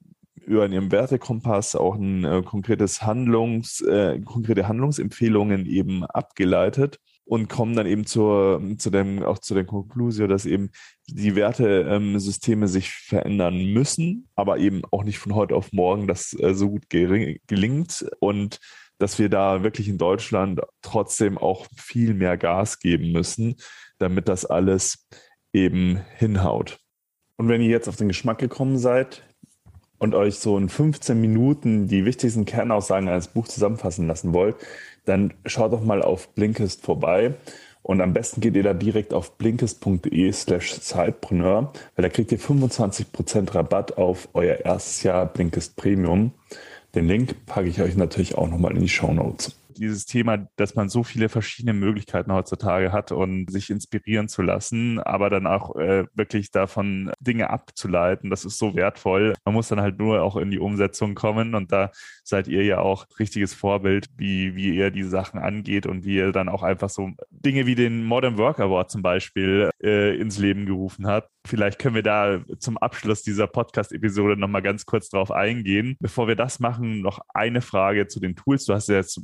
über 0.46 0.66
ihrem 0.66 0.90
Wertekompass 0.90 1.76
auch 1.76 1.96
ein 1.96 2.24
äh, 2.24 2.42
konkretes 2.42 3.02
Handlungs, 3.02 3.82
äh, 3.82 4.18
konkrete 4.20 4.66
Handlungsempfehlungen 4.66 5.66
eben 5.66 6.04
abgeleitet 6.06 7.00
und 7.28 7.48
kommen 7.48 7.76
dann 7.76 7.86
eben 7.86 8.06
zur, 8.06 8.62
zu 8.78 8.88
dem, 8.88 9.22
auch 9.22 9.38
zu 9.38 9.52
der 9.52 9.64
Konklusion, 9.64 10.30
dass 10.30 10.46
eben 10.46 10.70
die 11.06 11.36
Wertesysteme 11.36 12.64
ähm, 12.64 12.68
sich 12.68 12.90
verändern 12.90 13.66
müssen, 13.66 14.28
aber 14.34 14.58
eben 14.58 14.82
auch 14.90 15.04
nicht 15.04 15.18
von 15.18 15.34
heute 15.34 15.54
auf 15.54 15.70
morgen 15.72 16.06
das 16.06 16.34
äh, 16.40 16.54
so 16.54 16.70
gut 16.70 16.88
gelingt 16.88 18.06
und 18.20 18.60
dass 18.96 19.18
wir 19.18 19.28
da 19.28 19.62
wirklich 19.62 19.88
in 19.88 19.98
Deutschland 19.98 20.60
trotzdem 20.80 21.36
auch 21.36 21.66
viel 21.76 22.14
mehr 22.14 22.38
Gas 22.38 22.80
geben 22.80 23.12
müssen, 23.12 23.56
damit 23.98 24.28
das 24.28 24.46
alles 24.46 25.06
eben 25.52 26.00
hinhaut. 26.16 26.80
Und 27.36 27.48
wenn 27.48 27.60
ihr 27.60 27.68
jetzt 27.68 27.88
auf 27.88 27.96
den 27.96 28.08
Geschmack 28.08 28.38
gekommen 28.38 28.78
seid 28.78 29.22
und 29.98 30.14
euch 30.14 30.38
so 30.38 30.56
in 30.56 30.70
15 30.70 31.20
Minuten 31.20 31.88
die 31.88 32.06
wichtigsten 32.06 32.46
Kernaussagen 32.46 33.08
eines 33.08 33.28
Buchs 33.28 33.50
zusammenfassen 33.54 34.06
lassen 34.06 34.32
wollt, 34.32 34.56
dann 35.08 35.34
schaut 35.46 35.72
doch 35.72 35.82
mal 35.82 36.02
auf 36.02 36.28
Blinkist 36.34 36.84
vorbei. 36.84 37.34
Und 37.82 38.02
am 38.02 38.12
besten 38.12 38.42
geht 38.42 38.54
ihr 38.54 38.62
da 38.62 38.74
direkt 38.74 39.14
auf 39.14 39.38
blinkist.de 39.38 40.32
slash 40.32 40.80
Zeitpreneur, 40.80 41.72
weil 41.96 42.02
da 42.02 42.08
kriegt 42.10 42.32
ihr 42.32 42.38
25% 42.38 43.54
Rabatt 43.54 43.96
auf 43.96 44.28
euer 44.34 44.56
erstes 44.56 45.02
Jahr 45.04 45.24
Blinkist 45.24 45.76
Premium. 45.76 46.32
Den 46.94 47.06
Link 47.08 47.46
packe 47.46 47.68
ich 47.68 47.80
euch 47.80 47.96
natürlich 47.96 48.36
auch 48.36 48.48
nochmal 48.48 48.72
in 48.74 48.82
die 48.82 48.88
Show 48.88 49.12
Notes. 49.12 49.56
Dieses 49.80 50.06
Thema, 50.06 50.48
dass 50.56 50.74
man 50.74 50.88
so 50.88 51.02
viele 51.02 51.28
verschiedene 51.28 51.72
Möglichkeiten 51.72 52.32
heutzutage 52.32 52.92
hat 52.92 53.12
und 53.12 53.50
sich 53.50 53.70
inspirieren 53.70 54.28
zu 54.28 54.42
lassen, 54.42 55.00
aber 55.00 55.30
dann 55.30 55.46
auch 55.46 55.76
äh, 55.76 56.04
wirklich 56.14 56.50
davon 56.50 57.12
Dinge 57.20 57.50
abzuleiten. 57.50 58.30
Das 58.30 58.44
ist 58.44 58.58
so 58.58 58.74
wertvoll. 58.74 59.34
Man 59.44 59.54
muss 59.54 59.68
dann 59.68 59.80
halt 59.80 59.98
nur 59.98 60.22
auch 60.22 60.36
in 60.36 60.50
die 60.50 60.58
Umsetzung 60.58 61.14
kommen 61.14 61.54
und 61.54 61.72
da 61.72 61.90
seid 62.24 62.48
ihr 62.48 62.64
ja 62.64 62.78
auch 62.78 63.06
richtiges 63.18 63.54
Vorbild, 63.54 64.06
wie, 64.16 64.54
wie 64.54 64.74
ihr 64.74 64.90
diese 64.90 65.08
Sachen 65.08 65.40
angeht 65.40 65.86
und 65.86 66.04
wie 66.04 66.16
ihr 66.16 66.32
dann 66.32 66.48
auch 66.48 66.62
einfach 66.62 66.90
so 66.90 67.10
Dinge 67.30 67.66
wie 67.66 67.74
den 67.74 68.04
Modern 68.04 68.38
Work 68.38 68.60
Award 68.60 68.90
zum 68.90 69.02
Beispiel 69.02 69.70
äh, 69.82 70.16
ins 70.16 70.38
Leben 70.38 70.66
gerufen 70.66 71.06
habt. 71.06 71.30
Vielleicht 71.46 71.78
können 71.78 71.94
wir 71.94 72.02
da 72.02 72.40
zum 72.58 72.76
Abschluss 72.76 73.22
dieser 73.22 73.46
Podcast-Episode 73.46 74.36
nochmal 74.36 74.62
ganz 74.62 74.84
kurz 74.84 75.08
drauf 75.08 75.30
eingehen. 75.30 75.96
Bevor 76.00 76.28
wir 76.28 76.36
das 76.36 76.60
machen, 76.60 77.00
noch 77.00 77.20
eine 77.32 77.62
Frage 77.62 78.06
zu 78.06 78.20
den 78.20 78.36
Tools. 78.36 78.66
Du 78.66 78.74
hast 78.74 78.88
ja 78.88 78.96
jetzt 78.96 79.22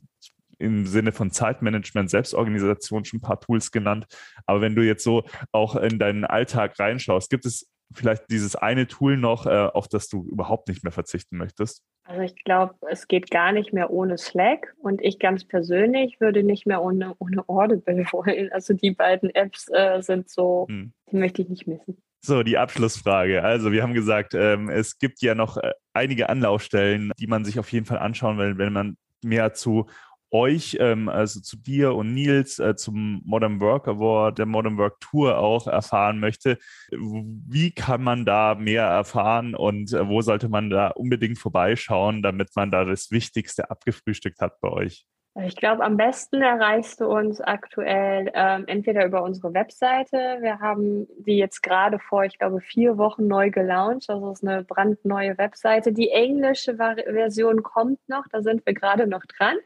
im 0.59 0.87
Sinne 0.87 1.13
von 1.13 1.31
Zeitmanagement, 1.31 2.11
Selbstorganisation 2.11 3.05
schon 3.05 3.19
ein 3.19 3.23
paar 3.23 3.41
Tools 3.41 3.71
genannt. 3.71 4.07
Aber 4.47 4.61
wenn 4.61 4.75
du 4.75 4.83
jetzt 4.83 5.05
so 5.05 5.25
auch 5.53 5.77
in 5.77 5.99
deinen 5.99 6.25
Alltag 6.25 6.79
reinschaust, 6.79 7.31
gibt 7.31 7.47
es 7.47 7.69
vielleicht 7.93 8.31
dieses 8.31 8.57
eine 8.57 8.87
Tool 8.87 9.17
noch, 9.17 9.47
äh, 9.47 9.51
auf 9.51 9.89
das 9.89 10.09
du 10.09 10.27
überhaupt 10.31 10.69
nicht 10.69 10.83
mehr 10.83 10.93
verzichten 10.93 11.37
möchtest? 11.37 11.83
Also 12.05 12.21
ich 12.21 12.45
glaube, 12.45 12.75
es 12.91 13.09
geht 13.09 13.31
gar 13.31 13.53
nicht 13.53 13.73
mehr 13.73 13.91
ohne 13.91 14.19
Slack 14.19 14.75
und 14.79 15.01
ich 15.03 15.19
ganz 15.19 15.45
persönlich 15.45 16.21
würde 16.21 16.43
nicht 16.43 16.67
mehr 16.67 16.83
ohne, 16.83 17.15
ohne 17.19 17.49
Audible 17.49 18.05
wollen. 18.13 18.53
Also 18.53 18.75
die 18.75 18.91
beiden 18.91 19.31
Apps 19.35 19.69
äh, 19.71 20.01
sind 20.03 20.29
so, 20.29 20.67
hm. 20.69 20.93
die 21.11 21.17
möchte 21.17 21.43
ich 21.43 21.49
nicht 21.49 21.67
missen. 21.67 21.97
So, 22.21 22.43
die 22.43 22.57
Abschlussfrage. 22.57 23.43
Also 23.43 23.71
wir 23.71 23.83
haben 23.83 23.93
gesagt, 23.93 24.35
ähm, 24.35 24.71
es 24.71 24.99
gibt 24.99 25.21
ja 25.21 25.35
noch 25.35 25.59
äh, 25.59 25.73
einige 25.93 26.31
Anlaufstellen, 26.31 27.13
die 27.19 27.27
man 27.27 27.45
sich 27.45 27.59
auf 27.59 27.71
jeden 27.71 27.85
Fall 27.85 27.99
anschauen 27.99 28.39
will, 28.39 28.57
wenn 28.57 28.73
man 28.73 28.97
mehr 29.23 29.55
zu 29.55 29.87
euch, 30.35 30.77
ähm, 30.81 31.09
also 31.09 31.41
zu 31.41 31.57
dir 31.57 31.95
und 31.95 32.13
Nils, 32.13 32.59
äh, 32.59 32.75
zum 32.75 33.23
Modern 33.25 33.61
Work 33.61 33.87
Award, 33.87 34.39
der 34.39 34.47
Modern 34.47 34.77
Work 34.79 34.99
Tour 35.01 35.39
auch 35.39 35.69
erfahren 35.69 36.19
möchte. 36.19 36.59
Wie 36.91 37.71
kann 37.71 38.03
man 38.03 38.27
da 38.27 38.57
mehr 38.57 38.85
erfahren 38.85 39.55
und 39.55 39.93
äh, 39.93 40.09
wo 40.09 40.23
sollte 40.23 40.49
man 40.49 40.71
da 40.71 40.89
unbedingt 40.89 41.39
vorbeischauen, 41.39 42.23
damit 42.23 42.51
man 42.57 42.73
da 42.73 42.85
das 42.85 43.13
Wichtigste 43.13 43.71
abgefrühstückt 43.71 44.41
hat 44.41 44.61
bei 44.61 44.69
euch? 44.71 45.07
Ich 45.43 45.57
glaube, 45.57 45.83
am 45.83 45.97
besten 45.97 46.43
erreichst 46.43 47.01
du 47.01 47.07
uns 47.07 47.41
aktuell 47.41 48.31
ähm, 48.35 48.65
entweder 48.69 49.05
über 49.05 49.25
unsere 49.25 49.53
Webseite. 49.53 50.39
Wir 50.41 50.61
haben 50.61 51.09
die 51.19 51.39
jetzt 51.39 51.61
gerade 51.61 51.99
vor, 51.99 52.25
ich 52.25 52.39
glaube, 52.39 52.61
vier 52.61 52.99
Wochen 52.99 53.27
neu 53.27 53.51
gelauncht. 53.51 54.09
Das 54.09 54.23
ist 54.23 54.47
eine 54.47 54.63
brandneue 54.63 55.37
Webseite. 55.37 55.93
Die 55.93 56.11
englische 56.11 56.77
Version 56.77 57.65
kommt 57.65 57.99
noch, 58.09 58.29
da 58.31 58.43
sind 58.43 58.65
wir 58.65 58.75
gerade 58.75 59.09
noch 59.09 59.25
dran. 59.27 59.57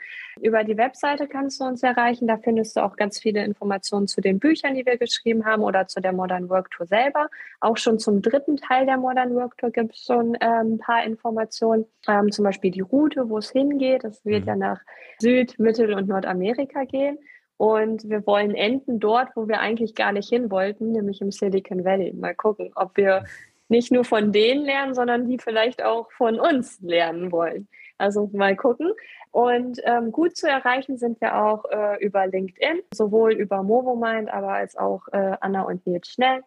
Über 0.41 0.64
die 0.64 0.79
Webseite 0.79 1.29
kannst 1.29 1.61
du 1.61 1.64
uns 1.64 1.83
erreichen. 1.83 2.29
Da 2.29 2.39
findest 2.39 2.77
du 2.77 2.81
auch 2.81 2.97
ganz 2.97 3.19
viele 3.19 3.45
Informationen 3.45 4.07
zu 4.07 4.23
den 4.23 4.39
Büchern, 4.39 4.75
die 4.75 4.87
wir 4.87 4.97
geschrieben 4.97 5.45
haben 5.45 5.62
oder 5.62 5.87
zu 5.87 6.01
der 6.01 6.14
Modern 6.14 6.49
Work 6.49 6.71
Tour 6.71 6.87
selber. 6.87 7.29
Auch 7.61 7.77
schon 7.77 7.99
zum 7.99 8.23
dritten 8.23 8.57
Teil 8.57 8.87
der 8.87 8.97
Modern 8.97 9.35
Work 9.35 9.59
Tour 9.59 9.71
gibt 9.71 9.95
es 9.95 10.05
schon 10.05 10.35
ähm, 10.41 10.75
ein 10.75 10.79
paar 10.79 11.05
Informationen. 11.05 11.85
Ähm, 12.07 12.33
zum 12.33 12.45
Beispiel 12.45 12.71
die 12.71 12.81
Route, 12.81 13.29
wo 13.29 13.37
es 13.37 13.51
hingeht. 13.51 14.05
Das 14.05 14.25
wird 14.25 14.43
mhm. 14.43 14.49
ja 14.49 14.57
nach 14.57 14.81
Süd, 15.21 15.58
Mittel- 15.59 15.95
und 15.95 16.09
Nordamerika 16.09 16.85
gehen. 16.85 17.19
Und 17.57 18.09
wir 18.09 18.25
wollen 18.27 18.55
enden 18.55 19.01
dort, 19.01 19.31
wo 19.35 19.49
wir 19.49 19.61
eigentlich 19.61 19.95
gar 19.95 20.13
nicht 20.13 20.29
hin 20.29 20.51
wollten, 20.51 20.93
nämlich 20.93 21.21
im 21.21 21.33
Silicon 21.33 21.85
Valley. 21.85 22.13
Mal 22.13 22.35
gucken, 22.35 22.71
ob 22.77 22.97
wir 22.97 23.25
nicht 23.69 23.93
nur 23.93 24.05
von 24.05 24.33
denen 24.33 24.65
lernen, 24.65 24.95
sondern 24.95 25.27
die 25.27 25.39
vielleicht 25.39 25.83
auch 25.83 26.11
von 26.13 26.39
uns 26.39 26.81
lernen 26.81 27.33
wollen. 27.33 27.69
Also 27.99 28.31
mal 28.33 28.57
gucken. 28.57 28.93
Und 29.31 29.81
ähm, 29.85 30.13
gut 30.13 30.37
zu 30.37 30.49
erreichen 30.49 30.97
sind 30.97 31.21
wir 31.21 31.37
auch 31.37 31.65
äh, 31.71 32.03
über 32.03 32.27
LinkedIn, 32.27 32.81
sowohl 32.95 33.33
über 33.33 33.63
MovoMind, 33.63 34.33
aber 34.33 34.53
als 34.53 34.77
auch 34.77 35.07
äh, 35.13 35.37
Anna 35.41 35.63
und 35.63 35.87
Nils 35.87 36.09
Schnell. 36.09 36.43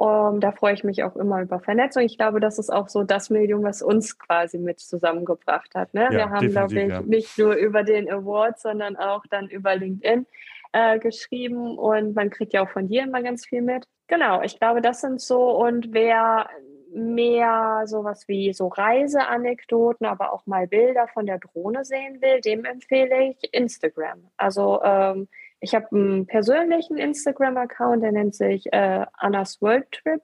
Um, 0.00 0.38
da 0.38 0.52
freue 0.52 0.74
ich 0.74 0.84
mich 0.84 1.02
auch 1.02 1.16
immer 1.16 1.42
über 1.42 1.58
Vernetzung. 1.58 2.04
Ich 2.04 2.16
glaube, 2.16 2.38
das 2.38 2.60
ist 2.60 2.70
auch 2.70 2.88
so 2.88 3.02
das 3.02 3.30
Medium, 3.30 3.64
was 3.64 3.82
uns 3.82 4.16
quasi 4.16 4.56
mit 4.56 4.78
zusammengebracht 4.78 5.74
hat. 5.74 5.92
Ne? 5.92 6.04
Ja, 6.04 6.10
wir 6.12 6.30
haben, 6.30 6.50
glaube 6.50 6.80
ich, 6.80 6.88
ja. 6.88 7.00
nicht 7.00 7.36
nur 7.36 7.54
über 7.54 7.82
den 7.82 8.08
Award, 8.08 8.60
sondern 8.60 8.96
auch 8.96 9.24
dann 9.28 9.48
über 9.48 9.74
LinkedIn 9.74 10.24
äh, 10.70 11.00
geschrieben 11.00 11.76
und 11.76 12.14
man 12.14 12.30
kriegt 12.30 12.52
ja 12.52 12.62
auch 12.62 12.68
von 12.68 12.86
dir 12.86 13.02
immer 13.02 13.24
ganz 13.24 13.44
viel 13.44 13.60
mit. 13.60 13.86
Genau, 14.06 14.40
ich 14.42 14.60
glaube, 14.60 14.82
das 14.82 15.00
sind 15.00 15.20
so 15.20 15.50
und 15.60 15.92
wer 15.92 16.48
mehr 16.94 17.82
sowas 17.86 18.28
wie 18.28 18.52
so 18.52 18.68
Reiseanekdoten, 18.68 20.06
aber 20.06 20.32
auch 20.32 20.46
mal 20.46 20.68
Bilder 20.68 21.08
von 21.08 21.26
der 21.26 21.40
Drohne 21.40 21.84
sehen 21.84 22.22
will, 22.22 22.40
dem 22.40 22.64
empfehle 22.64 23.30
ich 23.30 23.52
Instagram. 23.52 24.30
Also 24.36 24.80
ähm, 24.84 25.26
ich 25.60 25.74
habe 25.74 25.86
einen 25.92 26.26
persönlichen 26.26 26.96
Instagram-Account, 26.98 28.02
der 28.02 28.12
nennt 28.12 28.34
sich 28.34 28.72
äh, 28.72 29.06
Annas 29.14 29.60
World 29.60 29.90
Trip 29.92 30.22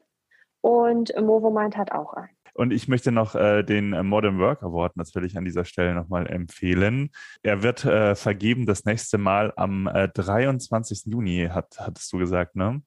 und 0.61 1.13
Movomind 1.21 1.77
hat 1.77 1.93
auch 1.93 2.15
einen. 2.15 2.31
Und 2.55 2.73
ich 2.73 2.87
möchte 2.87 3.11
noch 3.11 3.35
äh, 3.35 3.65
den 3.65 3.93
äh, 3.93 4.05
Modern 4.05 4.39
Work 4.39 4.63
Award 4.63 4.97
natürlich 4.97 5.37
an 5.37 5.45
dieser 5.45 5.65
Stelle 5.65 5.93
nochmal 5.93 6.29
empfehlen. 6.29 7.11
Er 7.43 7.65
wird 7.65 7.85
äh, 7.85 8.15
vergeben 8.15 8.65
das 8.65 8.85
nächste 8.85 9.19
Mal 9.19 9.53
am 9.57 9.89
äh, 9.89 10.09
23. 10.09 11.07
Juni, 11.07 11.49
hat, 11.51 11.75
hattest 11.79 12.13
du 12.13 12.19
gesagt, 12.19 12.55
ne? 12.55 12.81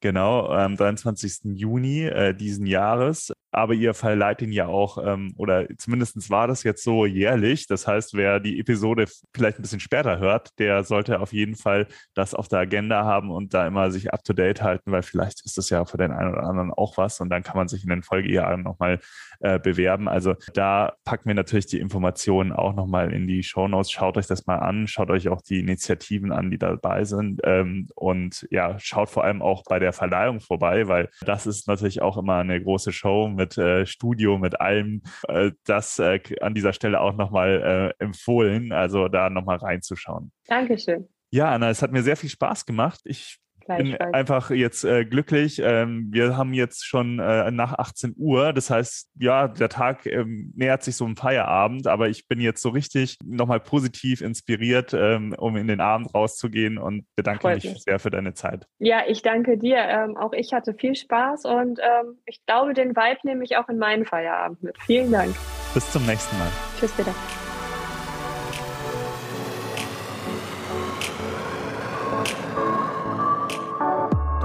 Genau, 0.00 0.48
am 0.48 0.76
23. 0.76 1.56
Juni 1.56 2.04
äh, 2.04 2.34
diesen 2.34 2.66
Jahres 2.66 3.32
aber 3.54 3.74
ihr 3.74 3.94
verleiht 3.94 4.42
ihn 4.42 4.52
ja 4.52 4.66
auch, 4.66 4.98
ähm, 5.04 5.34
oder 5.36 5.66
zumindest 5.78 6.30
war 6.30 6.46
das 6.46 6.62
jetzt 6.62 6.82
so 6.82 7.06
jährlich. 7.06 7.66
Das 7.66 7.86
heißt, 7.86 8.14
wer 8.14 8.40
die 8.40 8.58
Episode 8.58 9.06
vielleicht 9.34 9.58
ein 9.58 9.62
bisschen 9.62 9.80
später 9.80 10.18
hört, 10.18 10.58
der 10.58 10.84
sollte 10.84 11.20
auf 11.20 11.32
jeden 11.32 11.54
Fall 11.54 11.86
das 12.14 12.34
auf 12.34 12.48
der 12.48 12.60
Agenda 12.60 13.04
haben 13.04 13.30
und 13.30 13.54
da 13.54 13.66
immer 13.66 13.90
sich 13.90 14.12
up 14.12 14.24
to 14.24 14.32
date 14.32 14.62
halten, 14.62 14.92
weil 14.92 15.02
vielleicht 15.02 15.44
ist 15.44 15.56
das 15.58 15.70
ja 15.70 15.84
für 15.84 15.96
den 15.96 16.12
einen 16.12 16.32
oder 16.32 16.44
anderen 16.44 16.72
auch 16.72 16.96
was 16.96 17.20
und 17.20 17.30
dann 17.30 17.42
kann 17.42 17.56
man 17.56 17.68
sich 17.68 17.84
in 17.84 17.90
den 17.90 18.02
Folgejahren 18.02 18.62
nochmal 18.62 19.00
äh, 19.40 19.58
bewerben. 19.58 20.08
Also 20.08 20.34
da 20.52 20.94
packen 21.04 21.26
wir 21.28 21.34
natürlich 21.34 21.66
die 21.66 21.78
Informationen 21.78 22.52
auch 22.52 22.74
nochmal 22.74 23.12
in 23.12 23.26
die 23.26 23.42
Show 23.42 23.68
Notes. 23.68 23.90
Schaut 23.90 24.16
euch 24.16 24.26
das 24.26 24.46
mal 24.46 24.58
an, 24.58 24.86
schaut 24.86 25.10
euch 25.10 25.28
auch 25.28 25.42
die 25.42 25.60
Initiativen 25.60 26.32
an, 26.32 26.50
die 26.50 26.58
dabei 26.58 27.04
sind 27.04 27.40
ähm, 27.44 27.88
und 27.94 28.46
ja, 28.50 28.78
schaut 28.78 29.10
vor 29.10 29.24
allem 29.24 29.42
auch 29.42 29.62
bei 29.64 29.78
der 29.78 29.92
Verleihung 29.92 30.40
vorbei, 30.40 30.88
weil 30.88 31.08
das 31.20 31.46
ist 31.46 31.68
natürlich 31.68 32.02
auch 32.02 32.16
immer 32.16 32.36
eine 32.38 32.62
große 32.62 32.92
Show 32.92 33.28
mit 33.28 33.43
mit 33.44 33.58
äh, 33.58 33.86
Studio, 33.86 34.38
mit 34.38 34.60
allem. 34.60 35.02
Äh, 35.28 35.52
das 35.64 35.98
äh, 35.98 36.20
an 36.40 36.54
dieser 36.54 36.72
Stelle 36.72 37.00
auch 37.00 37.14
nochmal 37.14 37.94
äh, 38.00 38.02
empfohlen, 38.02 38.72
also 38.72 39.08
da 39.08 39.30
nochmal 39.30 39.58
reinzuschauen. 39.58 40.32
Dankeschön. 40.46 41.08
Ja, 41.30 41.50
Anna, 41.52 41.68
es 41.70 41.82
hat 41.82 41.92
mir 41.92 42.02
sehr 42.02 42.16
viel 42.16 42.30
Spaß 42.30 42.64
gemacht. 42.64 43.00
Ich 43.04 43.38
bin 43.66 43.96
einfach 43.96 44.50
jetzt 44.50 44.84
äh, 44.84 45.04
glücklich. 45.04 45.60
Ähm, 45.62 46.08
wir 46.10 46.36
haben 46.36 46.52
jetzt 46.52 46.86
schon 46.86 47.18
äh, 47.18 47.50
nach 47.50 47.74
18 47.78 48.14
Uhr. 48.16 48.52
Das 48.52 48.70
heißt, 48.70 49.10
ja, 49.18 49.48
der 49.48 49.68
Tag 49.68 50.06
ähm, 50.06 50.52
nähert 50.54 50.82
sich 50.82 50.96
so 50.96 51.04
einem 51.04 51.16
Feierabend, 51.16 51.86
aber 51.86 52.08
ich 52.08 52.28
bin 52.28 52.40
jetzt 52.40 52.62
so 52.62 52.70
richtig 52.70 53.18
nochmal 53.24 53.60
positiv 53.60 54.20
inspiriert, 54.20 54.94
ähm, 54.94 55.34
um 55.36 55.56
in 55.56 55.66
den 55.66 55.80
Abend 55.80 56.14
rauszugehen 56.14 56.78
und 56.78 57.06
bedanke 57.16 57.42
Freut 57.42 57.56
mich, 57.56 57.64
mich 57.64 57.82
sehr 57.82 57.98
für 57.98 58.10
deine 58.10 58.34
Zeit. 58.34 58.66
Ja, 58.78 59.02
ich 59.06 59.22
danke 59.22 59.58
dir. 59.58 59.78
Ähm, 59.78 60.16
auch 60.16 60.32
ich 60.32 60.52
hatte 60.52 60.74
viel 60.74 60.94
Spaß 60.94 61.44
und 61.44 61.78
ähm, 61.80 62.18
ich 62.26 62.44
glaube, 62.46 62.74
den 62.74 62.90
Vibe 62.90 63.20
nehme 63.24 63.44
ich 63.44 63.56
auch 63.56 63.68
in 63.68 63.78
meinen 63.78 64.04
Feierabend 64.04 64.62
mit. 64.62 64.76
Vielen 64.86 65.12
Dank. 65.12 65.34
Bis 65.72 65.90
zum 65.90 66.06
nächsten 66.06 66.38
Mal. 66.38 66.50
Tschüss, 66.78 66.94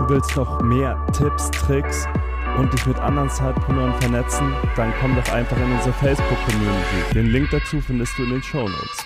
bitte. 0.10 0.20
willst 0.22 0.36
noch 0.36 0.62
mehr 0.62 0.98
Tipps, 1.14 1.52
Tricks 1.52 2.08
und 2.58 2.74
dich 2.74 2.86
mit 2.86 2.98
anderen 2.98 3.30
Zeitpreneuren 3.30 3.94
vernetzen, 4.02 4.52
dann 4.76 4.94
komm 5.00 5.16
doch 5.16 5.32
einfach 5.32 5.58
in 5.58 5.72
unsere 5.72 5.94
Facebook-Community. 5.94 7.14
Den 7.14 7.28
Link 7.28 7.50
dazu 7.52 7.80
findest 7.80 8.18
du 8.18 8.24
in 8.24 8.32
den 8.32 8.44
Show 8.44 8.68
Notes. 8.68 9.06